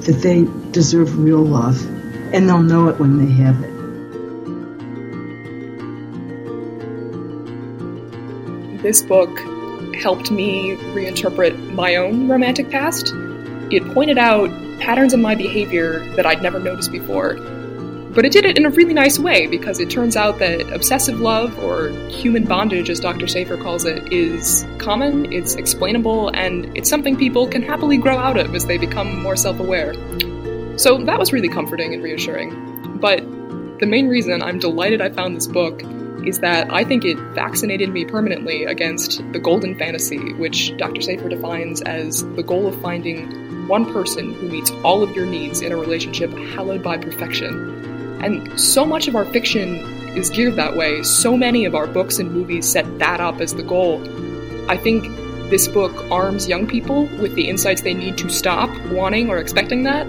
that 0.06 0.20
they 0.22 0.46
deserve 0.72 1.18
real 1.18 1.44
love 1.44 1.84
and 2.34 2.48
they'll 2.48 2.62
know 2.62 2.90
it 2.90 3.00
when 3.00 3.18
they 3.18 3.32
have 3.32 3.64
it. 3.64 3.74
this 8.84 9.02
book 9.02 9.40
helped 9.96 10.30
me 10.30 10.76
reinterpret 10.94 11.74
my 11.74 11.96
own 11.96 12.28
romantic 12.28 12.70
past. 12.70 13.14
It 13.72 13.82
pointed 13.94 14.18
out 14.18 14.50
patterns 14.82 15.14
in 15.14 15.22
my 15.22 15.36
behavior 15.36 16.00
that 16.18 16.26
I'd 16.26 16.42
never 16.42 16.60
noticed 16.60 16.92
before. 16.92 17.38
But 18.14 18.26
it 18.26 18.32
did 18.32 18.46
it 18.46 18.60
in 18.60 18.66
a 18.66 18.70
really 18.70 18.94
nice 18.94 19.18
way 19.18 19.48
because 19.48 19.80
it 19.80 19.90
turns 19.90 20.16
out 20.16 20.38
that 20.38 20.72
obsessive 20.72 21.20
love, 21.20 21.58
or 21.58 21.90
human 22.10 22.44
bondage 22.44 22.92
as 22.92 23.00
Dr. 23.00 23.26
Safer 23.26 23.58
calls 23.58 23.86
it, 23.86 24.14
is 24.14 24.68
common, 24.78 25.34
it's 25.34 25.56
explainable, 25.56 26.30
and 26.30 26.76
it's 26.78 26.90
something 26.90 27.18
people 27.18 27.48
can 27.48 27.64
happily 27.64 27.98
grow 27.98 28.18
out 28.18 28.38
of 28.38 28.54
as 28.54 28.68
they 28.68 28.78
become 28.78 29.20
more 29.22 29.36
self 29.36 29.60
aware. 29.60 29.94
So 30.78 31.04
that 31.06 31.18
was 31.18 31.34
really 31.34 31.50
comforting 31.50 31.94
and 31.94 32.04
reassuring. 32.04 33.00
But 33.00 33.22
the 33.80 33.88
main 33.88 34.08
reason 34.08 34.44
I'm 34.44 34.60
delighted 34.60 35.02
I 35.02 35.10
found 35.10 35.36
this 35.36 35.48
book 35.48 35.82
is 36.24 36.40
that 36.40 36.72
I 36.72 36.84
think 36.84 37.04
it 37.06 37.18
vaccinated 37.34 37.90
me 37.90 38.06
permanently 38.06 38.64
against 38.64 39.24
the 39.34 39.40
golden 39.40 39.78
fantasy, 39.78 40.34
which 40.34 40.76
Dr. 40.78 41.02
Safer 41.02 41.30
defines 41.30 41.82
as 41.82 42.24
the 42.36 42.44
goal 42.44 42.68
of 42.68 42.80
finding 42.80 43.68
one 43.68 43.92
person 43.92 44.34
who 44.34 44.50
meets 44.50 44.72
all 44.84 45.02
of 45.02 45.16
your 45.16 45.26
needs 45.26 45.62
in 45.62 45.72
a 45.72 45.78
relationship 45.78 46.32
hallowed 46.32 46.84
by 46.84 46.98
perfection. 46.98 47.93
And 48.24 48.60
so 48.60 48.86
much 48.86 49.10
of 49.10 49.16
our 49.18 49.26
fiction 49.26 49.80
is 50.16 50.30
geared 50.30 50.56
that 50.56 50.78
way. 50.78 51.04
So 51.04 51.36
many 51.36 51.66
of 51.66 51.76
our 51.76 51.88
books 51.88 52.20
and 52.20 52.32
movies 52.32 52.66
set 52.66 53.00
that 53.00 53.20
up 53.20 53.42
as 53.42 53.54
the 53.54 53.64
goal. 53.64 54.02
I 54.72 54.78
think 54.78 55.04
this 55.50 55.68
book 55.68 55.94
arms 56.10 56.48
young 56.48 56.66
people 56.66 57.06
with 57.20 57.36
the 57.36 57.50
insights 57.50 57.82
they 57.82 57.94
need 57.94 58.18
to 58.20 58.30
stop 58.30 58.70
wanting 58.88 59.30
or 59.30 59.40
expecting 59.40 59.84
that. 59.84 60.08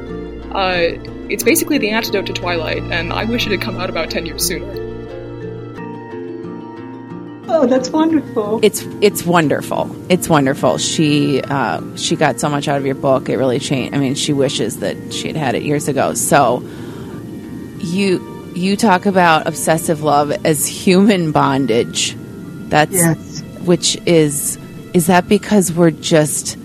Uh, 0.54 0.96
it's 1.28 1.42
basically 1.42 1.78
the 1.78 1.90
antidote 1.90 2.26
to 2.26 2.32
Twilight, 2.32 2.84
and 2.84 3.12
I 3.12 3.24
wish 3.24 3.46
it 3.46 3.50
had 3.50 3.60
come 3.60 3.78
out 3.78 3.90
about 3.90 4.10
10 4.10 4.26
years 4.26 4.46
sooner. 4.46 4.84
Oh, 7.48 7.66
that's 7.66 7.90
wonderful. 7.90 8.60
It's 8.62 8.82
it's 9.00 9.24
wonderful. 9.24 9.94
It's 10.08 10.28
wonderful. 10.28 10.78
She 10.78 11.42
uh, 11.42 11.82
she 11.96 12.16
got 12.16 12.40
so 12.40 12.48
much 12.48 12.68
out 12.68 12.78
of 12.78 12.86
your 12.86 12.94
book. 12.94 13.28
It 13.28 13.36
really 13.36 13.58
changed. 13.58 13.94
I 13.94 13.98
mean, 13.98 14.14
she 14.14 14.32
wishes 14.32 14.78
that 14.78 15.12
she 15.12 15.28
had 15.28 15.36
had 15.36 15.54
it 15.54 15.62
years 15.62 15.86
ago. 15.86 16.14
So 16.14 16.66
you 17.84 18.52
you 18.54 18.76
talk 18.76 19.06
about 19.06 19.46
obsessive 19.46 20.02
love 20.02 20.30
as 20.44 20.66
human 20.66 21.32
bondage. 21.32 22.16
That's 22.68 22.92
Yes. 22.92 23.42
which 23.64 23.96
is 24.06 24.58
is 24.92 25.06
that 25.08 25.28
because 25.28 25.72
we're 25.72 25.90
just 25.90 26.56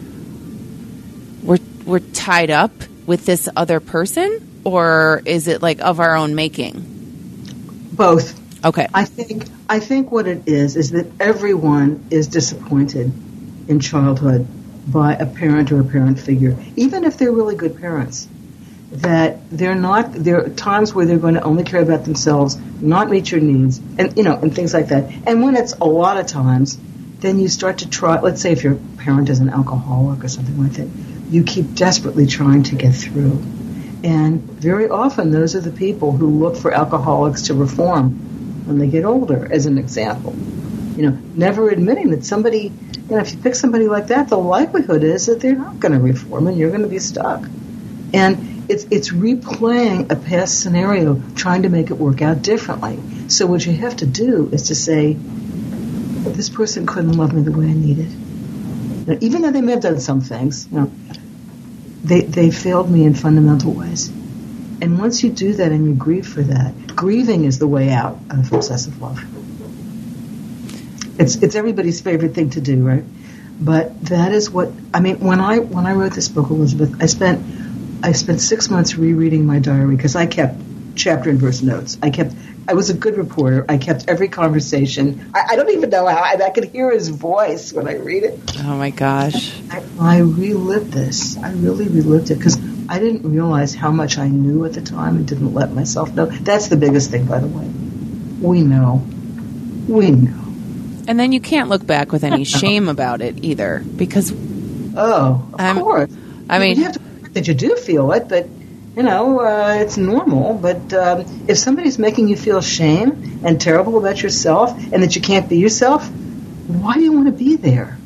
we're 1.43 1.58
we're 1.86 1.99
tied 1.99 2.51
up 2.51 2.71
with 3.05 3.25
this 3.25 3.49
other 3.55 3.79
person 3.79 4.47
or 4.63 5.21
is 5.25 5.47
it 5.47 5.62
like 5.62 5.79
of 5.79 5.99
our 5.99 6.15
own 6.15 6.36
making? 6.36 6.86
Both. 7.93 8.39
Okay. 8.63 8.88
I 8.93 9.05
think 9.05 9.45
I 9.69 9.79
think 9.79 10.12
what 10.12 10.27
it 10.27 10.47
is 10.47 10.75
is 10.75 10.91
that 10.91 11.08
everyone 11.19 12.05
is 12.10 12.27
disappointed 12.27 13.12
in 13.67 13.79
childhood 13.79 14.47
by 14.91 15.13
a 15.13 15.25
parent 15.25 15.71
or 15.71 15.82
a 15.82 15.84
parent 15.84 16.19
figure, 16.19 16.58
even 16.75 17.03
if 17.03 17.17
they're 17.17 17.32
really 17.32 17.55
good 17.55 17.79
parents. 17.79 18.27
That 18.91 19.49
they're 19.52 19.75
not. 19.75 20.13
There 20.13 20.43
are 20.43 20.49
times 20.49 20.93
where 20.93 21.06
they're 21.06 21.19
going 21.19 21.36
to 21.36 21.43
only 21.43 21.63
care 21.63 21.82
about 21.82 22.06
themselves, 22.06 22.58
not 22.82 23.10
meet 23.10 23.32
your 23.32 23.39
needs, 23.39 23.80
and 23.99 24.17
you 24.17 24.23
know, 24.23 24.36
and 24.36 24.54
things 24.54 24.73
like 24.73 24.88
that. 24.88 25.12
And 25.28 25.43
when 25.43 25.56
it's 25.56 25.73
a 25.73 25.86
lot 25.86 26.17
of 26.17 26.25
times, 26.25 26.80
then 27.19 27.39
you 27.39 27.49
start 27.49 27.80
to 27.80 27.89
try. 27.89 28.19
Let's 28.19 28.41
say 28.41 28.52
if 28.52 28.63
your 28.63 28.75
parent 28.97 29.30
is 29.30 29.39
an 29.39 29.49
alcoholic 29.49 30.23
or 30.23 30.28
something 30.28 30.58
like 30.62 30.73
that, 30.73 30.88
you 31.30 31.43
keep 31.43 31.75
desperately 31.75 32.25
trying 32.25 32.63
to 32.63 32.75
get 32.75 32.93
through. 32.95 33.41
And 34.04 34.41
very 34.41 34.89
often, 34.89 35.32
those 35.32 35.56
are 35.56 35.62
the 35.62 35.71
people 35.71 36.12
who 36.12 36.28
look 36.28 36.56
for 36.56 36.73
alcoholics 36.73 37.43
to 37.43 37.54
reform 37.54 38.65
when 38.65 38.80
they 38.80 38.88
get 38.88 39.06
older, 39.06 39.52
as 39.52 39.65
an 39.65 39.78
example. 39.78 40.34
You 40.95 41.10
know, 41.10 41.17
never 41.36 41.69
admitting 41.69 42.12
that 42.12 42.25
somebody, 42.25 42.71
you 42.71 43.15
know, 43.15 43.19
if 43.19 43.34
you 43.34 43.38
pick 43.39 43.56
somebody 43.56 43.88
like 43.88 44.08
that, 44.08 44.30
the 44.30 44.38
likelihood 44.38 45.04
is 45.04 45.28
that 45.28 45.41
they're 45.41 45.56
not 45.56 45.80
going 45.80 45.93
to 45.93 45.99
reform 45.99 46.47
and 46.47 46.58
you're 46.58 46.69
going 46.69 46.82
to 46.82 46.88
be 46.88 46.99
stuck. 46.99 47.43
And 48.13 48.59
it's, 48.69 48.84
it's 48.91 49.10
replaying 49.12 50.12
a 50.12 50.15
past 50.15 50.62
scenario, 50.62 51.21
trying 51.36 51.63
to 51.63 51.69
make 51.69 51.89
it 51.89 51.95
work 51.95 52.21
out 52.21 52.43
differently. 52.43 52.99
So 53.29 53.47
what 53.47 53.65
you 53.65 53.73
have 53.73 53.97
to 53.97 54.05
do 54.05 54.49
is 54.51 54.67
to 54.67 54.75
say, 54.75 55.13
this 55.13 56.49
person 56.49 56.86
couldn't 56.86 57.13
love 57.13 57.34
me 57.34 57.41
the 57.41 57.51
way 57.51 57.65
I 57.65 57.73
needed. 57.73 59.08
Know, 59.08 59.17
even 59.21 59.41
though 59.41 59.51
they 59.51 59.62
may 59.62 59.71
have 59.71 59.82
done 59.82 59.99
some 59.99 60.21
things, 60.21 60.67
you 60.71 60.82
know, 60.82 60.91
they, 62.03 62.21
they 62.21 62.51
failed 62.51 62.89
me 62.89 63.05
in 63.05 63.15
fundamental 63.15 63.73
ways. 63.73 64.10
And 64.82 64.99
once 64.99 65.23
you 65.23 65.32
do 65.32 65.53
that 65.53 65.71
and 65.71 65.86
you 65.88 65.93
grieve 65.95 66.27
for 66.27 66.41
that, 66.43 66.95
grieving 66.95 67.45
is 67.45 67.60
the 67.60 67.67
way 67.67 67.89
out 67.89 68.19
of 68.29 68.53
obsessive 68.53 69.01
love. 69.01 69.19
It's 71.19 71.36
it's 71.36 71.55
everybody's 71.55 71.99
favorite 71.99 72.34
thing 72.34 72.51
to 72.51 72.62
do, 72.62 72.82
right? 72.82 73.03
But 73.60 74.05
that 74.05 74.32
is 74.32 74.49
what 74.49 74.71
I 74.93 75.01
mean. 75.01 75.19
When 75.19 75.41
I 75.41 75.60
when 75.60 75.86
I 75.86 75.91
wrote 75.91 76.13
this 76.13 76.29
book, 76.29 76.49
Elizabeth, 76.49 76.95
I 77.01 77.08
spent 77.08 77.41
I 78.03 78.12
spent 78.13 78.41
six 78.41 78.69
months 78.69 78.95
rereading 78.95 79.45
my 79.45 79.59
diary 79.59 79.95
because 79.95 80.15
I 80.15 80.25
kept 80.25 80.55
chapter 80.95 81.29
and 81.29 81.39
verse 81.39 81.62
notes. 81.62 81.97
I 82.01 82.09
kept. 82.09 82.33
I 82.67 82.73
was 82.73 82.89
a 82.91 82.93
good 82.93 83.17
reporter. 83.17 83.65
I 83.67 83.77
kept 83.79 84.05
every 84.07 84.27
conversation. 84.27 85.31
I, 85.33 85.41
I 85.51 85.55
don't 85.55 85.71
even 85.71 85.89
know 85.89 86.05
how 86.05 86.17
I, 86.21 86.38
I 86.45 86.49
could 86.51 86.65
hear 86.65 86.91
his 86.91 87.09
voice 87.09 87.73
when 87.73 87.88
I 87.88 87.95
read 87.95 88.23
it. 88.23 88.39
oh 88.59 88.77
my 88.77 88.91
gosh. 88.91 89.59
I, 89.71 89.83
I 89.99 90.17
relived 90.19 90.91
this. 90.91 91.35
I 91.38 91.51
really 91.53 91.88
relived 91.88 92.29
it 92.29 92.35
because 92.35 92.57
I 92.88 92.99
didn't 92.99 93.29
realize 93.31 93.73
how 93.73 93.91
much 93.91 94.17
I 94.19 94.27
knew 94.27 94.65
at 94.65 94.73
the 94.73 94.81
time 94.81 95.15
and 95.15 95.27
didn't 95.27 95.53
let 95.55 95.73
myself 95.73 96.13
know. 96.13 96.27
That's 96.27 96.67
the 96.67 96.77
biggest 96.77 97.09
thing, 97.09 97.25
by 97.25 97.39
the 97.39 97.47
way. 97.47 97.65
We 98.39 98.62
know. 98.62 99.03
We 99.88 100.12
know. 100.12 100.45
And 101.07 101.19
then 101.19 101.31
you 101.31 101.39
can't 101.41 101.69
look 101.69 101.85
back 101.88 102.12
with 102.12 102.23
any 102.23 102.43
shame 102.59 102.88
about 102.88 103.21
it 103.21 103.43
either 103.43 103.79
because 103.95 104.31
Oh, 104.95 105.49
of 105.53 105.59
I'm- 105.59 105.79
course. 105.79 106.12
I 106.47 106.59
mean- 106.59 106.77
you 106.77 106.83
have 106.83 106.93
to 106.93 106.99
that 107.34 107.48
you 107.48 107.54
do 107.54 107.76
feel 107.76 108.12
it, 108.13 108.28
but 108.28 108.48
You 108.96 109.04
know, 109.04 109.39
uh, 109.39 109.78
it's 109.80 109.96
normal. 109.98 110.56
But 110.56 110.92
um, 110.94 111.24
if 111.48 111.58
somebody's 111.58 111.98
making 112.00 112.28
you 112.28 112.36
feel 112.36 112.60
shame 112.60 113.39
and 113.46 113.62
terrible 113.62 113.98
about 113.98 114.22
yourself 114.22 114.72
and 114.92 115.02
that 115.04 115.15
you 115.15 115.22
can't 115.22 115.48
be 115.48 115.58
yourself, 115.58 116.04
why 116.68 116.96
do 116.96 117.02
you 117.02 117.13
want 117.13 117.28
to 117.28 117.32
be 117.32 117.56
there? 117.56 117.98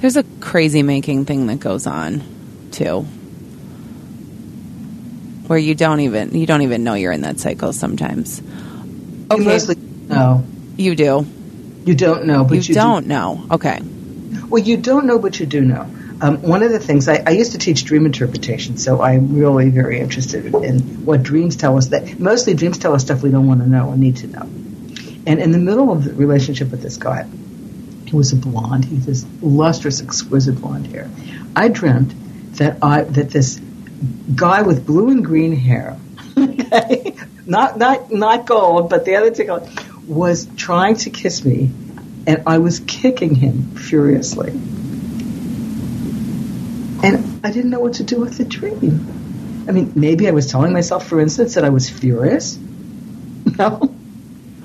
There's 0.00 0.16
a 0.16 0.24
crazy 0.40 0.82
making 0.82 1.26
thing 1.26 1.46
that 1.46 1.60
goes 1.60 1.86
on 1.86 2.22
too. 2.72 3.06
Where 5.46 5.58
you 5.58 5.74
don't 5.74 6.00
even 6.00 6.34
you 6.34 6.46
don't 6.46 6.62
even 6.62 6.82
know 6.82 6.94
you're 6.94 7.12
in 7.12 7.20
that 7.22 7.38
cycle 7.38 7.72
sometimes. 7.72 8.40
You 8.40 8.46
Okay. 9.30 9.44
mostly 9.44 9.76
know. 10.08 10.42
You 10.76 10.94
do. 10.96 11.26
You 11.84 11.94
don't 11.94 12.24
know, 12.24 12.42
but 12.44 12.54
You, 12.54 12.60
you, 12.60 12.66
do 12.68 12.74
don't 12.74 13.06
know. 13.06 13.44
Okay. 13.50 13.80
Well, 14.48 14.62
you 14.62 14.76
don't 14.76 15.06
know, 15.06 15.18
but 15.18 15.38
you 15.38 15.46
do 15.46 15.60
know. 15.60 15.86
Um, 16.22 16.42
one 16.42 16.62
of 16.62 16.70
the 16.70 16.78
things 16.78 17.08
I, 17.08 17.22
I 17.26 17.30
used 17.30 17.52
to 17.52 17.58
teach 17.58 17.84
dream 17.84 18.04
interpretation, 18.04 18.76
so 18.76 19.00
I'm 19.00 19.38
really 19.38 19.70
very 19.70 19.98
interested 20.00 20.54
in 20.54 20.80
what 21.06 21.22
dreams 21.22 21.56
tell 21.56 21.78
us. 21.78 21.88
That 21.88 22.20
mostly 22.20 22.54
dreams 22.54 22.78
tell 22.78 22.94
us 22.94 23.02
stuff 23.02 23.22
we 23.22 23.30
don't 23.30 23.46
want 23.46 23.60
to 23.60 23.66
know 23.66 23.88
or 23.88 23.96
need 23.96 24.16
to 24.18 24.26
know. 24.26 24.42
And 25.26 25.40
in 25.40 25.50
the 25.50 25.58
middle 25.58 25.90
of 25.90 26.04
the 26.04 26.12
relationship 26.12 26.70
with 26.70 26.82
this 26.82 26.98
guy, 26.98 27.26
he 28.06 28.16
was 28.16 28.32
a 28.32 28.36
blonde. 28.36 28.84
He 28.84 28.96
had 28.96 29.04
this 29.04 29.24
lustrous, 29.40 30.02
exquisite 30.02 30.60
blonde 30.60 30.88
hair. 30.88 31.08
I 31.56 31.68
dreamt 31.68 32.12
that 32.56 32.82
I 32.82 33.02
that 33.02 33.30
this 33.30 33.60
guy 34.34 34.62
with 34.62 34.84
blue 34.84 35.08
and 35.10 35.24
green 35.24 35.54
hair, 35.56 35.96
okay, 36.36 37.16
not 37.46 37.78
not 37.78 38.10
not 38.10 38.46
gold, 38.46 38.90
but 38.90 39.04
the 39.04 39.16
other 39.16 39.32
colors, 39.32 39.68
was 40.06 40.46
trying 40.56 40.96
to 40.96 41.10
kiss 41.10 41.44
me, 41.44 41.70
and 42.26 42.42
I 42.46 42.58
was 42.58 42.80
kicking 42.80 43.34
him 43.34 43.76
furiously. 43.76 44.52
And 47.02 47.40
I 47.44 47.50
didn't 47.50 47.70
know 47.70 47.80
what 47.80 47.94
to 47.94 48.04
do 48.04 48.20
with 48.20 48.36
the 48.36 48.44
dream. 48.44 49.64
I 49.68 49.72
mean, 49.72 49.92
maybe 49.94 50.28
I 50.28 50.32
was 50.32 50.50
telling 50.50 50.72
myself, 50.72 51.06
for 51.06 51.18
instance, 51.20 51.54
that 51.54 51.64
I 51.64 51.70
was 51.70 51.88
furious. 51.88 52.58
No, 53.58 53.94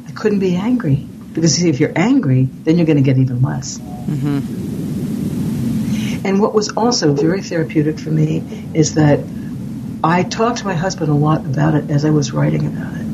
I 0.08 0.12
couldn't 0.12 0.40
be 0.40 0.56
angry 0.56 1.08
because 1.34 1.56
see, 1.56 1.70
if 1.70 1.80
you're 1.80 1.94
angry, 1.96 2.44
then 2.44 2.78
you're 2.78 2.86
going 2.86 2.98
to 2.98 3.04
get 3.04 3.18
even 3.18 3.42
less. 3.42 3.78
Mm-hmm. 3.78 4.66
And 6.26 6.42
what 6.42 6.54
was 6.54 6.70
also 6.70 7.14
very 7.14 7.42
therapeutic 7.42 8.00
for 8.00 8.12
me 8.12 8.44
is 8.74 8.96
that 8.96 9.22
I 10.04 10.24
talked 10.24 10.60
to 10.60 10.66
my 10.66 10.76
husband 10.76 11.10
a 11.10 11.14
lot 11.14 11.46
about 11.46 11.76
it 11.76 11.90
as 11.90 12.04
I 12.06 12.10
was 12.10 12.34
writing 12.34 12.68
about 12.68 12.94
it. 12.96 13.06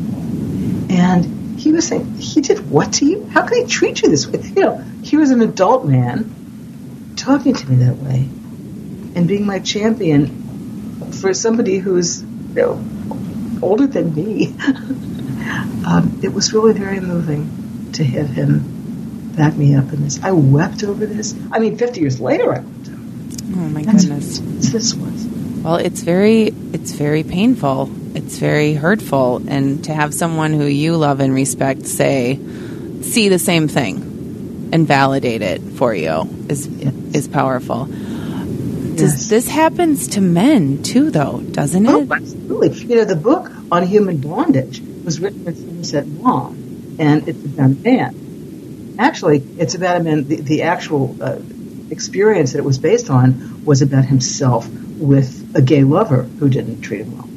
And 0.92 1.60
he 1.60 1.72
was 1.72 1.88
saying, 1.88 2.16
he 2.16 2.42
did 2.42 2.70
what 2.70 2.94
to 2.94 3.06
you? 3.06 3.26
How 3.28 3.46
can 3.48 3.62
he 3.62 3.68
treat 3.68 4.02
you 4.02 4.10
this 4.10 4.28
way? 4.28 4.42
You 4.42 4.64
know, 4.64 4.78
he 5.04 5.18
was 5.18 5.30
an 5.30 5.42
adult 5.42 5.86
man 5.86 7.14
talking 7.16 7.54
to 7.54 7.70
me 7.70 7.86
that 7.86 7.98
way 7.98 8.28
and 9.16 9.28
being 9.28 9.46
my 9.46 9.60
champion 9.60 11.12
for 11.14 11.34
somebody 11.34 11.78
who's, 11.78 12.22
you 12.22 12.28
know, 12.56 12.86
older 13.62 13.88
than 13.88 14.14
me. 14.14 14.48
um, 15.86 16.20
it 16.24 16.34
was 16.34 16.54
really 16.54 16.74
very 16.74 17.00
moving 17.00 17.92
to 17.94 18.04
have 18.04 18.30
him 18.30 19.34
back 19.36 19.56
me 19.56 19.76
up 19.76 19.92
in 19.94 20.04
this. 20.04 20.22
I 20.24 20.32
wept 20.32 20.84
over 20.84 21.06
this. 21.06 21.36
I 21.52 21.60
mean, 21.60 21.78
50 21.78 22.02
years 22.02 22.20
later, 22.20 22.54
I 22.54 22.60
wept 22.60 22.90
over 22.90 22.96
it. 22.96 23.42
Oh 23.54 23.70
my 23.70 23.84
That's 23.84 24.06
goodness. 24.06 24.40
what 24.40 24.62
this 24.72 24.94
was. 24.94 25.28
Well, 25.64 25.76
it's 25.76 26.02
very 26.02 26.48
it's 26.74 26.94
very 26.94 27.24
painful. 27.24 27.90
It's 28.16 28.38
very 28.38 28.74
hurtful 28.74 29.44
and 29.48 29.84
to 29.86 29.94
have 29.94 30.14
someone 30.14 30.54
who 30.54 30.66
you 30.66 30.98
love 30.98 31.20
and 31.20 31.34
respect 31.34 31.86
say 31.86 32.40
see 33.02 33.30
the 33.30 33.40
same 33.40 33.68
thing 33.68 34.70
and 34.74 34.88
validate 34.88 35.42
it 35.42 35.62
for 35.62 35.94
you 35.94 36.28
is 36.50 36.68
is 37.14 37.28
powerful. 37.28 37.88
Does 38.96 39.14
Yes. 39.14 39.30
this 39.30 39.48
happens 39.48 40.08
to 40.10 40.22
men 40.22 40.84
too 40.84 41.12
though, 41.12 41.40
doesn't 41.52 41.86
it? 41.86 41.90
Oh, 41.90 42.08
absolutely. 42.12 42.78
You 42.80 42.96
know, 42.98 43.06
the 43.06 43.16
book 43.16 43.52
on 43.72 43.84
human 43.84 44.18
bondage 44.18 44.82
was 45.04 45.20
written 45.20 45.44
by 45.44 45.54
Somerset 45.54 46.08
Maugham, 46.08 46.96
and 47.00 47.28
it's 47.28 47.44
about 47.44 47.72
a 47.72 47.76
man. 47.76 48.96
Actually, 49.00 49.44
it's 49.58 49.76
about 49.76 49.98
a 49.98 50.04
man. 50.04 50.28
The, 50.28 50.36
the 50.42 50.62
actual 50.64 51.16
uh, 51.22 51.38
experience 51.90 52.52
that 52.54 52.60
it 52.60 52.66
was 52.66 52.78
based 52.78 53.10
on 53.10 53.64
was 53.66 53.82
about 53.82 54.06
himself 54.06 54.70
with 54.98 55.56
a 55.56 55.62
gay 55.62 55.84
lover 55.84 56.24
who 56.24 56.50
didn't 56.50 56.82
treat 56.82 57.02
him 57.02 57.18
well. 57.18 57.28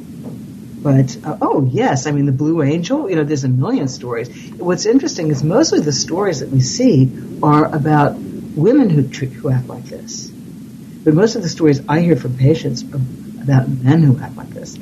But 0.85 1.17
uh, 1.25 1.37
oh 1.41 1.67
yes, 1.71 2.05
I 2.05 2.11
mean 2.11 2.27
the 2.27 2.31
Blue 2.31 2.61
Angel. 2.61 3.09
You 3.09 3.15
know, 3.15 3.23
there's 3.23 3.43
a 3.43 3.49
million 3.49 3.87
stories. 3.87 4.29
What's 4.57 4.85
interesting 4.85 5.29
is 5.29 5.43
mostly 5.43 5.79
the 5.79 5.91
stories 5.93 6.41
that 6.41 6.49
we 6.49 6.61
see 6.61 7.11
are 7.41 7.65
about 7.73 8.15
women 8.17 8.89
who 8.89 9.07
treat, 9.07 9.31
who 9.31 9.49
act 9.49 9.67
like 9.67 9.85
this. 9.85 10.31
But 11.05 11.13
most 11.13 11.35
of 11.35 11.43
the 11.43 11.49
stories 11.49 11.81
I 11.87 12.01
hear 12.01 12.15
from 12.15 12.35
patients 12.35 12.83
are 12.83 12.99
about 13.43 13.69
men 13.69 14.01
who 14.01 14.19
act 14.19 14.35
like 14.35 14.49
this. 14.49 14.77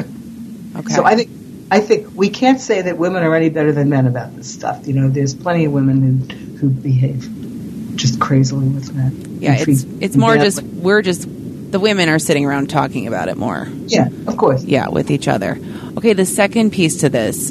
Okay. 0.75 0.93
So 0.93 1.03
I 1.03 1.15
think 1.15 1.29
I 1.69 1.81
think 1.81 2.07
we 2.15 2.29
can't 2.29 2.59
say 2.59 2.81
that 2.83 2.97
women 2.97 3.23
are 3.23 3.35
any 3.35 3.49
better 3.49 3.71
than 3.71 3.89
men 3.89 4.07
about 4.07 4.35
this 4.35 4.51
stuff. 4.51 4.87
You 4.87 4.93
know, 4.93 5.09
there's 5.09 5.35
plenty 5.35 5.65
of 5.65 5.73
women 5.73 6.01
who 6.01 6.57
who 6.57 6.69
behave 6.69 7.29
just 7.95 8.19
crazily 8.19 8.67
with 8.69 8.93
men. 8.95 9.37
yeah, 9.39 9.55
it's 9.57 9.83
it's 9.99 10.15
more 10.15 10.35
badly. 10.35 10.45
just 10.45 10.63
we're 10.63 11.01
just 11.01 11.27
the 11.71 11.79
women 11.79 12.07
are 12.07 12.19
sitting 12.19 12.45
around 12.45 12.69
talking 12.69 13.07
about 13.07 13.27
it 13.27 13.37
more. 13.37 13.67
yeah, 13.87 14.07
of 14.27 14.37
course. 14.37 14.63
yeah, 14.63 14.87
with 14.87 15.11
each 15.11 15.27
other. 15.27 15.59
Okay, 15.97 16.13
the 16.13 16.25
second 16.25 16.71
piece 16.71 17.01
to 17.01 17.09
this 17.09 17.49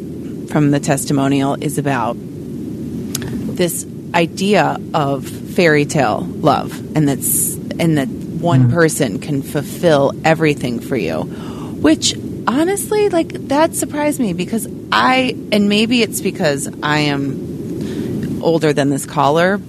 from 0.50 0.70
the 0.70 0.80
testimonial 0.80 1.54
is 1.54 1.78
about 1.78 2.16
this 2.18 3.86
idea 4.14 4.78
of 4.94 5.26
fairy 5.26 5.84
tale 5.84 6.20
love 6.20 6.78
and 6.96 7.08
that's 7.08 7.54
and 7.78 7.98
that 7.98 8.08
one 8.42 8.70
person 8.70 9.20
can 9.20 9.42
fulfill 9.42 10.12
everything 10.24 10.80
for 10.80 10.96
you. 10.96 11.22
Which 11.22 12.14
honestly, 12.46 13.08
like 13.08 13.32
that 13.48 13.74
surprised 13.74 14.20
me 14.20 14.32
because 14.32 14.68
I 14.90 15.36
and 15.52 15.68
maybe 15.68 16.02
it's 16.02 16.20
because 16.20 16.68
I 16.82 16.98
am 16.98 18.42
older 18.42 18.72
than 18.72 18.90
this 18.90 19.06
caller. 19.06 19.60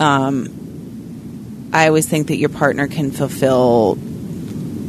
Um, 0.00 1.70
I 1.72 1.88
always 1.88 2.08
think 2.08 2.28
that 2.28 2.36
your 2.36 2.48
partner 2.48 2.88
can 2.88 3.10
fulfill 3.10 3.96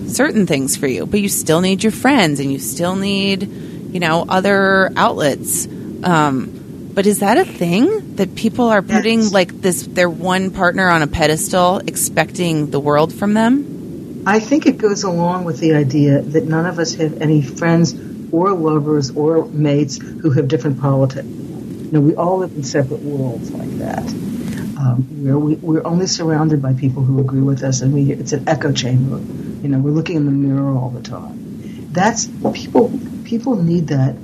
certain 0.08 0.47
things 0.47 0.76
for 0.76 0.88
you, 0.88 1.06
but 1.06 1.21
you 1.21 1.30
still 1.30 1.62
need 1.62 1.84
your 1.84 1.91
friends 1.91 2.39
and 2.39 2.52
you 2.52 2.60
still 2.60 2.95
need, 2.95 3.43
you 3.43 4.00
know, 4.00 4.26
other 4.28 4.91
outlets. 4.95 5.67
Um, 6.04 6.56
but 6.97 7.05
is 7.05 7.19
that 7.19 7.38
a 7.38 7.45
thing 7.45 8.15
that 8.15 8.33
people 8.33 8.69
are 8.69 8.81
putting 8.81 9.19
Yes. 9.19 9.31
like 9.31 9.62
this 9.62 9.86
their 9.86 10.10
one 10.10 10.49
partner 10.49 10.89
on 10.89 11.03
a 11.03 11.07
pedestal, 11.07 11.77
expecting 11.86 12.71
the 12.71 12.79
world 12.79 13.13
from 13.13 13.36
them? 13.36 14.23
I 14.25 14.39
think 14.39 14.65
it 14.65 14.79
goes 14.79 15.03
along 15.03 15.43
with 15.43 15.60
the 15.60 15.75
idea 15.75 16.23
that 16.23 16.45
none 16.45 16.65
of 16.65 16.79
us 16.79 16.95
have 16.95 17.21
any 17.21 17.43
friends 17.43 17.93
or 18.31 18.51
lovers 18.51 19.12
or 19.12 19.45
mates 19.45 19.97
who 19.99 20.31
have 20.31 20.47
different 20.47 20.81
politics. 20.81 21.27
You 21.27 21.91
know, 21.91 22.01
we 22.01 22.15
all 22.15 22.39
live 22.39 22.53
in 22.55 22.63
separate 22.63 23.03
worlds 23.03 23.51
like 23.51 23.77
that. 23.77 23.99
Um, 23.99 25.05
where 25.23 25.38
we, 25.38 25.53
we're 25.53 25.86
only 25.86 26.07
surrounded 26.07 26.63
by 26.63 26.73
people 26.73 27.03
who 27.03 27.19
agree 27.19 27.41
with 27.41 27.62
us, 27.62 27.81
and 27.81 27.93
we, 27.93 28.12
it's 28.12 28.33
an 28.33 28.49
echo 28.49 28.71
chamber. 28.71 29.19
You 29.62 29.69
know, 29.69 29.77
we're 29.77 29.91
looking 29.91 30.15
in 30.15 30.25
the 30.25 30.31
mirror 30.31 30.75
all 30.75 30.89
the 30.89 31.03
time. 31.03 31.91
That's 31.93 32.25
people. 32.55 32.91
People 33.23 33.55
need 33.55 33.89
that 33.89 34.15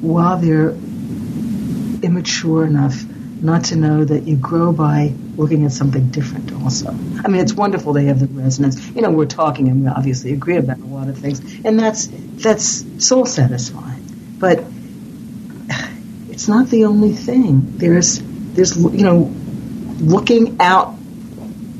while 0.00 0.38
they're 0.38 0.76
immature 2.24 2.64
enough 2.64 3.04
not 3.42 3.64
to 3.64 3.76
know 3.76 4.02
that 4.02 4.22
you 4.22 4.36
grow 4.36 4.72
by 4.72 5.12
looking 5.36 5.66
at 5.66 5.72
something 5.72 6.08
different 6.08 6.50
also. 6.52 6.88
I 6.88 7.28
mean, 7.28 7.42
it's 7.42 7.52
wonderful 7.52 7.92
they 7.92 8.06
have 8.06 8.20
the 8.20 8.26
resonance. 8.26 8.88
You 8.90 9.02
know, 9.02 9.10
we're 9.10 9.26
talking 9.26 9.68
and 9.68 9.82
we 9.82 9.88
obviously 9.88 10.32
agree 10.32 10.56
about 10.56 10.78
a 10.78 10.84
lot 10.84 11.08
of 11.08 11.18
things, 11.18 11.40
and 11.64 11.78
that's 11.78 12.08
that's 12.10 13.04
soul 13.04 13.26
satisfying. 13.26 14.02
But 14.38 14.64
it's 16.30 16.48
not 16.48 16.68
the 16.68 16.86
only 16.86 17.12
thing. 17.12 17.76
There's 17.76 18.20
there's 18.22 18.76
you 18.76 19.02
know, 19.02 19.30
looking 20.00 20.56
out, 20.60 20.94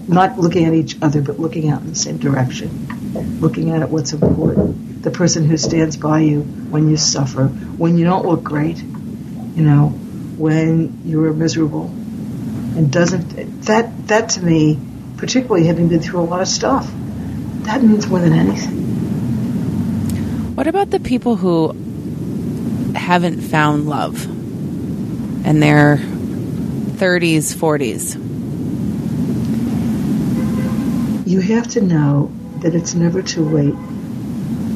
not 0.06 0.38
looking 0.38 0.66
at 0.66 0.74
each 0.74 1.00
other, 1.00 1.22
but 1.22 1.40
looking 1.40 1.70
out 1.70 1.80
in 1.80 1.88
the 1.88 1.94
same 1.94 2.18
direction, 2.18 3.40
looking 3.40 3.70
at 3.70 3.88
what's 3.88 4.12
important. 4.12 5.02
The 5.02 5.10
person 5.10 5.48
who 5.48 5.56
stands 5.56 5.96
by 5.96 6.20
you 6.20 6.42
when 6.42 6.90
you 6.90 6.98
suffer, 6.98 7.46
when 7.46 7.96
you 7.96 8.04
don't 8.04 8.26
look 8.26 8.42
great, 8.42 8.82
you 9.54 9.62
know, 9.62 9.98
when 10.38 11.02
you're 11.04 11.32
miserable, 11.32 11.86
and 11.86 12.92
doesn't 12.92 13.62
that 13.62 14.08
that 14.08 14.30
to 14.30 14.44
me, 14.44 14.78
particularly 15.16 15.66
having 15.66 15.88
been 15.88 16.00
through 16.00 16.20
a 16.20 16.22
lot 16.22 16.40
of 16.40 16.48
stuff, 16.48 16.90
that 17.62 17.82
means 17.82 18.06
more 18.06 18.20
than 18.20 18.32
anything. 18.32 18.82
What 20.54 20.66
about 20.66 20.90
the 20.90 21.00
people 21.00 21.36
who 21.36 21.72
haven't 22.94 23.40
found 23.40 23.88
love 23.88 24.24
and 25.46 25.62
their 25.62 25.96
30s, 25.98 27.54
40s? 27.54 28.16
You 31.26 31.40
have 31.40 31.68
to 31.68 31.80
know 31.80 32.30
that 32.60 32.74
it's 32.74 32.94
never 32.94 33.20
too 33.22 33.44
late 33.44 33.74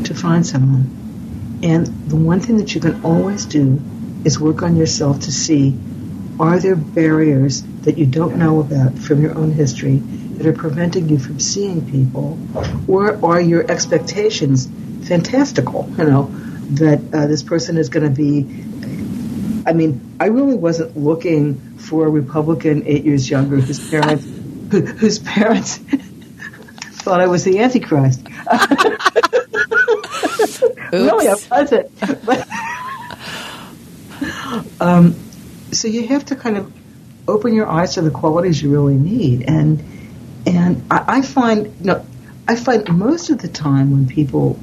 to 0.07 0.15
find 0.15 0.47
someone. 0.47 1.61
And 1.63 1.87
the 2.09 2.17
one 2.17 2.41
thing 2.41 2.57
that 2.59 2.75
you 2.75 2.81
can 2.81 3.03
always 3.05 3.45
do 3.47 3.81
is 4.25 4.39
work 4.39 4.63
on 4.63 4.77
yourself 4.77 5.21
to 5.21 5.33
see 5.33 5.79
are 6.41 6.61
there 6.61 6.77
barriers 6.77 7.63
that 7.83 7.99
you 7.99 8.07
don't 8.07 8.37
know 8.37 8.61
about 8.61 8.97
from 8.97 9.21
your 9.21 9.37
own 9.37 9.51
history 9.51 9.97
that 9.97 10.47
are 10.47 10.53
preventing 10.53 11.09
you 11.09 11.19
from 11.19 11.41
seeing 11.41 11.91
people? 11.91 12.39
Or 12.87 13.19
are 13.25 13.41
your 13.41 13.69
expectations 13.69 14.69
fantastical. 15.09 15.91
You 15.97 16.05
know 16.05 16.25
that 16.75 17.01
uh, 17.13 17.27
this 17.27 17.43
person 17.43 17.79
is 17.79 17.89
going 17.89 18.05
to 18.05 18.11
be. 18.15 18.43
I 19.67 19.73
mean, 19.73 20.17
I 20.21 20.27
really 20.27 20.55
wasn't 20.55 20.97
looking 20.97 21.57
for 21.79 22.07
a 22.07 22.11
Republican 22.11 22.85
eight 22.87 23.05
years 23.05 23.29
younger 23.29 23.57
whose 23.57 23.91
parents 23.91 24.25
who, 24.71 24.81
whose 25.01 25.19
parents 25.19 25.79
thought 27.03 27.21
I 27.21 27.27
was 27.27 27.43
the 27.45 27.59
Antichrist. 27.59 28.23
really, 30.93 31.29
I 31.29 31.37
wasn't. 31.51 32.01
But, 32.25 32.47
um, 34.81 35.15
so 35.73 35.89
you 35.89 36.07
have 36.09 36.27
to 36.27 36.37
kind 36.37 36.57
of 36.57 36.73
open 37.29 37.55
your 37.55 37.69
eyes 37.69 37.95
to 37.95 38.03
the 38.03 38.11
qualities 38.11 38.63
you 38.63 38.71
really 38.71 38.97
need, 38.97 39.43
and 39.49 39.83
and 40.47 40.85
I, 40.91 41.19
I 41.19 41.23
find 41.23 41.67
you 41.81 41.87
know, 41.87 42.07
I 42.47 42.57
find 42.57 42.89
most 42.97 43.31
of 43.31 43.39
the 43.39 43.49
time 43.49 43.91
when 43.91 44.09
people 44.09 44.59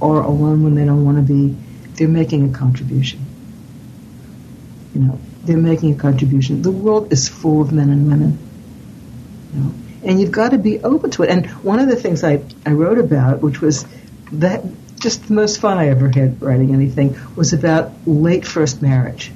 are 0.00 0.22
alone 0.22 0.62
when 0.62 0.74
they 0.74 0.84
don't 0.84 1.04
want 1.04 1.18
to 1.18 1.22
be, 1.22 1.56
they're 1.94 2.08
making 2.08 2.48
a 2.48 2.56
contribution. 2.56 3.24
You 4.94 5.00
know, 5.02 5.18
they're 5.44 5.56
making 5.56 5.94
a 5.94 5.98
contribution. 5.98 6.62
The 6.62 6.70
world 6.70 7.12
is 7.12 7.28
full 7.28 7.60
of 7.60 7.72
men 7.72 7.90
and 7.90 8.08
women. 8.08 8.38
You 9.54 9.60
know, 9.60 9.74
and 10.04 10.20
you've 10.20 10.32
got 10.32 10.50
to 10.50 10.58
be 10.58 10.82
open 10.82 11.10
to 11.12 11.24
it. 11.24 11.30
And 11.30 11.46
one 11.64 11.80
of 11.80 11.88
the 11.88 11.96
things 11.96 12.22
I, 12.24 12.42
I 12.64 12.72
wrote 12.72 12.98
about, 12.98 13.42
which 13.42 13.60
was 13.60 13.84
that 14.32 14.64
just 14.98 15.28
the 15.28 15.34
most 15.34 15.60
fun 15.60 15.78
I 15.78 15.88
ever 15.88 16.08
had 16.08 16.40
writing 16.42 16.74
anything, 16.74 17.18
was 17.36 17.52
about 17.52 17.92
late 18.06 18.46
first 18.46 18.82
marriage. 18.82 19.32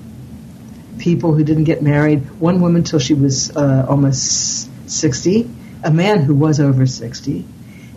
People 0.98 1.34
who 1.34 1.44
didn't 1.44 1.64
get 1.64 1.82
married, 1.82 2.20
one 2.40 2.60
woman 2.60 2.84
till 2.84 2.98
she 2.98 3.14
was 3.14 3.54
uh, 3.56 3.86
almost 3.88 4.68
60, 4.90 5.48
a 5.84 5.90
man 5.90 6.20
who 6.22 6.34
was 6.34 6.60
over 6.60 6.86
60, 6.86 7.44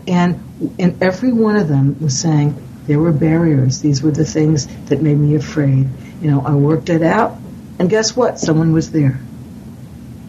and, 0.08 0.74
and 0.80 1.02
every 1.02 1.34
one 1.34 1.56
of 1.56 1.68
them 1.68 2.00
was 2.00 2.18
saying 2.18 2.56
there 2.88 3.00
were 3.00 3.12
barriers. 3.12 3.82
These 3.82 4.02
were 4.02 4.12
the 4.12 4.26
things 4.26 4.68
that 4.86 5.02
made 5.02 5.18
me 5.18 5.36
afraid. 5.36 5.88
You 6.22 6.32
know, 6.32 6.42
I 6.46 6.54
worked 6.54 6.90
it 6.90 7.02
out, 7.02 7.38
and 7.80 7.90
guess 7.90 8.16
what? 8.16 8.40
Someone 8.40 8.74
was 8.74 8.92
there. 8.92 9.20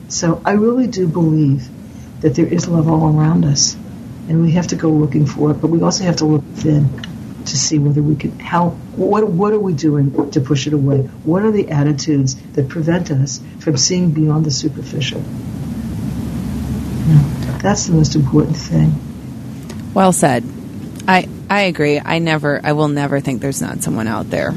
So 0.08 0.40
I 0.44 0.52
really 0.52 0.86
do 0.86 1.06
believe 1.06 1.68
that 2.20 2.34
there 2.34 2.46
is 2.46 2.66
love 2.66 2.88
all 2.88 3.18
around 3.18 3.44
us, 3.44 3.74
and 4.28 4.42
we 4.42 4.52
have 4.52 4.68
to 4.68 4.76
go 4.76 4.88
looking 4.90 5.26
for 5.26 5.50
it. 5.50 5.54
But 5.54 5.68
we 5.68 5.82
also 5.82 6.04
have 6.04 6.16
to 6.16 6.24
look 6.24 6.44
within 6.44 6.88
to 7.48 7.56
see 7.56 7.78
whether 7.78 8.02
we 8.02 8.16
can 8.16 8.38
help. 8.38 8.74
what 8.96 9.28
what 9.28 9.52
are 9.52 9.58
we 9.58 9.72
doing 9.72 10.30
to 10.30 10.40
push 10.40 10.66
it 10.66 10.72
away? 10.72 11.02
What 11.24 11.42
are 11.42 11.50
the 11.50 11.70
attitudes 11.70 12.34
that 12.52 12.68
prevent 12.68 13.10
us 13.10 13.40
from 13.60 13.76
seeing 13.76 14.10
beyond 14.10 14.44
the 14.44 14.50
superficial? 14.50 15.22
that's 17.62 17.86
the 17.86 17.92
most 17.92 18.14
important 18.14 18.56
thing. 18.56 18.92
Well 19.94 20.12
said. 20.12 20.44
I 21.08 21.28
I 21.48 21.62
agree. 21.62 22.00
I 22.00 22.18
never 22.18 22.60
I 22.62 22.72
will 22.72 22.88
never 22.88 23.20
think 23.20 23.40
there's 23.40 23.62
not 23.62 23.82
someone 23.82 24.08
out 24.08 24.30
there 24.30 24.52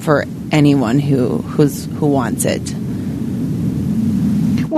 for 0.00 0.24
anyone 0.52 0.98
who 0.98 1.38
who's 1.38 1.84
who 1.84 2.06
wants 2.06 2.44
it. 2.44 2.62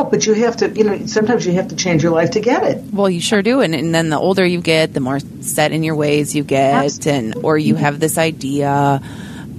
Well, 0.00 0.08
but 0.08 0.24
you 0.24 0.32
have 0.32 0.56
to, 0.58 0.70
you 0.70 0.84
know, 0.84 1.04
sometimes 1.04 1.44
you 1.44 1.52
have 1.52 1.68
to 1.68 1.76
change 1.76 2.02
your 2.02 2.12
life 2.12 2.30
to 2.30 2.40
get 2.40 2.62
it. 2.62 2.82
Well, 2.90 3.10
you 3.10 3.20
sure 3.20 3.42
do, 3.42 3.60
and, 3.60 3.74
and 3.74 3.94
then 3.94 4.08
the 4.08 4.18
older 4.18 4.46
you 4.46 4.62
get, 4.62 4.94
the 4.94 5.00
more 5.00 5.20
set 5.42 5.72
in 5.72 5.82
your 5.82 5.94
ways 5.94 6.34
you 6.34 6.42
get, 6.42 6.84
Absolutely. 6.86 7.18
and 7.18 7.44
or 7.44 7.58
you 7.58 7.74
have 7.74 8.00
this 8.00 8.16
idea, 8.16 9.02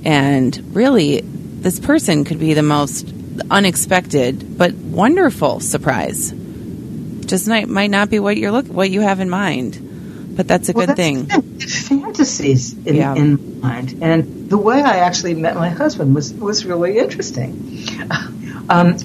and 0.03 0.75
really, 0.75 1.21
this 1.21 1.79
person 1.79 2.23
could 2.25 2.39
be 2.39 2.55
the 2.55 2.63
most 2.63 3.13
unexpected 3.51 4.57
but 4.57 4.73
wonderful 4.73 5.59
surprise. 5.59 6.31
Just 6.31 7.47
might 7.47 7.69
might 7.69 7.91
not 7.91 8.09
be 8.09 8.17
what 8.17 8.35
you're 8.35 8.51
look 8.51 8.65
what 8.65 8.89
you 8.89 9.01
have 9.01 9.19
in 9.19 9.29
mind, 9.29 10.33
but 10.35 10.47
that's 10.47 10.69
a 10.69 10.73
well, 10.73 10.87
good 10.87 10.97
that's 10.97 11.87
thing. 11.87 11.99
Fantasies 12.01 12.73
in, 12.87 12.95
yeah. 12.95 13.13
in 13.13 13.61
mind, 13.61 13.99
and 14.01 14.49
the 14.49 14.57
way 14.57 14.81
I 14.81 14.97
actually 15.01 15.35
met 15.35 15.55
my 15.55 15.69
husband 15.69 16.15
was 16.15 16.33
was 16.33 16.65
really 16.65 16.97
interesting. 16.97 17.85
Um, 18.69 18.95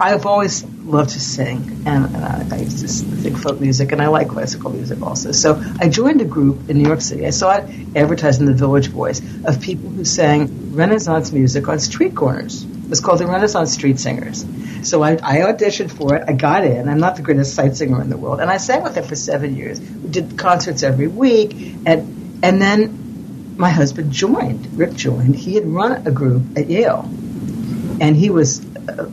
I've 0.00 0.24
always 0.24 0.64
loved 0.64 1.10
to 1.10 1.20
sing, 1.20 1.82
and 1.84 2.16
uh, 2.16 2.54
I 2.54 2.60
used 2.60 2.80
to 2.80 2.88
think 3.16 3.36
folk 3.36 3.60
music, 3.60 3.92
and 3.92 4.00
I 4.00 4.08
like 4.08 4.28
classical 4.30 4.70
music 4.70 5.02
also. 5.02 5.32
So 5.32 5.62
I 5.78 5.90
joined 5.90 6.22
a 6.22 6.24
group 6.24 6.70
in 6.70 6.78
New 6.78 6.86
York 6.86 7.02
City. 7.02 7.26
I 7.26 7.30
saw 7.30 7.58
it 7.58 7.64
advertised 7.94 8.40
in 8.40 8.46
the 8.46 8.54
Village 8.54 8.88
Voice 8.88 9.20
of 9.44 9.60
people 9.60 9.90
who 9.90 10.06
sang 10.06 10.74
Renaissance 10.74 11.32
music 11.32 11.68
on 11.68 11.78
street 11.80 12.16
corners. 12.16 12.64
It 12.64 12.88
was 12.88 13.00
called 13.00 13.18
the 13.20 13.26
Renaissance 13.26 13.74
Street 13.74 14.00
Singers. 14.00 14.46
So 14.82 15.02
I, 15.02 15.12
I 15.22 15.52
auditioned 15.52 15.90
for 15.90 16.16
it. 16.16 16.24
I 16.26 16.32
got 16.32 16.64
in. 16.64 16.88
I'm 16.88 16.98
not 16.98 17.16
the 17.16 17.22
greatest 17.22 17.54
sight 17.54 17.76
singer 17.76 18.00
in 18.00 18.08
the 18.08 18.16
world, 18.16 18.40
and 18.40 18.50
I 18.50 18.56
sang 18.56 18.82
with 18.82 18.94
them 18.94 19.04
for 19.04 19.16
seven 19.16 19.54
years. 19.54 19.80
We 19.80 20.08
did 20.08 20.38
concerts 20.38 20.82
every 20.82 21.08
week, 21.08 21.52
and 21.84 22.40
and 22.42 22.60
then 22.60 23.54
my 23.58 23.68
husband 23.68 24.12
joined. 24.12 24.78
Rick 24.78 24.94
joined. 24.94 25.36
He 25.36 25.56
had 25.56 25.66
run 25.66 26.06
a 26.06 26.10
group 26.10 26.56
at 26.56 26.70
Yale, 26.70 27.04
and 28.00 28.16
he 28.16 28.30
was 28.30 28.64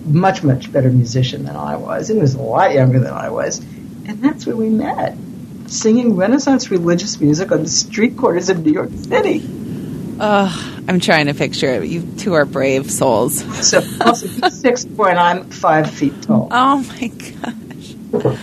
much, 0.06 0.43
much 0.43 0.71
better 0.71 0.89
musician 0.89 1.45
than 1.45 1.56
I 1.56 1.77
was. 1.77 2.08
He 2.08 2.17
was 2.17 2.36
a 2.36 2.41
lot 2.41 2.73
younger 2.73 2.99
than 2.99 3.13
I 3.13 3.30
was. 3.30 3.60
And 3.60 4.21
that's 4.21 4.45
where 4.45 4.56
we 4.56 4.69
met, 4.69 5.17
singing 5.67 6.15
Renaissance 6.15 6.71
religious 6.71 7.19
music 7.19 7.51
on 7.51 7.63
the 7.63 7.69
street 7.69 8.17
corners 8.17 8.49
of 8.49 8.65
New 8.65 8.71
York 8.71 8.89
City. 8.91 9.45
Uh, 10.19 10.49
I'm 10.88 10.99
trying 10.99 11.27
to 11.27 11.34
picture 11.34 11.67
it. 11.67 11.88
You 11.88 12.01
two 12.17 12.34
are 12.34 12.45
brave 12.45 12.89
souls. 12.89 13.43
So, 13.67 13.84
also, 14.01 14.27
he's 14.27 14.60
six 14.60 14.86
four 14.86 15.10
and 15.10 15.19
I'm 15.19 15.49
five 15.49 15.91
feet 15.91 16.23
tall. 16.23 16.47
Oh 16.49 16.77
my 16.77 17.08
gosh! 17.08 18.34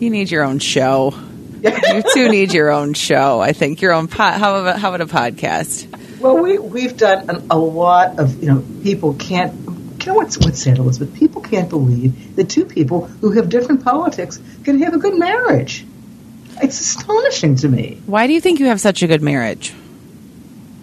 You 0.00 0.10
need 0.10 0.30
your 0.30 0.44
own 0.44 0.58
show. 0.58 1.14
you 1.60 2.02
two 2.14 2.28
need 2.28 2.54
your 2.54 2.70
own 2.70 2.94
show. 2.94 3.40
I 3.40 3.52
think 3.52 3.82
your 3.82 3.92
own. 3.92 4.08
Po- 4.08 4.22
how 4.22 4.56
about 4.56 4.78
how 4.78 4.94
about 4.94 5.00
a 5.00 5.12
podcast? 5.12 5.86
Well, 6.20 6.38
we 6.38 6.58
we've 6.58 6.96
done 6.96 7.28
an, 7.28 7.46
a 7.50 7.58
lot 7.58 8.18
of 8.18 8.42
you 8.42 8.48
know 8.48 8.64
people 8.82 9.14
can't 9.14 9.61
you 10.04 10.12
know 10.12 10.16
what's 10.16 10.38
what's 10.38 10.62
sad, 10.62 10.78
Elizabeth? 10.78 11.14
People 11.14 11.42
can't 11.42 11.68
believe 11.68 12.36
that 12.36 12.48
two 12.48 12.64
people 12.64 13.06
who 13.06 13.32
have 13.32 13.48
different 13.48 13.84
politics 13.84 14.40
can 14.64 14.80
have 14.80 14.94
a 14.94 14.98
good 14.98 15.18
marriage. 15.18 15.84
It's 16.62 16.80
astonishing 16.80 17.56
to 17.56 17.68
me. 17.68 18.00
Why 18.06 18.26
do 18.26 18.32
you 18.32 18.40
think 18.40 18.60
you 18.60 18.66
have 18.66 18.80
such 18.80 19.02
a 19.02 19.06
good 19.06 19.22
marriage? 19.22 19.72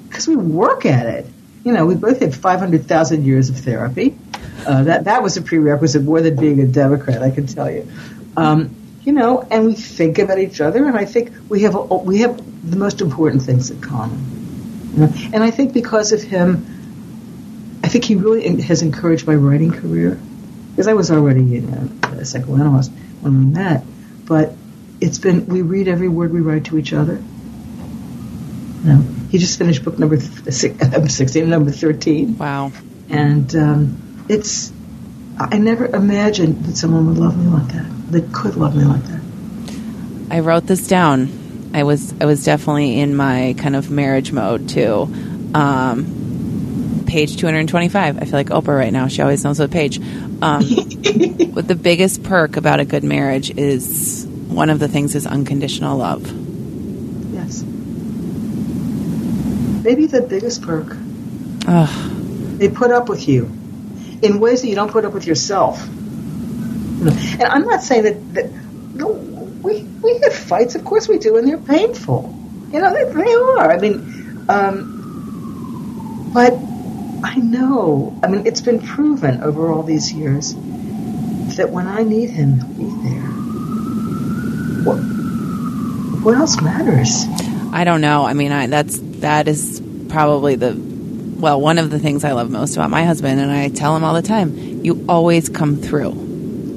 Because 0.07 0.27
we 0.27 0.35
work 0.35 0.85
at 0.85 1.05
it. 1.05 1.25
You 1.63 1.73
know, 1.73 1.85
we 1.85 1.95
both 1.95 2.19
had 2.19 2.33
500,000 2.33 3.25
years 3.25 3.49
of 3.49 3.57
therapy. 3.57 4.17
Uh, 4.65 4.83
that 4.83 5.05
that 5.05 5.23
was 5.23 5.37
a 5.37 5.41
prerequisite 5.41 6.03
more 6.03 6.21
than 6.21 6.35
being 6.35 6.59
a 6.59 6.67
Democrat, 6.67 7.21
I 7.21 7.31
can 7.31 7.47
tell 7.47 7.69
you. 7.69 7.87
Um, 8.35 8.75
you 9.03 9.13
know, 9.13 9.47
and 9.49 9.65
we 9.65 9.73
think 9.73 10.19
about 10.19 10.39
each 10.39 10.61
other, 10.61 10.85
and 10.85 10.97
I 10.97 11.05
think 11.05 11.31
we 11.47 11.61
have 11.63 11.75
a, 11.75 11.81
we 11.81 12.19
have 12.19 12.37
the 12.69 12.77
most 12.77 13.01
important 13.01 13.43
things 13.43 13.71
in 13.71 13.79
common. 13.81 14.91
You 14.93 14.99
know? 15.01 15.13
And 15.33 15.43
I 15.43 15.51
think 15.51 15.73
because 15.73 16.11
of 16.11 16.21
him, 16.21 16.78
I 17.89 17.91
think 17.91 18.05
he 18.05 18.13
really 18.13 18.61
has 18.61 18.83
encouraged 18.83 19.25
my 19.25 19.33
writing 19.33 19.71
career 19.71 20.19
because 20.69 20.87
I 20.87 20.93
was 20.93 21.09
already 21.09 21.43
you 21.43 21.61
know, 21.61 21.89
a 22.03 22.23
psychoanalyst 22.23 22.91
when 23.21 23.39
we 23.39 23.45
met, 23.45 23.83
but 24.25 24.53
it's 25.01 25.17
been 25.17 25.47
we 25.47 25.63
read 25.63 25.87
every 25.87 26.07
word 26.07 26.31
we 26.31 26.39
write 26.39 26.65
to 26.65 26.77
each 26.77 26.93
other. 26.93 27.15
You 27.15 28.93
know, 28.93 29.01
he 29.31 29.39
just 29.39 29.57
finished 29.57 29.83
book 29.83 29.97
number 29.97 30.17
th- 30.17 30.53
sixteen, 31.09 31.49
number 31.49 31.71
thirteen. 31.71 32.37
Wow! 32.37 32.71
And 33.09 33.55
um, 33.55 34.23
it's 34.29 34.71
I 35.39 35.57
never 35.57 35.87
imagined 35.87 36.65
that 36.65 36.77
someone 36.77 37.07
would 37.07 37.17
love 37.17 37.43
me 37.43 37.47
like 37.51 37.73
that. 37.73 38.11
That 38.11 38.31
could 38.31 38.55
love 38.55 38.75
me 38.75 38.83
like 38.83 39.01
that. 39.05 39.21
I 40.29 40.41
wrote 40.41 40.67
this 40.67 40.87
down. 40.87 41.71
I 41.73 41.81
was 41.81 42.13
I 42.21 42.25
was 42.25 42.45
definitely 42.45 42.99
in 42.99 43.15
my 43.15 43.55
kind 43.57 43.75
of 43.75 43.89
marriage 43.89 44.31
mode 44.31 44.69
too. 44.69 45.11
Um, 45.55 46.18
page 47.09 47.37
225. 47.37 48.17
I 48.17 48.21
feel 48.21 48.31
like 48.33 48.47
Oprah 48.47 48.77
right 48.77 48.93
now. 48.93 49.07
She 49.07 49.21
always 49.21 49.43
knows 49.43 49.57
the 49.57 49.67
page. 49.67 49.99
Um, 49.99 50.63
what 51.53 51.67
the 51.67 51.75
biggest 51.75 52.23
perk 52.23 52.55
about 52.55 52.79
a 52.79 52.85
good 52.85 53.03
marriage 53.03 53.49
is 53.49 54.27
one 54.47 54.69
of 54.69 54.79
the 54.79 54.87
things 54.87 55.15
is 55.15 55.25
unconditional 55.25 55.97
love. 55.97 56.21
Yes. 57.33 57.63
Maybe 59.83 60.05
the 60.05 60.21
biggest 60.21 60.61
perk. 60.61 60.95
Ugh. 61.67 62.11
They 62.59 62.69
put 62.69 62.91
up 62.91 63.09
with 63.09 63.27
you 63.27 63.45
in 64.21 64.39
ways 64.39 64.61
that 64.61 64.67
you 64.67 64.75
don't 64.75 64.91
put 64.91 65.03
up 65.03 65.13
with 65.13 65.25
yourself. 65.25 65.83
And 65.87 67.43
I'm 67.43 67.63
not 67.63 67.81
saying 67.81 68.03
that, 68.03 68.33
that 68.35 68.51
no, 68.93 69.13
we, 69.63 69.81
we 69.81 70.19
have 70.19 70.33
fights, 70.33 70.75
of 70.75 70.85
course 70.85 71.07
we 71.07 71.17
do, 71.17 71.37
and 71.37 71.47
they're 71.47 71.57
painful. 71.57 72.35
You 72.71 72.81
know, 72.81 72.93
they, 72.93 73.11
they 73.11 73.33
are. 73.33 73.71
I 73.71 73.77
mean, 73.79 74.45
um, 74.47 76.29
but 76.33 76.68
I 77.29 77.35
know. 77.35 78.19
I 78.23 78.27
mean, 78.27 78.47
it's 78.47 78.61
been 78.61 78.79
proven 78.79 79.43
over 79.43 79.69
all 79.71 79.83
these 79.83 80.11
years 80.11 80.55
that 81.57 81.69
when 81.69 81.85
I 81.85 82.01
need 82.01 82.31
him, 82.31 82.59
he'll 82.59 82.67
be 82.73 83.09
there. 83.09 83.29
What, 84.83 84.97
what 86.23 86.35
else 86.35 86.59
matters? 86.59 87.25
I 87.71 87.83
don't 87.83 88.01
know. 88.01 88.25
I 88.25 88.33
mean, 88.33 88.51
I, 88.51 88.65
that's 88.65 88.97
that 89.21 89.47
is 89.47 89.79
probably 90.07 90.55
the 90.55 90.73
well, 91.37 91.61
one 91.61 91.77
of 91.77 91.91
the 91.91 91.99
things 91.99 92.23
I 92.23 92.31
love 92.31 92.49
most 92.49 92.75
about 92.75 92.89
my 92.89 93.03
husband, 93.03 93.39
and 93.39 93.51
I 93.51 93.69
tell 93.69 93.95
him 93.95 94.03
all 94.03 94.15
the 94.15 94.23
time: 94.23 94.83
you 94.83 95.05
always 95.07 95.49
come 95.49 95.77
through. 95.77 96.13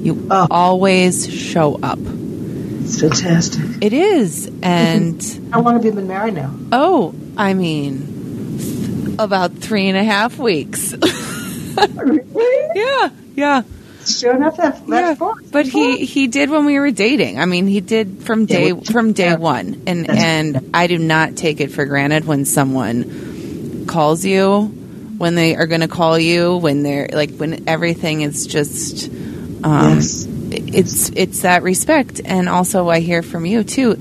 You 0.03 0.27
oh. 0.29 0.47
always 0.51 1.33
show 1.33 1.79
up. 1.81 1.97
It's 1.99 3.01
fantastic. 3.01 3.81
It 3.81 3.93
is. 3.93 4.51
And 4.61 5.19
How 5.51 5.61
long 5.61 5.73
have 5.73 5.83
you 5.83 5.93
been 5.93 6.07
married 6.07 6.35
now? 6.35 6.55
oh, 6.71 7.15
I 7.37 7.55
mean, 7.55 8.12
about 9.23 9.53
three 9.53 9.87
and 9.87 9.97
a 9.97 10.03
half 10.03 10.37
weeks. 10.37 10.93
Really? 11.75 12.69
yeah, 12.75 13.09
yeah. 13.35 13.61
Sure 14.05 14.35
enough, 14.35 14.57
that, 14.57 14.83
yeah. 14.87 15.15
far. 15.15 15.33
But 15.51 15.65
he 15.65 16.05
he 16.05 16.27
did 16.27 16.51
when 16.51 16.65
we 16.65 16.77
were 16.77 16.91
dating. 16.91 17.39
I 17.39 17.45
mean, 17.45 17.65
he 17.65 17.81
did 17.81 18.21
from 18.23 18.45
day 18.45 18.73
well, 18.73 18.83
from 18.83 19.13
day 19.13 19.29
yeah. 19.29 19.37
one, 19.37 19.81
and 19.87 20.05
That's- 20.05 20.23
and 20.23 20.69
I 20.73 20.85
do 20.85 20.99
not 20.99 21.35
take 21.35 21.61
it 21.61 21.71
for 21.71 21.85
granted 21.85 22.25
when 22.25 22.45
someone 22.45 23.85
calls 23.87 24.23
you, 24.23 24.65
when 25.17 25.33
they 25.33 25.55
are 25.55 25.65
going 25.65 25.81
to 25.81 25.87
call 25.87 26.19
you, 26.19 26.57
when 26.57 26.83
they're 26.83 27.07
like 27.11 27.35
when 27.37 27.67
everything 27.67 28.21
is 28.21 28.45
just. 28.45 29.09
Um, 29.63 29.95
Yes. 29.95 30.27
It's 30.55 31.09
it's 31.09 31.41
that 31.41 31.63
respect, 31.63 32.21
and 32.23 32.47
also 32.47 32.87
I 32.87 32.99
hear 32.99 33.23
from 33.23 33.45
you 33.47 33.63
too. 33.63 33.95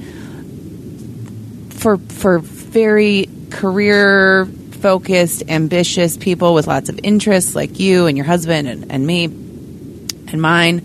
For 1.70 1.96
for 1.96 2.40
very 2.40 3.28
career 3.50 4.46
focused, 4.82 5.44
ambitious 5.48 6.16
people 6.16 6.52
with 6.54 6.66
lots 6.66 6.88
of 6.88 6.98
interests, 7.02 7.54
like 7.54 7.78
you 7.78 8.06
and 8.06 8.16
your 8.16 8.26
husband 8.26 8.68
and, 8.68 8.92
and 8.92 9.06
me 9.06 9.24
and 9.24 10.42
mine, 10.42 10.82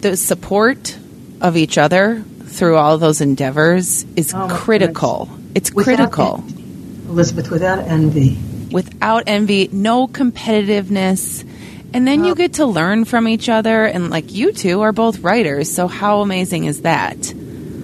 the 0.00 0.16
support 0.16 0.96
of 1.40 1.56
each 1.56 1.78
other 1.78 2.22
through 2.46 2.76
all 2.76 2.96
those 2.98 3.20
endeavors 3.20 4.04
is 4.16 4.32
Oh, 4.34 4.48
critical. 4.50 5.28
It's 5.54 5.72
Without 5.72 6.10
critical. 6.12 6.44
envy. 6.46 6.62
Elizabeth, 7.08 7.50
without 7.50 7.78
envy. 7.80 8.38
Without 8.72 9.24
envy, 9.26 9.68
no 9.70 10.08
competitiveness. 10.08 11.46
And 11.94 12.06
then 12.06 12.24
you 12.24 12.32
oh. 12.32 12.34
get 12.34 12.54
to 12.54 12.66
learn 12.66 13.04
from 13.04 13.28
each 13.28 13.48
other. 13.48 13.84
And 13.84 14.10
like 14.10 14.32
you 14.32 14.52
two 14.52 14.80
are 14.82 14.92
both 14.92 15.20
writers. 15.20 15.70
So 15.72 15.86
how 15.86 16.20
amazing 16.20 16.64
is 16.64 16.82
that? 16.82 17.16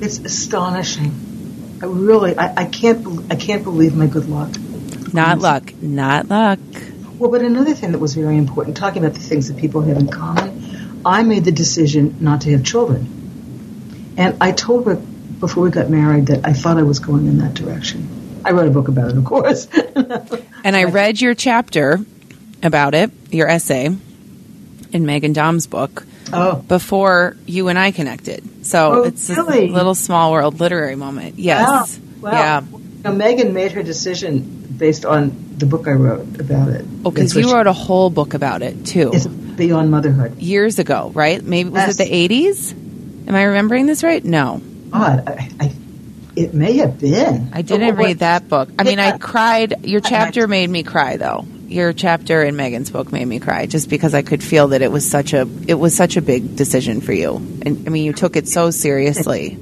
It's 0.01 0.19
astonishing. 0.19 1.13
I 1.83 1.87
really, 1.87 2.39
I, 2.39 2.63
I 2.63 2.65
can't, 2.67 3.31
I 3.31 3.35
can't 3.35 3.65
believe 3.65 3.97
my 3.97 4.07
good 4.07 4.29
luck. 4.29 4.51
Not 5.13 5.41
luck. 5.41 5.75
Not 5.83 6.29
luck. 6.29 6.61
Well, 7.19 7.31
but 7.31 7.43
another 7.43 7.75
thing 7.75 7.93
that 7.93 7.99
was 7.99 8.15
very 8.15 8.37
important, 8.37 8.77
talking 8.77 9.05
about 9.05 9.15
the 9.15 9.21
things 9.21 9.49
that 9.49 9.57
people 9.57 9.81
have 9.83 9.97
in 9.97 10.07
common, 10.07 11.03
I 11.05 11.25
made 11.25 11.45
the 11.45 11.51
decision 11.53 12.19
not 12.21 12.43
to 12.43 12.53
have 12.53 12.65
children. 12.65 14.15
And 14.17 14.37
I 14.41 14.53
told 14.53 14.87
her 14.87 14.95
before 14.95 15.65
we 15.65 15.71
got 15.71 15.91
married 15.91 16.27
that 16.27 16.47
I 16.47 16.53
thought 16.53 16.79
I 16.79 16.85
was 16.85 17.01
going 17.01 17.27
in 17.27 17.39
that 17.39 17.55
direction. 17.55 18.41
I 18.45 18.53
wrote 18.53 18.69
a 18.69 18.71
book 18.71 18.87
about 18.87 19.11
it, 19.11 19.17
of 19.17 19.25
course. 19.25 19.69
And 20.65 20.77
I 20.77 20.85
read 20.85 21.21
your 21.21 21.35
chapter 21.35 21.99
about 22.63 22.95
it, 22.95 23.11
your 23.33 23.49
essay 23.49 23.87
in 23.87 23.99
Meghan 24.93 25.35
Daum's 25.35 25.67
book. 25.67 26.07
Oh, 26.33 26.57
before 26.57 27.37
you 27.47 27.69
and 27.69 27.79
I 27.79 27.91
connected. 27.93 28.67
So 28.67 28.93
Oh, 28.93 29.03
it's 29.05 29.29
really? 29.31 29.69
little 29.69 29.95
small 29.95 30.33
world 30.33 30.61
literary 30.61 30.97
moment. 30.97 31.39
Yes. 31.39 31.99
Wow. 32.21 32.31
wow. 32.31 32.39
Yeah. 32.39 32.63
Now, 33.05 33.13
Meghan 33.13 33.53
made 33.53 33.73
her 33.73 33.83
decision 33.83 34.41
based 34.79 35.05
on 35.05 35.57
the 35.59 35.67
book 35.67 35.87
I 35.89 35.93
wrote 35.93 36.41
about 36.41 36.69
it. 36.69 36.85
Oh, 37.05 37.11
because 37.11 37.35
you 37.37 37.53
wrote 37.53 37.67
a 37.67 37.73
whole 37.73 38.11
book 38.11 38.35
about 38.35 38.63
it 38.63 38.87
too. 38.87 39.11
It's 39.13 39.27
beyond 39.27 39.91
motherhood. 39.91 40.39
Years 40.41 40.79
ago, 40.79 41.11
right? 41.15 41.43
Maybe 41.43 41.69
was 41.71 42.01
it 42.01 42.05
the 42.05 42.15
eighties? 42.15 42.73
Am 42.73 43.35
I 43.35 43.45
remembering 43.45 43.87
this 43.87 44.03
right? 44.03 44.25
No. 44.25 44.61
God, 44.91 45.25
I, 45.29 45.51
I, 45.61 45.73
it 46.37 46.55
may 46.55 46.79
have 46.79 46.99
been. 46.99 47.51
I 47.53 47.63
didn't 47.63 47.97
But- 47.97 48.05
read 48.05 48.19
that 48.21 48.49
book. 48.49 48.71
I 48.79 48.85
mean 48.85 48.99
I 48.99 49.19
cried 49.19 49.85
your 49.85 50.01
chapter 50.01 50.47
made 50.49 50.71
me 50.71 50.83
cry 50.83 51.17
though. 51.17 51.45
Your 51.73 51.95
chapter 51.95 52.43
in 52.43 52.55
Meghan's 52.55 52.91
book 52.91 53.13
made 53.13 53.25
me 53.25 53.41
cry 53.41 53.65
just 53.65 53.89
because 53.89 54.13
I 54.13 54.21
could 54.21 54.45
feel 54.45 54.69
that 54.69 54.83
it 54.83 54.93
was 54.93 55.11
such 55.11 55.33
a 55.33 55.49
it 55.67 55.75
was 55.75 55.97
such 55.97 56.19
a 56.19 56.23
big 56.23 56.55
decision 56.55 57.01
for 57.01 57.15
you. 57.15 57.37
And 57.65 57.85
I 57.87 57.91
mean 57.91 58.05
you 58.05 58.13
took 58.13 58.37
it 58.37 58.47
so 58.47 58.71
seriously. 58.71 59.57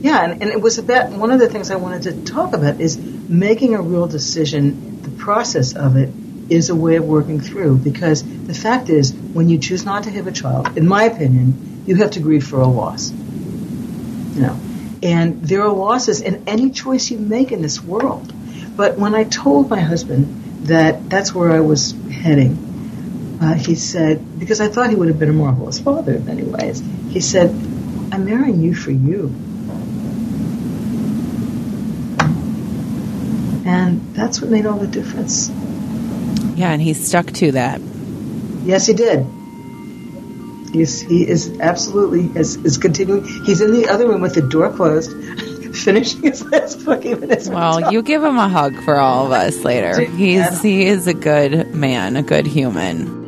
Yeah, 0.00 0.24
and, 0.24 0.42
and 0.42 0.50
it 0.50 0.60
was 0.60 0.78
about 0.78 1.10
one 1.10 1.30
of 1.30 1.38
the 1.40 1.48
things 1.48 1.70
I 1.70 1.76
wanted 1.76 2.02
to 2.04 2.24
talk 2.24 2.54
about 2.54 2.80
is 2.80 2.96
making 2.98 3.74
a 3.74 3.82
real 3.82 4.06
decision. 4.06 5.02
The 5.02 5.10
process 5.10 5.74
of 5.74 5.96
it 5.96 6.10
is 6.48 6.70
a 6.70 6.74
way 6.74 6.96
of 6.96 7.04
working 7.04 7.40
through 7.40 7.78
because 7.78 8.22
the 8.46 8.54
fact 8.54 8.88
is, 8.88 9.12
when 9.12 9.48
you 9.48 9.58
choose 9.58 9.84
not 9.84 10.04
to 10.04 10.10
have 10.10 10.26
a 10.26 10.32
child, 10.32 10.78
in 10.78 10.86
my 10.86 11.04
opinion, 11.04 11.82
you 11.86 11.96
have 11.96 12.12
to 12.12 12.20
grieve 12.20 12.46
for 12.46 12.60
a 12.60 12.66
loss. 12.66 13.10
You 13.12 14.42
know, 14.42 14.60
and 15.02 15.42
there 15.42 15.62
are 15.62 15.72
losses 15.72 16.22
in 16.22 16.44
any 16.46 16.70
choice 16.70 17.10
you 17.10 17.18
make 17.18 17.52
in 17.52 17.60
this 17.60 17.82
world. 17.82 18.32
But 18.76 18.98
when 18.98 19.14
I 19.14 19.24
told 19.24 19.68
my 19.68 19.80
husband 19.80 20.43
that 20.64 21.08
that's 21.10 21.34
where 21.34 21.50
I 21.50 21.60
was 21.60 21.92
heading, 22.10 23.38
uh, 23.40 23.54
he 23.54 23.74
said, 23.74 24.38
because 24.38 24.60
I 24.60 24.68
thought 24.68 24.90
he 24.90 24.96
would 24.96 25.08
have 25.08 25.18
been 25.18 25.30
a 25.30 25.34
marvelous 25.34 25.78
father 25.78 26.14
in 26.14 26.24
many 26.24 26.42
ways, 26.42 26.82
he 27.10 27.20
said, 27.20 27.50
I'm 28.12 28.24
marrying 28.24 28.62
you 28.62 28.74
for 28.74 28.90
you. 28.90 29.34
And 33.66 34.14
that's 34.14 34.40
what 34.40 34.50
made 34.50 34.66
all 34.66 34.78
the 34.78 34.86
difference. 34.86 35.48
Yeah, 36.54 36.70
and 36.70 36.80
he 36.80 36.94
stuck 36.94 37.26
to 37.32 37.52
that. 37.52 37.80
Yes, 38.64 38.86
he 38.86 38.94
did. 38.94 39.26
He's, 40.72 41.00
he 41.00 41.28
is 41.28 41.60
absolutely 41.60 42.38
is, 42.38 42.56
is 42.56 42.78
continuing. 42.78 43.24
He's 43.24 43.60
in 43.60 43.72
the 43.72 43.88
other 43.88 44.08
room 44.08 44.20
with 44.20 44.34
the 44.34 44.42
door 44.42 44.72
closed, 44.72 45.10
finishing 45.84 46.22
his 46.22 46.44
last 46.50 46.84
book. 46.84 47.04
Even 47.04 47.30
as 47.30 47.48
Well, 47.48 47.92
you 47.92 48.02
give 48.02 48.22
him 48.22 48.38
a 48.38 48.48
hug 48.48 48.74
for 48.84 48.96
all 48.96 49.26
of 49.26 49.32
us 49.32 49.62
later. 49.64 50.00
He's 50.00 50.62
he 50.62 50.86
is 50.86 51.06
a 51.06 51.14
good 51.14 51.74
man, 51.74 52.16
a 52.16 52.22
good 52.22 52.46
human. 52.46 53.22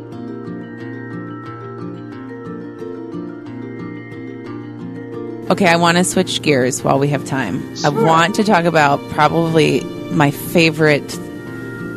Okay, 5.49 5.67
I 5.67 5.77
want 5.77 5.97
to 5.97 6.03
switch 6.03 6.43
gears 6.43 6.83
while 6.83 6.99
we 6.99 7.07
have 7.09 7.25
time. 7.25 7.63
I 7.85 7.89
want 7.89 8.35
to 8.35 8.43
talk 8.43 8.65
about 8.65 9.01
probably 9.11 9.81
my 10.11 10.33
favorite 10.33 11.09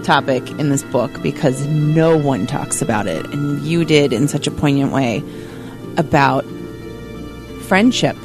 topic 0.03 0.47
in 0.51 0.70
this 0.70 0.84
book 0.84 1.12
because 1.24 1.66
no 1.66 2.16
one 2.16 2.45
talks 2.45 2.82
about 2.82 3.07
it, 3.07 3.26
and 3.28 3.60
you 3.62 3.86
did 3.86 4.14
in 4.14 4.28
such 4.28 4.45
a 4.45 4.51
poignant 4.51 4.91
way 4.91 5.24
about 5.97 6.45
friendship. 7.64 8.16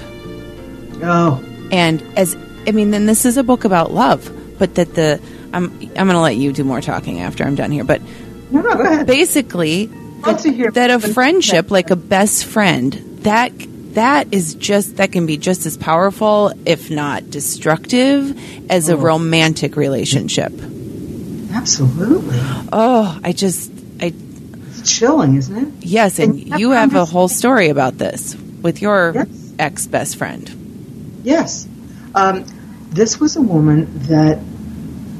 oh, 1.02 1.42
And 1.70 2.02
as 2.16 2.36
I 2.66 2.70
mean, 2.72 2.90
then 2.90 3.06
this 3.06 3.24
is 3.24 3.36
a 3.36 3.42
book 3.42 3.64
about 3.64 3.92
love, 3.92 4.30
but 4.58 4.74
that 4.76 4.94
the 4.94 5.20
I'm 5.52 5.70
I'm 5.80 6.06
going 6.06 6.08
to 6.08 6.20
let 6.20 6.36
you 6.36 6.52
do 6.52 6.64
more 6.64 6.80
talking 6.80 7.20
after 7.20 7.44
I'm 7.44 7.54
done 7.54 7.70
here. 7.70 7.84
But 7.84 8.00
no, 8.50 8.60
no, 8.60 8.74
go 8.74 8.82
ahead. 8.82 9.06
basically, 9.06 9.86
hear- 10.42 10.70
that 10.72 10.90
a 10.90 10.98
friendship, 11.00 11.70
like 11.70 11.90
a 11.90 11.96
best 11.96 12.44
friend, 12.44 12.92
that 13.22 13.52
that 13.94 14.32
is 14.32 14.54
just 14.54 14.96
that 14.96 15.12
can 15.12 15.26
be 15.26 15.36
just 15.36 15.66
as 15.66 15.76
powerful, 15.76 16.52
if 16.66 16.90
not 16.90 17.30
destructive, 17.30 18.36
as 18.70 18.88
a 18.88 18.94
oh. 18.94 18.96
romantic 18.96 19.76
relationship. 19.76 20.52
Absolutely, 21.52 22.38
Oh, 22.72 23.18
I 23.22 23.32
just 23.32 23.70
I 24.00 24.12
it's 24.68 24.98
chilling, 24.98 25.36
isn't 25.36 25.56
it? 25.56 25.84
yes, 25.86 26.18
and 26.18 26.40
And 26.40 26.58
you 26.60 26.72
have 26.72 26.94
a 26.96 27.04
whole 27.04 27.28
story 27.28 27.68
about 27.68 27.96
this 27.98 28.34
with 28.62 28.82
your 28.82 29.12
Yes. 29.14 29.28
ex 29.58 29.86
best 29.86 30.16
friend. 30.16 30.50
Yes. 31.24 31.66
Um, 32.14 32.44
this 32.90 33.18
was 33.18 33.34
a 33.34 33.42
woman 33.42 33.88
that 34.06 34.38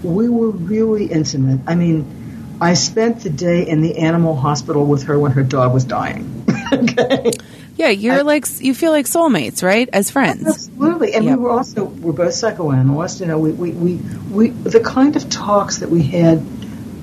we 0.05 0.29
were 0.29 0.51
really 0.51 1.07
intimate. 1.07 1.61
I 1.67 1.75
mean, 1.75 2.57
I 2.61 2.75
spent 2.75 3.23
the 3.23 3.31
day 3.31 3.67
in 3.67 3.81
the 3.81 3.99
animal 3.99 4.37
hospital 4.37 4.87
with 4.87 5.05
her 5.05 5.19
when 5.19 5.33
her 5.33 5.43
dog 5.43 5.75
was 5.75 5.85
dying. 5.85 6.45
okay. 6.73 7.33
Yeah, 7.77 7.89
you're 7.89 8.23
like 8.23 8.47
you 8.61 8.75
feel 8.75 8.93
like 8.93 9.07
soulmates, 9.07 9.63
right? 9.63 9.89
As 9.93 10.11
friends. 10.11 10.47
Absolutely, 10.47 11.15
and 11.15 11.25
Yep. 11.25 11.39
we 11.39 11.45
were 11.45 11.51
also 11.51 11.85
we're 11.85 12.13
both 12.13 12.35
psychoanalysts. 12.35 13.21
You 13.21 13.27
know, 13.27 13.39
we, 13.39 13.51
we, 13.51 13.73
we, 13.73 13.95
we 14.31 14.49
the 14.51 14.81
kind 14.81 15.17
of 15.17 15.29
talks 15.29 15.79
that 15.79 15.91
we 15.91 16.03
had, 16.03 16.45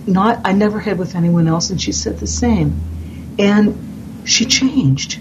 not 0.08 0.42
I 0.46 0.54
never 0.54 0.80
had 0.80 0.98
with 0.98 1.16
anyone 1.16 1.48
else, 1.48 1.72
and 1.72 1.82
she 1.82 1.92
said 1.92 2.20
the 2.20 2.28
same. 2.28 2.80
And 3.38 4.24
she 4.26 4.46
changed. 4.46 5.20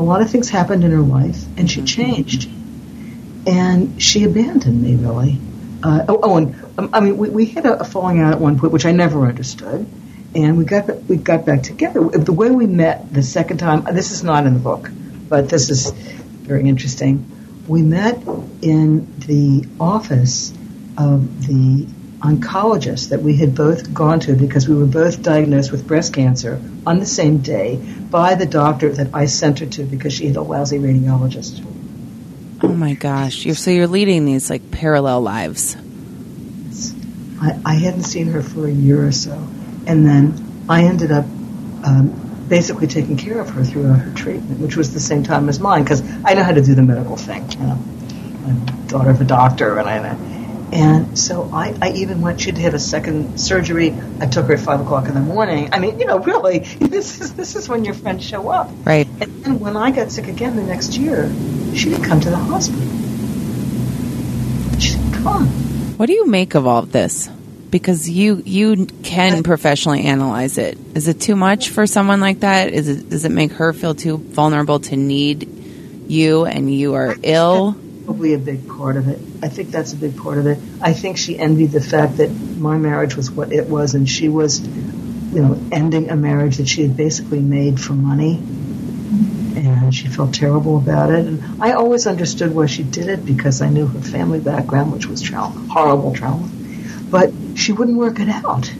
A 0.00 0.02
lot 0.02 0.22
of 0.22 0.30
things 0.30 0.48
happened 0.48 0.82
in 0.82 0.92
her 0.92 1.02
life, 1.02 1.44
and 1.58 1.70
she 1.70 1.82
changed. 1.82 2.48
And 3.46 4.02
she 4.02 4.24
abandoned 4.24 4.82
me, 4.82 4.96
really. 4.96 5.38
Uh, 5.82 6.06
oh, 6.08 6.20
oh, 6.22 6.36
and 6.38 6.54
um, 6.78 6.88
I 6.94 7.00
mean, 7.00 7.18
we, 7.18 7.28
we 7.28 7.44
had 7.44 7.66
a, 7.66 7.80
a 7.80 7.84
falling 7.84 8.18
out 8.18 8.32
at 8.32 8.40
one 8.40 8.58
point, 8.58 8.72
which 8.72 8.86
I 8.86 8.92
never 8.92 9.26
understood. 9.26 9.86
And 10.34 10.56
we 10.56 10.64
got 10.64 11.04
we 11.04 11.16
got 11.16 11.44
back 11.44 11.62
together. 11.64 12.00
The 12.00 12.32
way 12.32 12.50
we 12.50 12.66
met 12.66 13.12
the 13.12 13.22
second 13.22 13.58
time, 13.58 13.84
this 13.94 14.10
is 14.10 14.24
not 14.24 14.46
in 14.46 14.54
the 14.54 14.60
book, 14.60 14.88
but 15.28 15.50
this 15.50 15.68
is 15.68 15.90
very 15.90 16.66
interesting. 16.66 17.26
We 17.68 17.82
met 17.82 18.22
in 18.62 19.06
the 19.18 19.68
office 19.78 20.50
of 20.96 21.46
the 21.46 21.86
oncologist 22.20 23.08
that 23.10 23.22
we 23.22 23.36
had 23.36 23.54
both 23.54 23.94
gone 23.94 24.20
to 24.20 24.34
because 24.34 24.68
we 24.68 24.74
were 24.74 24.86
both 24.86 25.22
diagnosed 25.22 25.72
with 25.72 25.86
breast 25.86 26.12
cancer 26.12 26.60
on 26.86 26.98
the 26.98 27.06
same 27.06 27.38
day 27.38 27.76
by 28.10 28.34
the 28.34 28.46
doctor 28.46 28.90
that 28.90 29.14
I 29.14 29.26
sent 29.26 29.60
her 29.60 29.66
to 29.66 29.84
because 29.84 30.12
she 30.12 30.26
had 30.26 30.36
a 30.36 30.42
lousy 30.42 30.78
radiologist. 30.78 31.64
Oh 32.62 32.68
my 32.68 32.92
gosh! 32.92 33.46
You're 33.46 33.54
so 33.54 33.70
you're 33.70 33.86
leading 33.86 34.26
these 34.26 34.50
like 34.50 34.70
parallel 34.70 35.22
lives. 35.22 35.76
I, 37.40 37.58
I 37.64 37.74
hadn't 37.76 38.02
seen 38.02 38.26
her 38.28 38.42
for 38.42 38.66
a 38.66 38.70
year 38.70 39.06
or 39.06 39.12
so, 39.12 39.32
and 39.86 40.06
then 40.06 40.64
I 40.68 40.84
ended 40.84 41.10
up 41.10 41.24
um, 41.84 42.44
basically 42.48 42.86
taking 42.86 43.16
care 43.16 43.40
of 43.40 43.48
her 43.48 43.64
throughout 43.64 44.00
her 44.00 44.12
treatment, 44.14 44.60
which 44.60 44.76
was 44.76 44.92
the 44.92 45.00
same 45.00 45.22
time 45.22 45.48
as 45.48 45.58
mine 45.58 45.84
because 45.84 46.02
I 46.22 46.34
know 46.34 46.42
how 46.42 46.52
to 46.52 46.60
do 46.60 46.74
the 46.74 46.82
medical 46.82 47.16
thing. 47.16 47.50
You 47.52 47.58
know, 47.60 47.78
I'm 48.46 48.86
daughter 48.88 49.08
of 49.08 49.22
a 49.22 49.24
doctor, 49.24 49.78
and 49.78 49.88
I 49.88 50.39
and 50.72 51.18
so 51.18 51.50
I, 51.52 51.74
I 51.80 51.90
even 51.92 52.20
went. 52.20 52.40
She'd 52.40 52.58
have 52.58 52.74
a 52.74 52.78
second 52.78 53.38
surgery. 53.40 53.94
I 54.20 54.26
took 54.26 54.46
her 54.46 54.54
at 54.54 54.60
five 54.60 54.80
o'clock 54.80 55.08
in 55.08 55.14
the 55.14 55.20
morning. 55.20 55.70
I 55.72 55.78
mean, 55.78 55.98
you 55.98 56.06
know, 56.06 56.18
really, 56.18 56.58
this 56.80 57.20
is 57.20 57.34
this 57.34 57.56
is 57.56 57.68
when 57.68 57.84
your 57.84 57.94
friends 57.94 58.24
show 58.24 58.48
up. 58.48 58.70
Right. 58.84 59.06
And 59.20 59.44
then 59.44 59.58
when 59.60 59.76
I 59.76 59.90
got 59.90 60.10
sick 60.10 60.28
again 60.28 60.56
the 60.56 60.62
next 60.62 60.96
year, 60.96 61.28
she 61.74 61.90
didn't 61.90 62.04
come 62.04 62.20
to 62.20 62.30
the 62.30 62.36
hospital. 62.36 62.82
She 64.78 64.92
didn't 64.92 65.22
come. 65.22 65.46
What 65.96 66.06
do 66.06 66.12
you 66.12 66.26
make 66.26 66.54
of 66.54 66.66
all 66.66 66.78
of 66.78 66.92
this? 66.92 67.28
Because 67.70 68.08
you 68.08 68.42
you 68.44 68.86
can 68.86 69.42
professionally 69.42 70.04
analyze 70.04 70.56
it. 70.56 70.78
Is 70.94 71.08
it 71.08 71.20
too 71.20 71.36
much 71.36 71.70
for 71.70 71.86
someone 71.86 72.20
like 72.20 72.40
that? 72.40 72.72
Is 72.72 72.88
it 72.88 73.10
does 73.10 73.24
it 73.24 73.32
make 73.32 73.52
her 73.52 73.72
feel 73.72 73.94
too 73.94 74.18
vulnerable 74.18 74.80
to 74.80 74.96
need 74.96 76.06
you 76.08 76.44
and 76.46 76.72
you 76.72 76.94
are 76.94 77.16
ill? 77.22 77.76
Probably 78.10 78.34
a 78.34 78.38
big 78.38 78.66
part 78.66 78.96
of 78.96 79.06
it. 79.06 79.20
I 79.40 79.46
think 79.46 79.70
that's 79.70 79.92
a 79.92 79.96
big 79.96 80.16
part 80.16 80.38
of 80.38 80.48
it. 80.48 80.58
I 80.82 80.94
think 80.94 81.16
she 81.16 81.38
envied 81.38 81.70
the 81.70 81.80
fact 81.80 82.16
that 82.16 82.28
my 82.28 82.76
marriage 82.76 83.14
was 83.14 83.30
what 83.30 83.52
it 83.52 83.68
was, 83.68 83.94
and 83.94 84.10
she 84.10 84.28
was, 84.28 84.58
you 84.58 85.40
know, 85.40 85.56
ending 85.70 86.10
a 86.10 86.16
marriage 86.16 86.56
that 86.56 86.66
she 86.66 86.82
had 86.82 86.96
basically 86.96 87.38
made 87.38 87.80
for 87.80 87.92
money, 87.92 88.38
and 89.54 89.94
she 89.94 90.08
felt 90.08 90.34
terrible 90.34 90.76
about 90.76 91.10
it. 91.10 91.24
And 91.24 91.62
I 91.62 91.74
always 91.74 92.08
understood 92.08 92.52
why 92.52 92.66
she 92.66 92.82
did 92.82 93.06
it 93.06 93.24
because 93.24 93.62
I 93.62 93.68
knew 93.68 93.86
her 93.86 94.00
family 94.00 94.40
background, 94.40 94.92
which 94.92 95.06
was 95.06 95.22
trauma, 95.22 95.60
horrible 95.72 96.12
trauma. 96.12 96.50
But 97.08 97.32
she 97.54 97.70
wouldn't 97.70 97.96
work 97.96 98.18
it 98.18 98.28
out. 98.28 98.74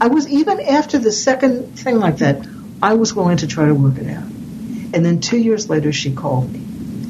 I 0.00 0.06
was 0.06 0.28
even 0.28 0.60
after 0.60 0.98
the 0.98 1.10
second 1.10 1.76
thing 1.76 1.98
like 1.98 2.18
that, 2.18 2.46
I 2.80 2.94
was 2.94 3.12
willing 3.12 3.38
to 3.38 3.48
try 3.48 3.66
to 3.66 3.74
work 3.74 3.98
it 3.98 4.06
out. 4.06 4.22
And 4.94 5.04
then 5.04 5.18
two 5.18 5.38
years 5.38 5.68
later, 5.68 5.92
she 5.92 6.12
called 6.12 6.52
me 6.52 6.67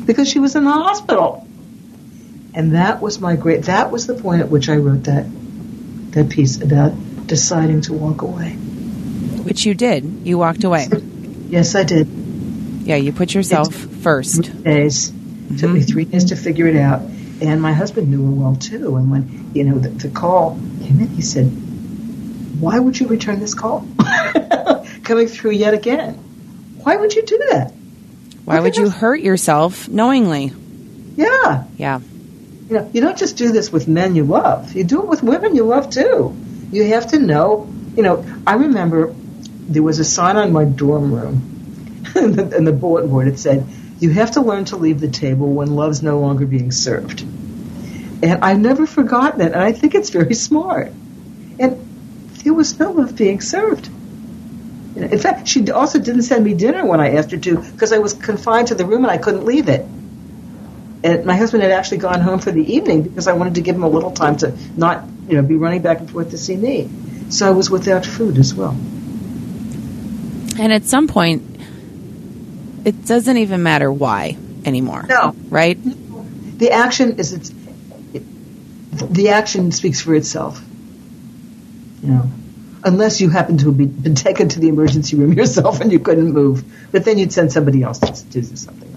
because 0.08 0.26
she 0.26 0.38
was 0.40 0.56
in 0.56 0.64
the 0.64 0.72
hospital. 0.72 1.46
And 2.54 2.72
that 2.72 3.02
was 3.02 3.20
my 3.20 3.36
great, 3.36 3.64
that 3.64 3.90
was 3.92 4.06
the 4.06 4.14
point 4.14 4.40
at 4.40 4.48
which 4.48 4.70
I 4.70 4.76
wrote 4.76 5.04
that, 5.04 5.26
that 6.12 6.30
piece 6.30 6.62
about 6.62 6.94
deciding 7.26 7.82
to 7.82 7.92
walk 7.92 8.22
away. 8.22 8.52
Which 8.52 9.66
you 9.66 9.74
did. 9.74 10.26
You 10.26 10.38
walked 10.38 10.64
away. 10.64 10.88
Yes, 11.50 11.74
I 11.74 11.84
did. 11.84 12.08
Yeah, 12.08 12.96
you 12.96 13.12
put 13.12 13.34
yourself 13.34 13.74
first. 13.74 14.46
Three 14.46 14.62
days. 14.62 15.08
Took 15.10 15.16
me 15.18 15.56
mm-hmm. 15.58 15.80
three 15.82 16.04
days 16.06 16.24
to 16.26 16.36
figure 16.36 16.66
it 16.66 16.76
out. 16.76 17.02
And 17.42 17.60
my 17.60 17.74
husband 17.74 18.10
knew 18.10 18.24
her 18.24 18.32
well 18.32 18.56
too. 18.56 18.96
And 18.96 19.10
when, 19.10 19.50
you 19.54 19.64
know, 19.64 19.78
the, 19.78 19.90
the 19.90 20.08
call 20.08 20.54
came 20.82 21.00
in, 21.00 21.08
he 21.08 21.20
said, 21.20 21.44
why 22.60 22.78
would 22.78 22.98
you 22.98 23.08
return 23.08 23.40
this 23.40 23.52
call? 23.52 23.86
Coming 25.04 25.28
through 25.28 25.50
yet 25.50 25.74
again. 25.74 26.14
Why 26.82 26.96
would 26.96 27.14
you 27.14 27.26
do 27.26 27.36
that? 27.50 27.74
Why 28.48 28.60
would 28.60 28.76
you 28.76 28.88
hurt 28.88 29.20
yourself 29.20 29.88
knowingly? 29.88 30.52
Yeah. 31.16 31.64
Yeah. 31.76 32.00
You 32.68 32.76
know, 32.76 32.90
you 32.92 33.00
don't 33.02 33.18
just 33.18 33.36
do 33.36 33.52
this 33.52 33.70
with 33.70 33.88
men 33.88 34.14
you 34.14 34.24
love. 34.24 34.74
You 34.74 34.84
do 34.84 35.02
it 35.02 35.08
with 35.08 35.22
women 35.22 35.54
you 35.54 35.64
love 35.64 35.90
too. 35.90 36.34
You 36.70 36.84
have 36.88 37.08
to 37.08 37.18
know. 37.18 37.68
You 37.94 38.02
know, 38.02 38.24
I 38.46 38.54
remember 38.54 39.14
there 39.68 39.82
was 39.82 39.98
a 39.98 40.04
sign 40.04 40.36
on 40.36 40.52
my 40.52 40.64
dorm 40.64 41.12
room, 41.12 42.04
and 42.14 42.34
the, 42.34 42.56
and 42.56 42.66
the 42.66 42.72
bulletin 42.72 43.10
board 43.10 43.28
it 43.28 43.38
said, 43.38 43.66
"You 44.00 44.10
have 44.10 44.32
to 44.32 44.40
learn 44.40 44.64
to 44.66 44.76
leave 44.76 45.00
the 45.00 45.08
table 45.08 45.52
when 45.52 45.74
love's 45.74 46.02
no 46.02 46.18
longer 46.18 46.46
being 46.46 46.72
served." 46.72 47.20
And 47.20 48.44
I've 48.44 48.58
never 48.58 48.86
forgotten 48.86 49.42
it, 49.42 49.52
and 49.52 49.62
I 49.62 49.72
think 49.72 49.94
it's 49.94 50.10
very 50.10 50.34
smart. 50.34 50.88
And 51.58 51.78
there 52.44 52.54
was 52.54 52.78
no 52.78 52.92
love 52.92 53.14
being 53.14 53.40
served. 53.40 53.90
You 54.98 55.06
know, 55.06 55.12
in 55.12 55.18
fact, 55.20 55.46
she 55.46 55.70
also 55.70 56.00
didn't 56.00 56.22
send 56.22 56.44
me 56.44 56.54
dinner 56.54 56.84
when 56.84 56.98
I 56.98 57.14
asked 57.14 57.30
her 57.30 57.36
to 57.36 57.58
because 57.58 57.92
I 57.92 57.98
was 57.98 58.14
confined 58.14 58.68
to 58.68 58.74
the 58.74 58.84
room 58.84 59.04
and 59.04 59.12
I 59.12 59.16
couldn't 59.16 59.44
leave 59.44 59.68
it. 59.68 59.82
And 61.04 61.24
my 61.24 61.36
husband 61.36 61.62
had 61.62 61.70
actually 61.70 61.98
gone 61.98 62.20
home 62.20 62.40
for 62.40 62.50
the 62.50 62.74
evening 62.74 63.02
because 63.02 63.28
I 63.28 63.34
wanted 63.34 63.54
to 63.54 63.60
give 63.60 63.76
him 63.76 63.84
a 63.84 63.88
little 63.88 64.10
time 64.10 64.36
to 64.38 64.56
not, 64.76 65.04
you 65.28 65.36
know, 65.36 65.42
be 65.42 65.54
running 65.54 65.82
back 65.82 66.00
and 66.00 66.10
forth 66.10 66.30
to 66.30 66.38
see 66.38 66.56
me. 66.56 66.90
So 67.30 67.46
I 67.46 67.50
was 67.50 67.70
without 67.70 68.04
food 68.04 68.38
as 68.38 68.52
well. 68.52 68.72
And 70.58 70.72
at 70.72 70.82
some 70.82 71.06
point, 71.06 71.44
it 72.84 73.06
doesn't 73.06 73.36
even 73.36 73.62
matter 73.62 73.92
why 73.92 74.36
anymore. 74.64 75.06
No. 75.08 75.36
Right? 75.48 75.78
The 76.58 76.72
action 76.72 77.20
is 77.20 77.32
it's 77.32 77.50
it, 78.12 78.24
the 79.14 79.28
action 79.28 79.70
speaks 79.70 80.00
for 80.00 80.12
itself. 80.16 80.60
You 82.02 82.08
know, 82.08 82.30
unless 82.88 83.20
you 83.20 83.28
happen 83.28 83.58
to 83.58 83.66
have 83.66 83.76
been, 83.76 83.88
been 83.88 84.14
taken 84.14 84.48
to 84.48 84.60
the 84.60 84.68
emergency 84.68 85.14
room 85.14 85.34
yourself 85.34 85.80
and 85.80 85.92
you 85.92 86.00
couldn't 86.00 86.32
move, 86.32 86.64
but 86.90 87.04
then 87.04 87.18
you'd 87.18 87.32
send 87.32 87.52
somebody 87.52 87.82
else 87.82 87.98
to, 87.98 88.24
do 88.24 88.42
something. 88.42 88.88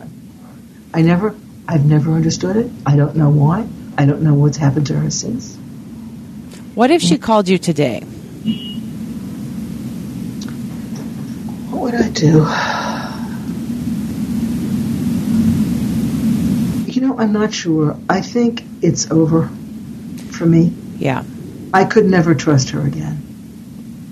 I 0.93 1.01
never, 1.01 1.35
I've 1.67 1.85
never 1.85 2.13
understood 2.13 2.55
it. 2.55 2.71
I 2.85 2.95
don't 2.95 3.15
know 3.15 3.29
why. 3.29 3.67
I 3.97 4.05
don't 4.05 4.21
know 4.21 4.33
what's 4.33 4.57
happened 4.57 4.87
to 4.87 4.95
her 4.95 5.11
since. 5.11 5.55
What 6.73 6.89
if 6.89 7.01
she 7.01 7.17
called 7.17 7.49
you 7.49 7.57
today? 7.57 8.01
What 11.69 11.81
would 11.81 11.95
I 11.95 12.09
do? 12.09 12.47
You 16.91 17.01
know, 17.07 17.17
I'm 17.17 17.33
not 17.33 17.53
sure. 17.53 17.97
I 18.09 18.21
think 18.21 18.63
it's 18.81 19.11
over 19.11 19.49
for 20.31 20.45
me. 20.45 20.73
Yeah. 20.97 21.23
I 21.73 21.83
could 21.85 22.05
never 22.05 22.35
trust 22.35 22.69
her 22.71 22.81
again. 22.81 23.30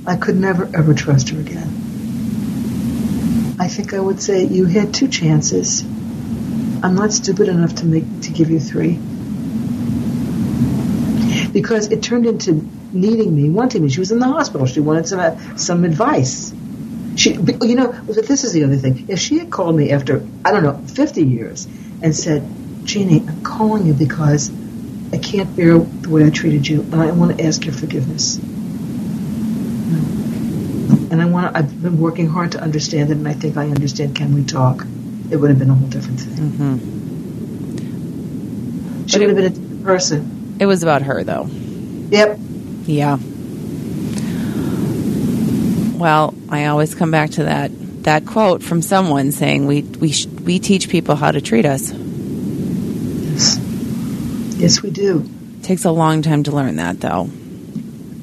I 0.10 0.16
could 0.16 0.38
never 0.38 0.68
ever 0.74 0.96
trust 0.96 1.30
her 1.30 1.40
again. 1.40 1.68
I 3.60 3.68
think 3.68 3.94
I 3.94 4.00
would 4.00 4.20
say 4.20 4.44
you 4.44 4.66
had 4.66 4.92
two 4.92 5.08
chances. 5.08 5.84
I'm 5.84 6.96
not 6.96 7.14
stupid 7.14 7.48
enough 7.48 7.76
to 7.76 7.86
make 7.86 8.22
to 8.22 8.32
give 8.32 8.50
you 8.50 8.60
three. 8.60 8.98
Because 11.54 11.92
it 11.92 12.02
turned 12.02 12.26
into 12.26 12.68
needing 12.92 13.36
me, 13.36 13.52
wanting 13.52 13.84
me. 13.84 13.90
She 13.90 14.00
was 14.00 14.12
in 14.12 14.18
the 14.18 14.26
hospital. 14.26 14.66
She 14.66 14.80
wanted 14.80 15.08
some 15.08 15.20
uh, 15.20 15.56
some 15.58 15.84
advice. 15.84 16.56
She, 17.16 17.34
you 17.34 17.76
know, 17.76 17.92
this 17.92 18.44
is 18.44 18.52
the 18.52 18.64
other 18.64 18.78
thing. 18.78 19.06
If 19.10 19.20
she 19.20 19.38
had 19.38 19.52
called 19.52 19.76
me 19.76 19.92
after 19.92 20.26
I 20.44 20.50
don't 20.50 20.64
know 20.64 20.82
50 20.88 21.24
years 21.24 21.68
and 22.02 22.16
said, 22.16 22.50
"Jeannie, 22.84 23.24
I'm 23.28 23.44
calling 23.44 23.86
you 23.86 23.94
because 23.94 24.50
I 25.14 25.20
can't 25.20 25.56
bear 25.56 25.78
the 25.78 26.10
way 26.10 26.26
I 26.26 26.32
treated 26.32 26.68
you, 26.68 26.82
and 26.82 26.96
I 26.96 27.12
want 27.12 27.38
to 27.38 27.46
ask 27.46 27.64
your 27.64 27.76
forgiveness." 27.76 28.40
And 29.90 31.22
I 31.22 31.26
want 31.26 31.52
to, 31.54 31.58
I've 31.60 31.82
been 31.82 32.00
working 32.00 32.28
hard 32.28 32.52
to 32.54 32.60
understand 32.62 33.10
it, 33.10 33.18
and 33.18 33.28
I 33.28 33.34
think 33.34 33.58
I 33.58 33.66
understand. 33.70 34.16
Can 34.16 34.34
we 34.34 34.44
talk? 34.44 34.86
It 35.32 35.38
would 35.38 35.50
have 35.50 35.60
been 35.60 35.70
a 35.70 35.74
whole 35.76 35.88
different 35.90 36.20
thing. 36.20 36.38
Mm-hmm. 36.52 36.78
She 39.08 39.20
would 39.20 39.30
have 39.30 39.36
been 39.38 39.46
a 39.46 39.50
different 39.50 39.84
person. 39.84 40.58
It 40.60 40.66
was 40.68 40.84
about 40.84 41.02
her, 41.04 41.24
though. 41.24 41.48
Yep. 42.12 42.38
Yeah. 42.86 43.18
Well, 45.98 46.34
I 46.50 46.66
always 46.68 46.96
come 46.96 47.12
back 47.12 47.32
to 47.32 47.44
that 47.44 47.72
that 48.04 48.26
quote 48.26 48.64
from 48.64 48.82
someone 48.82 49.32
saying 49.32 49.68
we 49.68 49.82
we 49.82 50.12
sh- 50.12 50.28
we 50.28 50.60
teach 50.60 50.88
people 50.90 51.16
how 51.16 51.32
to 51.32 51.42
treat 51.42 51.66
us. 51.66 51.92
Yes. 51.92 53.58
Yes, 54.58 54.82
we 54.82 54.92
do. 54.92 55.26
It 55.60 55.64
takes 55.64 55.84
a 55.86 55.92
long 55.92 56.22
time 56.22 56.44
to 56.44 56.52
learn 56.52 56.78
that, 56.78 57.02
though. 57.02 57.30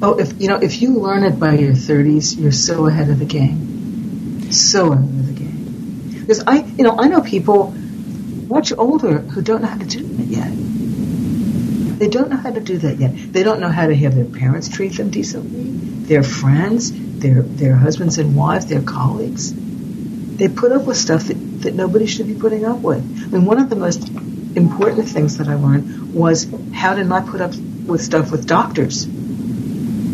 Oh, 0.02 0.18
if 0.18 0.40
you 0.40 0.48
know, 0.48 0.56
if 0.56 0.82
you 0.82 0.98
learn 0.98 1.24
it 1.24 1.40
by 1.40 1.54
your 1.54 1.74
thirties, 1.74 2.36
you're 2.36 2.52
so 2.52 2.86
ahead 2.86 3.08
of 3.08 3.18
the 3.18 3.24
game. 3.24 4.52
So 4.52 4.92
ahead 4.92 5.04
of 5.04 5.26
the 5.26 5.32
game. 5.32 6.20
Because 6.20 6.44
I, 6.46 6.64
you 6.64 6.84
know, 6.84 6.96
I 6.98 7.08
know 7.08 7.22
people 7.22 7.74
much 8.48 8.72
older 8.76 9.18
who 9.18 9.40
don't 9.40 9.62
know 9.62 9.68
how 9.68 9.78
to 9.78 9.86
do 9.86 10.00
it 10.00 10.26
yet. 10.26 10.52
They 11.98 12.08
don't 12.08 12.28
know 12.28 12.36
how 12.36 12.50
to 12.50 12.60
do 12.60 12.76
that 12.78 12.98
yet. 12.98 13.32
They 13.32 13.42
don't 13.42 13.58
know 13.58 13.70
how 13.70 13.86
to 13.86 13.96
have 13.96 14.14
their 14.14 14.26
parents 14.26 14.68
treat 14.68 14.96
them 14.98 15.08
decently, 15.08 15.70
their 16.04 16.22
friends, 16.22 16.92
their 17.18 17.40
their 17.40 17.74
husbands 17.74 18.18
and 18.18 18.36
wives, 18.36 18.66
their 18.66 18.82
colleagues. 18.82 19.54
They 19.54 20.48
put 20.48 20.72
up 20.72 20.84
with 20.84 20.98
stuff 20.98 21.24
that, 21.24 21.62
that 21.62 21.74
nobody 21.74 22.04
should 22.04 22.26
be 22.26 22.34
putting 22.34 22.66
up 22.66 22.80
with. 22.80 23.02
I 23.24 23.28
mean, 23.28 23.46
one 23.46 23.58
of 23.58 23.70
the 23.70 23.76
most 23.76 24.10
important 24.10 25.08
things 25.08 25.38
that 25.38 25.48
I 25.48 25.54
learned 25.54 26.12
was 26.12 26.46
how 26.74 26.94
to 26.94 27.02
not 27.02 27.28
put 27.28 27.40
up 27.40 27.54
with 27.86 28.02
stuff 28.02 28.30
with 28.30 28.46
doctors. 28.46 29.06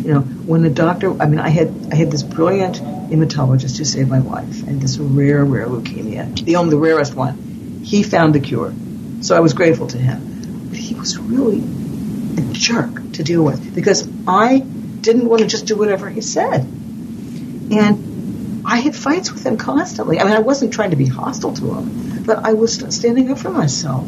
You 0.03 0.14
know, 0.14 0.20
when 0.20 0.64
a 0.64 0.70
doctor, 0.70 1.20
I 1.22 1.26
mean, 1.26 1.38
I 1.38 1.48
had 1.48 1.72
I 1.92 1.94
had 1.94 2.11
this 2.11 2.24
brilliant 2.24 2.76
hematologist 2.76 3.78
who 3.78 3.84
saved 3.84 4.11
my 4.11 4.18
life, 4.18 4.66
and 4.66 4.80
this 4.80 4.98
rare, 4.98 5.44
rare 5.44 5.68
leukemia, 5.68 6.44
the 6.44 6.57
only 6.57 6.70
the 6.70 6.78
rarest 6.78 7.14
one. 7.14 7.82
He 7.84 8.03
found 8.03 8.34
the 8.34 8.40
cure, 8.40 8.74
so 9.20 9.36
I 9.36 9.40
was 9.40 9.53
grateful 9.53 9.86
to 9.88 9.98
him. 9.98 10.66
But 10.70 10.78
he 10.78 10.96
was 10.96 11.18
really 11.18 11.61
a 11.61 12.53
jerk 12.53 13.12
to 13.12 13.22
deal 13.22 13.44
with 13.44 13.76
because 13.76 14.09
I 14.26 14.59
didn't 14.59 15.28
want 15.28 15.42
to 15.42 15.46
just 15.46 15.66
do 15.66 15.76
whatever 15.76 16.11
he 16.11 16.20
said, 16.20 16.62
and 16.62 18.62
I 18.64 18.78
had 18.78 18.96
fights 18.96 19.32
with 19.32 19.46
him 19.46 19.57
constantly. 19.57 20.18
I 20.18 20.24
mean, 20.24 20.32
I 20.32 20.40
wasn't 20.40 20.72
trying 20.72 20.90
to 20.90 20.96
be 20.96 21.07
hostile 21.07 21.55
to 21.55 21.74
him, 21.74 22.24
but 22.24 22.38
I 22.38 22.55
was 22.55 22.74
standing 22.96 23.30
up 23.30 23.38
for 23.38 23.50
myself. 23.50 24.05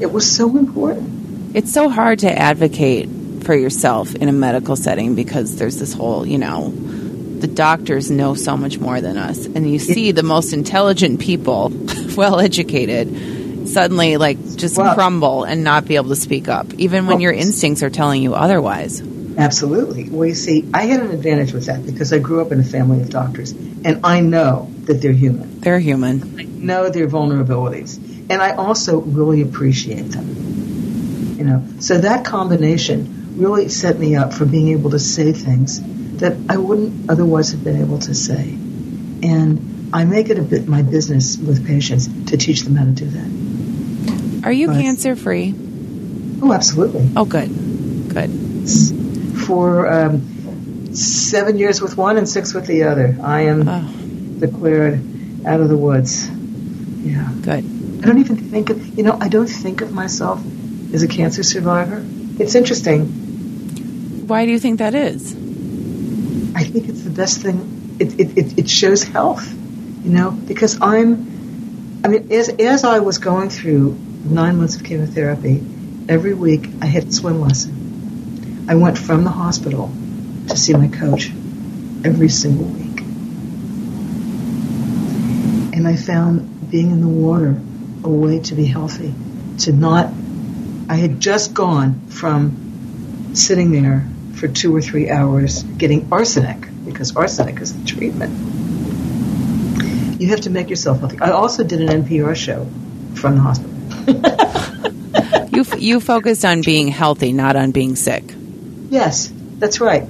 It 0.00 0.12
was 0.12 0.30
so 0.30 0.56
important. 0.56 1.56
It's 1.56 1.72
so 1.72 1.88
hard 1.88 2.20
to 2.20 2.30
advocate 2.30 3.08
for 3.46 3.54
yourself 3.54 4.14
in 4.16 4.28
a 4.28 4.32
medical 4.32 4.74
setting 4.74 5.14
because 5.14 5.56
there's 5.56 5.78
this 5.78 5.92
whole, 5.94 6.26
you 6.26 6.36
know, 6.36 6.70
the 7.38 7.46
doctors 7.46 8.10
know 8.10 8.34
so 8.34 8.56
much 8.56 8.78
more 8.78 9.00
than 9.00 9.16
us, 9.16 9.46
and 9.46 9.70
you 9.70 9.78
see 9.78 10.10
the 10.10 10.24
most 10.24 10.52
intelligent 10.52 11.20
people, 11.20 11.70
well 12.16 12.40
educated, 12.40 13.68
suddenly 13.68 14.16
like 14.16 14.38
just 14.56 14.76
Well- 14.76 14.94
crumble 14.94 15.44
and 15.44 15.62
not 15.62 15.86
be 15.86 15.94
able 15.96 16.08
to 16.08 16.16
speak 16.16 16.48
up, 16.48 16.74
even 16.74 17.06
when 17.06 17.16
Well- 17.16 17.22
your 17.22 17.32
instincts 17.32 17.82
are 17.82 17.90
telling 17.90 18.20
you 18.22 18.34
otherwise. 18.34 19.00
Absolutely. 19.38 20.08
Well, 20.08 20.26
you 20.26 20.34
see, 20.34 20.64
I 20.72 20.86
had 20.86 21.00
an 21.00 21.10
advantage 21.10 21.52
with 21.52 21.66
that 21.66 21.84
because 21.84 22.10
I 22.12 22.18
grew 22.18 22.40
up 22.40 22.52
in 22.52 22.58
a 22.58 22.64
family 22.64 23.02
of 23.02 23.10
doctors, 23.10 23.52
and 23.84 24.00
I 24.02 24.20
know 24.20 24.70
that 24.86 25.02
they're 25.02 25.12
human. 25.12 25.60
They're 25.60 25.78
human. 25.78 26.36
I 26.38 26.44
know 26.44 26.88
their 26.88 27.06
vulnerabilities, 27.06 27.98
and 28.30 28.40
I 28.40 28.52
also 28.52 29.00
really 29.00 29.42
appreciate 29.42 30.10
them. 30.10 31.34
You 31.38 31.44
know, 31.44 31.62
so 31.80 31.98
that 31.98 32.24
combination 32.24 33.15
really 33.36 33.68
set 33.68 33.98
me 33.98 34.16
up 34.16 34.32
for 34.32 34.44
being 34.46 34.68
able 34.68 34.90
to 34.90 34.98
say 34.98 35.32
things 35.32 35.80
that 36.18 36.36
I 36.48 36.56
wouldn't 36.56 37.10
otherwise 37.10 37.50
have 37.52 37.62
been 37.62 37.80
able 37.80 37.98
to 38.00 38.14
say, 38.14 38.50
and 39.22 39.90
I 39.92 40.04
make 40.04 40.30
it 40.30 40.38
a 40.38 40.42
bit 40.42 40.66
my 40.66 40.82
business 40.82 41.36
with 41.36 41.66
patients 41.66 42.08
to 42.30 42.36
teach 42.36 42.62
them 42.62 42.76
how 42.76 42.84
to 42.84 42.90
do 42.92 43.06
that. 43.06 44.44
Are 44.46 44.52
you 44.52 44.68
Right. 44.68 44.82
cancer 44.82 45.16
free? 45.16 45.54
Oh, 46.42 46.52
absolutely. 46.52 47.08
Oh, 47.16 47.24
good. 47.24 47.50
Good. 48.08 48.30
For 49.46 49.86
um, 49.92 50.94
seven 50.94 51.58
years 51.58 51.80
with 51.80 51.96
one 51.96 52.16
and 52.16 52.28
six 52.28 52.52
with 52.54 52.66
the 52.66 52.84
other, 52.84 53.16
I 53.22 53.42
am 53.42 53.68
Oh, 53.68 53.88
declared 54.40 55.00
out 55.46 55.60
of 55.60 55.68
the 55.68 55.76
woods. 55.76 56.28
Yeah. 57.02 57.28
good. 57.42 57.64
I 58.02 58.06
don't 58.06 58.18
even 58.18 58.36
think 58.36 58.70
of, 58.70 58.98
you 58.98 59.04
know, 59.04 59.16
I 59.20 59.28
don't 59.28 59.48
think 59.48 59.80
of 59.80 59.92
myself 59.92 60.40
as 60.92 61.02
a 61.02 61.08
cancer 61.08 61.42
survivor. 61.42 62.04
It's 62.38 62.54
interesting. 62.54 63.25
Why 64.26 64.44
do 64.44 64.50
you 64.50 64.58
think 64.58 64.80
that 64.80 64.94
is? 64.94 65.32
I 66.56 66.64
think 66.64 66.88
it's 66.88 67.02
the 67.02 67.10
best 67.10 67.42
thing. 67.42 67.96
It, 68.00 68.18
it, 68.18 68.36
it, 68.36 68.58
it 68.58 68.68
shows 68.68 69.04
health, 69.04 69.48
you 70.04 70.10
know, 70.10 70.32
because 70.32 70.80
I'm, 70.82 72.00
I 72.04 72.08
mean, 72.08 72.32
as, 72.32 72.48
as 72.48 72.82
I 72.82 72.98
was 72.98 73.18
going 73.18 73.50
through 73.50 73.96
nine 74.24 74.58
months 74.58 74.74
of 74.74 74.82
chemotherapy, 74.82 75.64
every 76.08 76.34
week 76.34 76.68
I 76.82 76.86
had 76.86 77.04
a 77.04 77.12
swim 77.12 77.40
lesson. 77.40 78.66
I 78.68 78.74
went 78.74 78.98
from 78.98 79.22
the 79.22 79.30
hospital 79.30 79.92
to 80.48 80.56
see 80.56 80.72
my 80.74 80.88
coach 80.88 81.30
every 82.04 82.28
single 82.28 82.66
week. 82.66 83.00
And 85.72 85.86
I 85.86 85.94
found 85.94 86.68
being 86.68 86.90
in 86.90 87.00
the 87.00 87.06
water 87.06 87.60
a 88.02 88.08
way 88.08 88.40
to 88.40 88.54
be 88.56 88.64
healthy, 88.64 89.14
to 89.58 89.72
not, 89.72 90.12
I 90.88 90.96
had 90.96 91.20
just 91.20 91.54
gone 91.54 92.08
from 92.08 93.32
sitting 93.34 93.70
there 93.70 94.04
for 94.36 94.48
two 94.48 94.74
or 94.74 94.80
three 94.80 95.10
hours 95.10 95.62
getting 95.62 96.08
arsenic, 96.12 96.58
because 96.84 97.16
arsenic 97.16 97.60
is 97.60 97.76
the 97.78 97.86
treatment. 97.86 98.32
You 100.20 100.28
have 100.28 100.42
to 100.42 100.50
make 100.50 100.70
yourself 100.70 101.00
healthy. 101.00 101.18
I 101.20 101.30
also 101.30 101.64
did 101.64 101.80
an 101.80 102.04
NPR 102.04 102.36
show 102.36 102.66
from 103.14 103.36
the 103.36 103.40
hospital. 103.40 104.52
You 105.52 105.62
f- 105.62 105.80
you 105.80 106.00
focused 106.00 106.44
on 106.44 106.60
being 106.60 106.88
healthy, 106.88 107.32
not 107.32 107.56
on 107.56 107.70
being 107.70 107.96
sick. 107.96 108.22
Yes, 108.90 109.32
that's 109.58 109.80
right. 109.80 110.06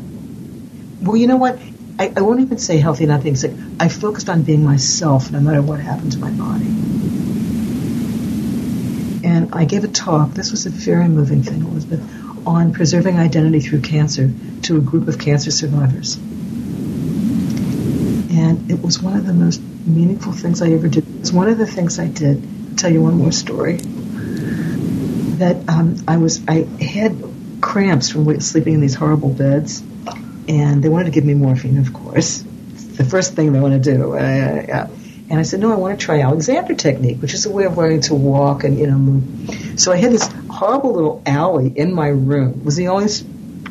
Well, 1.00 1.16
you 1.16 1.28
know 1.28 1.36
what? 1.36 1.56
I, 2.00 2.12
I 2.16 2.22
won't 2.22 2.40
even 2.40 2.58
say 2.58 2.78
healthy, 2.78 3.06
not 3.06 3.22
being 3.22 3.36
sick. 3.36 3.52
I 3.78 3.88
focused 3.88 4.28
on 4.28 4.42
being 4.42 4.64
myself 4.64 5.30
no 5.30 5.38
matter 5.38 5.62
what 5.62 5.78
happened 5.78 6.10
to 6.12 6.18
my 6.18 6.32
body. 6.32 6.66
And 9.24 9.54
I 9.54 9.66
gave 9.66 9.84
a 9.84 9.88
talk, 9.88 10.32
this 10.34 10.50
was 10.50 10.66
a 10.66 10.70
very 10.70 11.06
moving 11.06 11.44
thing, 11.44 11.62
Elizabeth, 11.62 12.00
on 12.46 12.72
preserving 12.72 13.18
identity 13.18 13.60
through 13.60 13.80
cancer 13.80 14.30
to 14.62 14.76
a 14.76 14.80
group 14.80 15.08
of 15.08 15.18
cancer 15.18 15.50
survivors. 15.50 16.16
And 18.36 18.70
it 18.70 18.80
was 18.80 19.02
one 19.02 19.16
of 19.16 19.26
the 19.26 19.32
most 19.32 19.60
meaningful 19.86 20.32
things 20.32 20.62
I 20.62 20.70
ever 20.70 20.88
did. 20.88 21.08
It 21.08 21.20
was 21.20 21.32
one 21.32 21.48
of 21.48 21.58
the 21.58 21.66
things 21.66 21.98
I 21.98 22.06
did. 22.06 22.42
I'll 22.70 22.76
tell 22.76 22.92
you 22.92 23.02
one 23.02 23.14
more 23.14 23.32
story. 23.32 23.78
That 25.38 25.68
um, 25.68 25.96
I 26.06 26.18
was, 26.18 26.46
I 26.46 26.66
had 26.82 27.16
cramps 27.60 28.10
from 28.10 28.40
sleeping 28.40 28.74
in 28.74 28.80
these 28.80 28.94
horrible 28.94 29.30
beds, 29.30 29.82
and 30.48 30.82
they 30.82 30.88
wanted 30.88 31.06
to 31.06 31.10
give 31.10 31.24
me 31.24 31.34
morphine, 31.34 31.78
of 31.78 31.92
course. 31.92 32.44
It's 32.72 32.84
the 32.96 33.04
first 33.04 33.34
thing 33.34 33.52
they 33.52 33.60
want 33.60 33.82
to 33.82 33.94
do. 33.94 34.14
Uh, 34.14 34.18
yeah. 34.18 34.88
And 35.28 35.40
I 35.40 35.42
said, 35.42 35.58
no, 35.58 35.72
I 35.72 35.76
want 35.76 35.98
to 35.98 36.04
try 36.04 36.20
Alexander 36.20 36.74
technique, 36.74 37.20
which 37.20 37.34
is 37.34 37.46
a 37.46 37.50
way 37.50 37.64
of 37.64 37.76
learning 37.76 38.02
to 38.02 38.14
walk 38.14 38.62
and 38.62 38.78
you 38.78 38.86
know 38.86 38.96
move. 38.96 39.80
So 39.80 39.90
I 39.90 39.96
had 39.96 40.12
this 40.12 40.28
horrible 40.56 40.92
little 40.94 41.22
alley 41.26 41.72
in 41.74 41.92
my 41.92 42.08
room. 42.08 42.60
It 42.60 42.64
was 42.64 42.76
the 42.76 42.88
only 42.88 43.08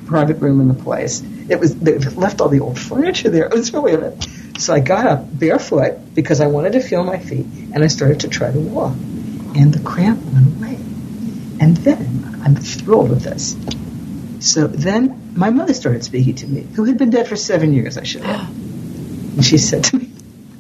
private 0.06 0.38
room 0.38 0.62
in 0.62 0.68
the 0.68 0.74
place. 0.74 1.22
It 1.50 1.60
was 1.60 1.76
they 1.76 1.98
left 1.98 2.42
all 2.42 2.50
the 2.50 2.60
old 2.60 2.80
furniture 2.80 3.30
there. 3.30 3.46
It 3.46 3.54
was 3.54 3.74
really 3.74 3.94
a 3.94 3.98
bit. 3.98 4.28
So 4.60 4.74
I 4.74 4.80
got 4.80 5.06
up 5.06 5.40
barefoot 5.40 6.16
because 6.16 6.40
I 6.42 6.48
wanted 6.48 6.74
to 6.74 6.82
feel 6.82 7.04
my 7.04 7.20
feet, 7.20 7.46
and 7.74 7.84
I 7.84 7.88
started 7.88 8.22
to 8.22 8.30
try 8.30 8.52
to 8.52 8.60
walk, 8.60 8.94
and 8.94 9.74
the 9.74 9.84
cramp 9.84 10.24
went 10.24 10.58
away. 10.58 10.76
And 11.60 11.78
then 11.78 12.42
I'm 12.44 12.56
thrilled 12.56 13.10
with 13.10 13.24
this. 13.24 13.56
So 14.40 14.68
then 14.68 15.34
my 15.36 15.50
mother 15.50 15.74
started 15.74 16.04
speaking 16.04 16.36
to 16.36 16.48
me, 16.48 16.62
who 16.62 16.84
had 16.86 16.98
been 16.98 17.10
dead 17.10 17.28
for 17.28 17.36
seven 17.36 17.74
years, 17.74 17.98
I 17.98 18.04
should 18.04 18.24
add. 18.24 18.48
And 18.50 19.44
she 19.44 19.58
said 19.58 19.84
to 19.86 19.98
me, 19.98 20.12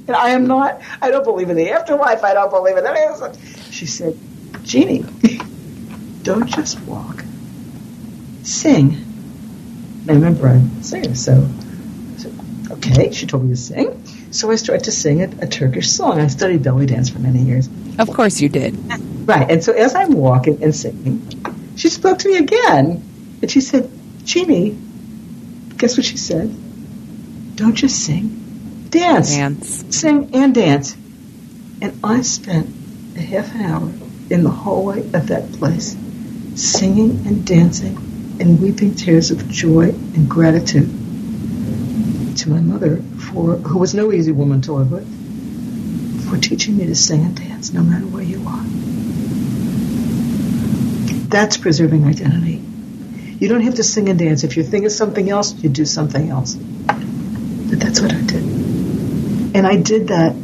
and 0.07 0.15
I 0.15 0.29
am 0.29 0.47
not, 0.47 0.81
I 1.01 1.11
don't 1.11 1.23
believe 1.23 1.49
in 1.49 1.55
the 1.55 1.71
afterlife, 1.71 2.23
I 2.23 2.33
don't 2.33 2.49
believe 2.49 2.77
in 2.77 2.85
any 2.85 3.01
of 3.05 3.19
this. 3.19 3.73
She 3.73 3.85
said, 3.85 4.17
Jeannie, 4.63 5.05
don't 6.25 6.47
just 6.47 6.79
walk, 6.81 7.23
sing. 8.41 8.95
And 10.01 10.09
I 10.09 10.13
remember 10.15 10.47
I'm 10.47 10.79
a 10.79 10.83
singer, 10.83 11.13
so 11.13 11.33
I 11.33 12.17
said, 12.17 12.33
okay, 12.71 13.11
she 13.11 13.27
told 13.27 13.43
me 13.43 13.51
to 13.51 13.55
sing. 13.55 14.05
So 14.31 14.49
I 14.49 14.55
started 14.55 14.85
to 14.85 14.91
sing 14.91 15.21
a, 15.21 15.29
a 15.43 15.47
Turkish 15.47 15.89
song. 15.89 16.19
I 16.19 16.27
studied 16.27 16.63
belly 16.63 16.87
dance 16.87 17.09
for 17.09 17.19
many 17.19 17.39
years. 17.39 17.69
Of 17.99 18.11
course 18.11 18.41
you 18.41 18.49
did. 18.49 18.75
Right. 19.27 19.49
And 19.49 19.63
so 19.63 19.71
as 19.71 19.93
I'm 19.93 20.13
walking 20.13 20.63
and 20.63 20.75
singing, 20.75 21.21
she 21.77 21.89
spoke 21.89 22.17
to 22.19 22.27
me 22.27 22.37
again. 22.37 23.03
And 23.41 23.51
she 23.51 23.61
said, 23.61 23.89
Jeannie, 24.23 24.77
guess 25.77 25.95
what 25.95 26.05
she 26.05 26.17
said? 26.17 26.53
Don't 27.55 27.75
just 27.75 28.03
sing, 28.03 28.87
dance. 28.89 29.29
Dance. 29.29 29.85
Sing 29.95 30.35
and 30.35 30.55
dance. 30.55 30.95
And 31.81 31.99
I 32.03 32.21
spent 32.21 32.67
a 33.15 33.21
half 33.21 33.53
an 33.53 33.61
hour 33.61 33.91
in 34.29 34.43
the 34.43 34.49
hallway 34.49 35.01
of 35.13 35.27
that 35.27 35.53
place, 35.53 35.95
singing 36.55 37.27
and 37.27 37.45
dancing 37.45 37.97
and 38.39 38.61
weeping 38.61 38.95
tears 38.95 39.31
of 39.31 39.47
joy 39.49 39.89
and 39.89 40.29
gratitude 40.29 40.87
to 42.37 42.49
my 42.49 42.59
mother 42.59 42.97
for 42.97 43.55
who 43.55 43.79
was 43.79 43.93
no 43.93 44.11
easy 44.11 44.31
woman 44.31 44.61
to 44.61 44.73
live 44.73 44.91
with, 44.91 46.29
for 46.29 46.37
teaching 46.37 46.77
me 46.77 46.85
to 46.85 46.95
sing 46.95 47.23
and 47.23 47.35
dance 47.35 47.73
no 47.73 47.81
matter 47.81 48.05
where 48.05 48.23
you 48.23 48.41
are. 48.47 48.63
That's 51.29 51.57
preserving 51.57 52.05
identity. 52.05 52.61
You 53.39 53.49
don't 53.49 53.61
have 53.61 53.75
to 53.75 53.83
sing 53.83 54.07
and 54.09 54.17
dance. 54.17 54.43
If 54.43 54.55
your 54.55 54.65
thing 54.65 54.83
is 54.83 54.95
something 54.95 55.29
else, 55.29 55.53
you 55.55 55.69
do 55.69 55.85
something 55.85 56.29
else. 56.29 56.55
But 56.55 57.79
that's 57.79 57.99
what 57.99 58.13
I 58.13 58.21
did. 58.21 58.43
And 59.55 59.67
I 59.67 59.75
did 59.75 60.07
that. 60.09 60.35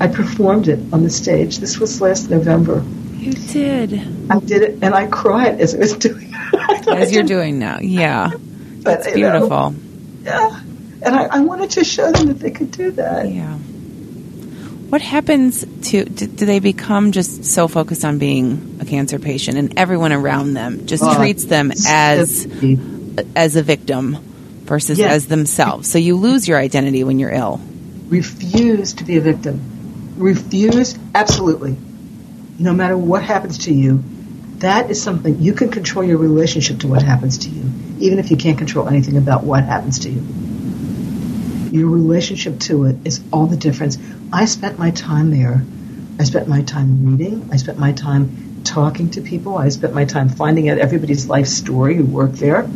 I 0.00 0.08
performed 0.08 0.68
it 0.68 0.78
on 0.92 1.02
the 1.02 1.10
stage. 1.10 1.58
This 1.58 1.78
was 1.78 2.00
last 2.00 2.30
November. 2.30 2.82
You 3.20 3.32
did. 3.32 3.92
I 4.30 4.38
did 4.40 4.62
it, 4.62 4.78
and 4.82 4.94
I 4.94 5.06
cried 5.06 5.60
as 5.60 5.74
I 5.74 5.78
was 5.78 5.92
doing 5.94 6.28
it. 6.32 6.88
As 6.88 7.12
you're 7.12 7.22
doing 7.22 7.58
now. 7.58 7.78
Yeah. 7.80 8.30
But, 8.82 9.06
It's 9.06 9.16
you 9.16 9.24
know, 9.28 9.40
beautiful. 9.48 9.74
yeah. 10.24 10.60
And 11.02 11.14
I, 11.14 11.24
I 11.26 11.40
wanted 11.40 11.70
to 11.72 11.84
show 11.84 12.10
them 12.10 12.26
that 12.28 12.40
they 12.40 12.50
could 12.50 12.70
do 12.72 12.90
that. 12.92 13.30
Yeah. 13.30 13.54
What 14.88 15.00
happens 15.02 15.60
to 15.90 16.04
do, 16.04 16.26
do 16.26 16.46
they 16.46 16.58
become 16.58 17.12
just 17.12 17.44
so 17.44 17.68
focused 17.68 18.04
on 18.04 18.18
being 18.18 18.78
a 18.80 18.84
cancer 18.84 19.18
patient 19.20 19.56
and 19.58 19.78
everyone 19.78 20.12
around 20.12 20.54
them 20.54 20.86
just 20.86 21.04
Oh, 21.06 21.14
treats 21.14 21.44
them 21.44 21.70
as 21.86 22.46
as 23.36 23.54
a 23.56 23.62
victim 23.62 24.16
versus 24.64 24.98
Yes. 24.98 25.12
as 25.12 25.26
themselves. 25.26 25.88
So 25.88 25.98
you 25.98 26.16
lose 26.16 26.48
your 26.48 26.58
identity 26.58 27.04
when 27.04 27.18
you're 27.20 27.30
ill. 27.32 27.60
refuse 28.08 28.94
to 28.94 29.04
be 29.04 29.16
a 29.16 29.20
victim. 29.20 29.60
Refuse, 30.16 30.98
absolutely. 31.14 31.76
No 32.60 32.74
matter 32.74 32.96
what 32.96 33.22
happens 33.22 33.56
to 33.64 33.72
you, 33.72 34.04
that 34.58 34.90
is 34.90 35.02
something 35.02 35.40
you 35.40 35.54
can 35.54 35.70
control 35.70 36.04
your 36.04 36.18
relationship 36.18 36.80
to 36.80 36.88
what 36.88 37.00
happens 37.00 37.38
to 37.38 37.48
you, 37.48 37.64
even 38.00 38.18
if 38.18 38.30
you 38.30 38.36
can't 38.36 38.58
control 38.58 38.86
anything 38.86 39.16
about 39.16 39.44
what 39.44 39.64
happens 39.64 40.00
to 40.00 40.10
you. 40.10 40.20
Your 41.70 41.88
relationship 41.88 42.60
to 42.60 42.84
it 42.84 42.96
is 43.06 43.22
all 43.32 43.46
the 43.46 43.56
difference. 43.56 43.96
I 44.30 44.44
spent 44.44 44.78
my 44.78 44.90
time 44.90 45.30
there. 45.30 45.64
I 46.18 46.24
spent 46.24 46.48
my 46.48 46.60
time 46.60 47.06
reading. 47.06 47.48
I 47.50 47.56
spent 47.56 47.78
my 47.78 47.92
time 47.92 48.62
talking 48.62 49.08
to 49.12 49.22
people. 49.22 49.56
I 49.56 49.70
spent 49.70 49.94
my 49.94 50.04
time 50.04 50.28
finding 50.28 50.68
out 50.68 50.76
everybody's 50.76 51.30
life 51.30 51.46
story 51.46 51.96
who 51.96 52.04
worked 52.04 52.36
there. 52.36 52.68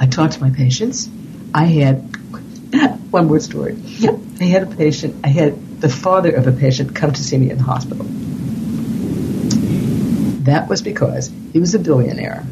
I 0.00 0.06
talked 0.06 0.32
to 0.32 0.40
my 0.40 0.48
patients. 0.48 1.10
I 1.52 1.66
had 1.66 1.96
one 3.10 3.26
more 3.26 3.40
story. 3.40 3.76
I 4.40 4.44
had 4.44 4.62
a 4.62 4.74
patient. 4.74 5.16
I 5.24 5.28
had 5.28 5.82
the 5.82 5.90
father 5.90 6.30
of 6.30 6.46
a 6.46 6.52
patient 6.52 6.94
come 6.94 7.12
to 7.12 7.22
see 7.22 7.36
me 7.36 7.50
in 7.50 7.58
the 7.58 7.64
hospital. 7.64 8.06
That 10.44 10.68
was 10.68 10.82
because 10.82 11.30
he 11.52 11.60
was 11.60 11.74
a 11.74 11.78
billionaire, 11.78 12.44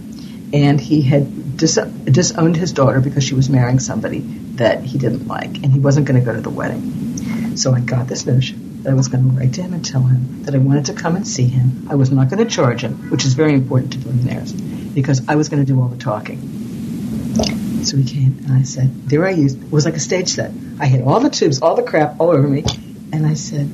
and 0.52 0.80
he 0.80 1.02
had 1.02 1.56
dis- 1.56 1.78
disowned 2.04 2.56
his 2.56 2.72
daughter 2.72 3.00
because 3.00 3.24
she 3.24 3.34
was 3.34 3.48
marrying 3.48 3.80
somebody 3.80 4.20
that 4.56 4.82
he 4.82 4.98
didn't 4.98 5.26
like, 5.26 5.56
and 5.56 5.72
he 5.72 5.80
wasn't 5.80 6.06
going 6.06 6.20
to 6.20 6.24
go 6.24 6.34
to 6.34 6.40
the 6.40 6.50
wedding. 6.50 7.56
So 7.56 7.74
I 7.74 7.80
got 7.80 8.06
this 8.06 8.26
notion 8.26 8.82
that 8.82 8.90
I 8.90 8.94
was 8.94 9.08
going 9.08 9.28
to 9.28 9.36
write 9.36 9.54
to 9.54 9.62
him 9.62 9.74
and 9.74 9.84
tell 9.84 10.02
him 10.02 10.44
that 10.44 10.54
I 10.54 10.58
wanted 10.58 10.86
to 10.86 10.92
come 10.94 11.16
and 11.16 11.26
see 11.26 11.46
him. 11.46 11.88
I 11.90 11.96
was 11.96 12.10
not 12.10 12.30
going 12.30 12.38
to 12.38 12.50
charge 12.50 12.82
him, 12.82 13.10
which 13.10 13.24
is 13.24 13.34
very 13.34 13.54
important 13.54 13.92
to 13.92 13.98
billionaires, 13.98 14.52
because 14.52 15.28
I 15.28 15.34
was 15.34 15.48
going 15.48 15.64
to 15.64 15.70
do 15.70 15.80
all 15.80 15.88
the 15.88 15.98
talking. 15.98 17.84
So 17.84 17.96
he 17.96 18.04
came, 18.04 18.38
and 18.44 18.52
I 18.52 18.62
said, 18.62 19.08
there 19.08 19.26
I 19.26 19.30
used, 19.30 19.62
it 19.62 19.72
was 19.72 19.84
like 19.84 19.96
a 19.96 20.00
stage 20.00 20.28
set. 20.28 20.52
I 20.78 20.86
had 20.86 21.02
all 21.02 21.20
the 21.20 21.30
tubes, 21.30 21.60
all 21.60 21.74
the 21.74 21.82
crap 21.82 22.20
all 22.20 22.30
over 22.30 22.46
me, 22.46 22.64
and 23.12 23.26
I 23.26 23.34
said, 23.34 23.68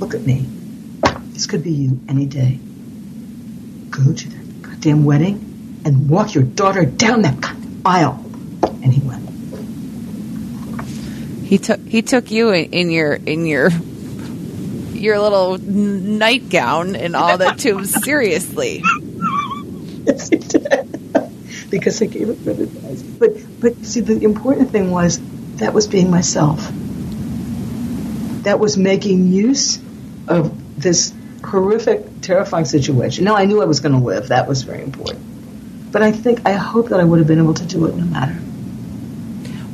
look 0.00 0.14
at 0.14 0.22
me. 0.22 0.46
This 1.38 1.46
could 1.46 1.62
be 1.62 1.70
you 1.70 2.00
any 2.08 2.26
day. 2.26 2.58
Go 3.90 4.12
to 4.12 4.28
that 4.28 4.62
goddamn 4.62 5.04
wedding 5.04 5.80
and 5.84 6.10
walk 6.10 6.34
your 6.34 6.42
daughter 6.42 6.84
down 6.84 7.22
that 7.22 7.40
goddamn 7.40 7.80
aisle. 7.86 8.24
And 8.82 8.92
he 8.92 9.00
went. 9.06 9.22
He 11.46 11.58
took 11.58 11.78
he 11.86 12.02
took 12.02 12.32
you 12.32 12.50
in, 12.50 12.72
in 12.72 12.90
your 12.90 13.14
in 13.14 13.46
your 13.46 13.70
your 14.94 15.20
little 15.20 15.58
nightgown 15.58 16.96
and 16.96 17.14
all 17.14 17.38
the 17.38 17.52
tubes 17.52 17.94
seriously. 18.04 18.82
Yes, 20.06 20.30
he 20.30 20.38
did. 20.38 21.70
because 21.70 22.02
I 22.02 22.06
gave 22.06 22.30
him 22.30 22.34
good 22.42 22.58
advice. 22.58 23.00
But 23.00 23.60
but 23.60 23.86
see, 23.86 24.00
the 24.00 24.24
important 24.24 24.72
thing 24.72 24.90
was 24.90 25.20
that 25.58 25.72
was 25.72 25.86
being 25.86 26.10
myself. 26.10 26.68
That 28.42 28.58
was 28.58 28.76
making 28.76 29.28
use 29.28 29.78
of 30.26 30.82
this 30.82 31.14
horrific, 31.44 32.20
terrifying 32.20 32.64
situation. 32.64 33.24
Now 33.24 33.36
I 33.36 33.44
knew 33.44 33.62
I 33.62 33.66
was 33.66 33.80
going 33.80 33.92
to 33.92 34.04
live. 34.04 34.28
That 34.28 34.48
was 34.48 34.62
very 34.62 34.82
important. 34.82 35.92
But 35.92 36.02
I 36.02 36.12
think 36.12 36.46
I 36.46 36.52
hope 36.52 36.90
that 36.90 37.00
I 37.00 37.04
would 37.04 37.18
have 37.18 37.28
been 37.28 37.38
able 37.38 37.54
to 37.54 37.64
do 37.64 37.86
it 37.86 37.94
no 37.94 38.04
matter. 38.04 38.38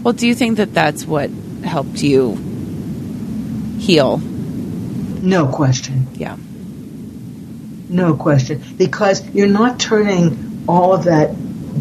Well, 0.03 0.15
do 0.15 0.27
you 0.29 0.35
think 0.35 0.59
that 0.59 0.75
that's 0.75 1.07
what 1.07 1.31
helped 1.65 2.03
you 2.03 2.35
heal? 3.79 4.19
No 4.19 5.47
question. 5.47 6.09
Yeah. 6.15 6.37
No 7.89 8.15
question. 8.15 8.63
Because 8.77 9.27
you're 9.31 9.49
not 9.49 9.81
turning 9.81 10.65
all 10.69 10.93
of 10.93 11.05
that 11.05 11.35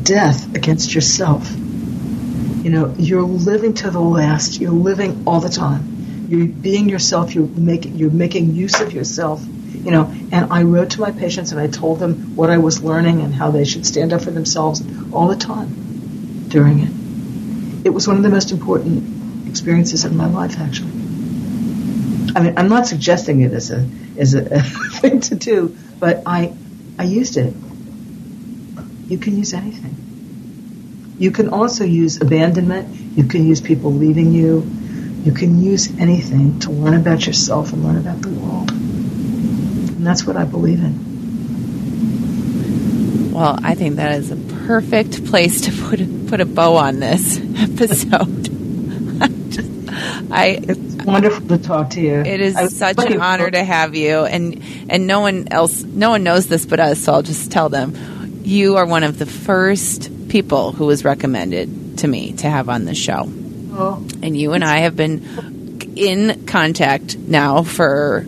death 0.04 0.56
against 0.56 0.94
yourself. 0.96 1.52
You 1.52 2.70
know, 2.70 2.96
you're 2.98 3.24
living 3.24 3.74
to 3.76 3.92
the 3.92 4.00
last. 4.00 4.60
You're 4.60 4.72
living 4.72 5.24
all 5.28 5.42
the 5.42 5.50
time. 5.50 6.26
You're 6.30 6.48
being 6.48 6.88
yourself. 6.88 7.36
You're 7.36 7.48
making 7.48 7.96
you're 7.96 8.10
making 8.10 8.56
use 8.56 8.80
of 8.80 8.94
yourself. 8.94 9.44
You 9.84 9.92
know, 9.92 10.14
and 10.32 10.52
I 10.52 10.64
wrote 10.64 10.92
to 10.92 11.02
my 11.02 11.12
patients 11.12 11.52
and 11.52 11.60
I 11.60 11.68
told 11.68 12.00
them 12.00 12.36
what 12.36 12.50
I 12.50 12.58
was 12.58 12.82
learning 12.82 13.22
and 13.22 13.34
how 13.34 13.52
they 13.52 13.66
should 13.66 13.86
stand 13.86 14.14
up 14.14 14.22
for 14.22 14.32
themselves 14.32 14.82
all 15.12 15.28
the 15.28 15.36
time 15.36 16.48
during 16.48 16.80
it. 16.80 17.86
It 17.86 17.90
was 17.90 18.08
one 18.08 18.16
of 18.16 18.24
the 18.24 18.30
most 18.30 18.52
important 18.52 19.50
experiences 19.50 20.06
in 20.06 20.16
my 20.16 20.28
life, 20.28 20.60
actually. 20.60 20.92
I 22.36 22.42
mean, 22.42 22.54
I'm 22.58 22.70
not 22.70 22.88
suggesting 22.88 23.42
it 23.42 23.52
as 23.52 23.72
a 23.72 23.88
as 24.18 24.34
a, 24.34 24.46
a 24.56 24.62
thing 24.62 25.20
to 25.20 25.36
do, 25.36 25.76
but 26.00 26.24
I 26.26 26.54
I 26.98 27.04
used 27.04 27.38
it. 27.38 27.54
You 29.08 29.18
can 29.18 29.38
use 29.38 29.54
anything. 29.54 29.96
You 31.20 31.32
can 31.32 31.50
also 31.50 31.84
use 31.84 32.22
abandonment. 32.22 33.18
You 33.18 33.26
can 33.26 33.46
use 33.46 33.62
people 33.62 33.94
leaving 33.94 34.32
you. 34.32 34.66
You 35.24 35.32
can 35.32 35.62
use 35.62 35.90
anything 36.00 36.60
to 36.62 36.72
learn 36.72 36.96
about 36.96 37.26
yourself 37.26 37.74
and 37.74 37.84
learn 37.84 37.98
about 37.98 38.22
the 38.22 38.30
world. 38.30 38.72
And 40.04 40.08
that's 40.10 40.28
what 40.28 40.36
I 40.36 40.44
believe 40.44 40.84
in. 40.84 41.00
Well, 43.32 43.58
I 43.64 43.74
think 43.74 43.96
that 43.96 44.20
is 44.20 44.32
a 44.32 44.36
perfect 44.68 45.26
place 45.28 45.62
to 45.62 45.72
put 45.72 46.02
a, 46.02 46.06
put 46.28 46.42
a 46.42 46.46
bow 46.46 46.76
on 46.76 47.00
this 47.00 47.40
episode. 47.56 48.20
I 50.30 50.60
It's 50.62 51.06
wonderful 51.06 51.48
to 51.48 51.58
talk 51.58 51.92
to 51.92 52.02
you. 52.02 52.16
It 52.16 52.42
is 52.42 52.58
I 52.58 52.68
such 52.68 53.00
an 53.00 53.22
honor 53.22 53.50
to 53.50 53.64
have 53.64 53.96
you, 53.96 54.26
and 54.26 54.62
and 54.90 55.08
no 55.08 55.22
one 55.22 55.48
else, 55.52 55.84
no 55.84 56.10
one 56.10 56.24
knows 56.24 56.48
this 56.48 56.66
but 56.66 56.82
us. 56.82 57.00
So 57.00 57.14
I'll 57.14 57.22
just 57.22 57.50
tell 57.50 57.70
them, 57.70 58.42
you 58.44 58.76
are 58.76 58.86
one 58.86 59.06
of 59.06 59.18
the 59.18 59.26
first 59.26 60.28
people 60.28 60.74
who 60.74 60.86
was 60.86 61.06
recommended 61.06 62.00
to 62.00 62.10
me 62.10 62.34
to 62.34 62.50
have 62.50 62.68
on 62.68 62.84
the 62.84 62.94
show, 62.94 63.32
Oh, 63.72 64.06
and 64.22 64.36
you 64.36 64.52
and 64.52 64.66
I 64.66 64.80
have 64.80 64.98
been 64.98 65.80
in 65.96 66.46
contact 66.46 67.18
now 67.18 67.64
for 67.64 68.26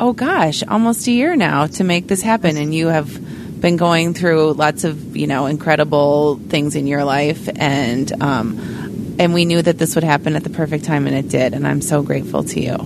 oh 0.00 0.14
gosh, 0.14 0.64
almost 0.66 1.06
a 1.06 1.12
year 1.12 1.36
now 1.36 1.66
to 1.66 1.84
make 1.84 2.08
this 2.08 2.22
happen, 2.22 2.56
and 2.56 2.74
you 2.74 2.88
have 2.88 3.60
been 3.60 3.76
going 3.76 4.14
through 4.14 4.54
lots 4.54 4.84
of 4.84 5.16
you 5.16 5.26
know 5.26 5.46
incredible 5.46 6.36
things 6.48 6.74
in 6.74 6.86
your 6.86 7.04
life, 7.04 7.48
and 7.56 8.10
um, 8.22 9.16
and 9.20 9.34
we 9.34 9.44
knew 9.44 9.60
that 9.62 9.78
this 9.78 9.94
would 9.94 10.04
happen 10.04 10.34
at 10.34 10.42
the 10.42 10.50
perfect 10.50 10.84
time, 10.84 11.06
and 11.06 11.14
it 11.14 11.28
did, 11.28 11.52
and 11.52 11.66
I'm 11.66 11.82
so 11.82 12.02
grateful 12.02 12.42
to 12.44 12.60
you. 12.60 12.76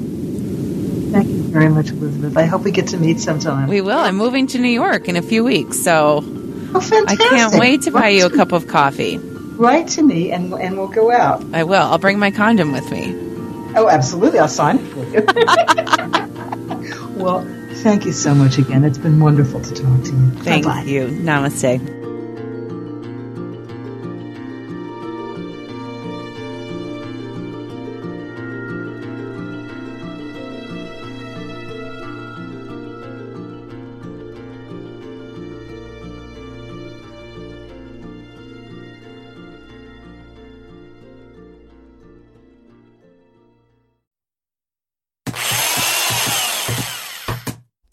thank 1.13 1.29
you 1.29 1.43
very 1.45 1.69
much, 1.69 1.91
Elizabeth. 1.91 2.37
I 2.37 2.45
hope 2.45 2.65
we 2.65 2.73
get 2.73 2.89
to 2.89 2.99
meet 2.99 3.21
sometime. 3.21 3.69
We 3.69 3.81
will. 3.81 3.99
I'm 3.99 4.17
moving 4.17 4.49
to 4.49 4.59
New 4.59 4.69
York 4.69 5.09
in 5.09 5.17
a 5.17 5.23
few 5.23 5.45
weeks, 5.45 5.81
so 5.83 6.21
oh, 6.25 7.05
I 7.07 7.17
can't 7.17 7.55
wait 7.55 7.83
to 7.83 7.93
buy 7.93 8.09
you 8.09 8.27
a 8.27 8.31
cup 8.31 8.53
of 8.53 8.67
coffee. 8.67 9.19
Write 9.57 9.87
to 9.87 10.03
me 10.03 10.33
and, 10.33 10.53
and 10.55 10.77
we'll 10.77 10.89
go 10.89 11.13
out. 11.13 11.45
I 11.55 11.63
will. 11.63 11.81
I'll 11.81 11.99
bring 11.99 12.19
my 12.19 12.33
condom 12.33 12.73
with 12.73 12.91
me. 12.91 13.15
Oh, 13.77 13.89
absolutely. 13.89 14.41
I'll 14.41 14.49
sign 14.49 14.79
it 14.79 14.89
for 14.89 15.05
you. 15.05 16.01
well, 17.25 17.43
thank 17.83 18.05
you 18.05 18.13
so 18.13 18.35
much 18.35 18.59
again. 18.59 18.85
It's 18.85 18.99
been 18.99 19.19
wonderful 19.19 19.61
to 19.61 19.71
talk 19.71 20.05
to 20.05 20.11
you. 20.11 20.31
Thank 20.43 20.65
Bye-bye. 20.67 20.83
you. 20.83 21.09
Namaste. 21.09 22.04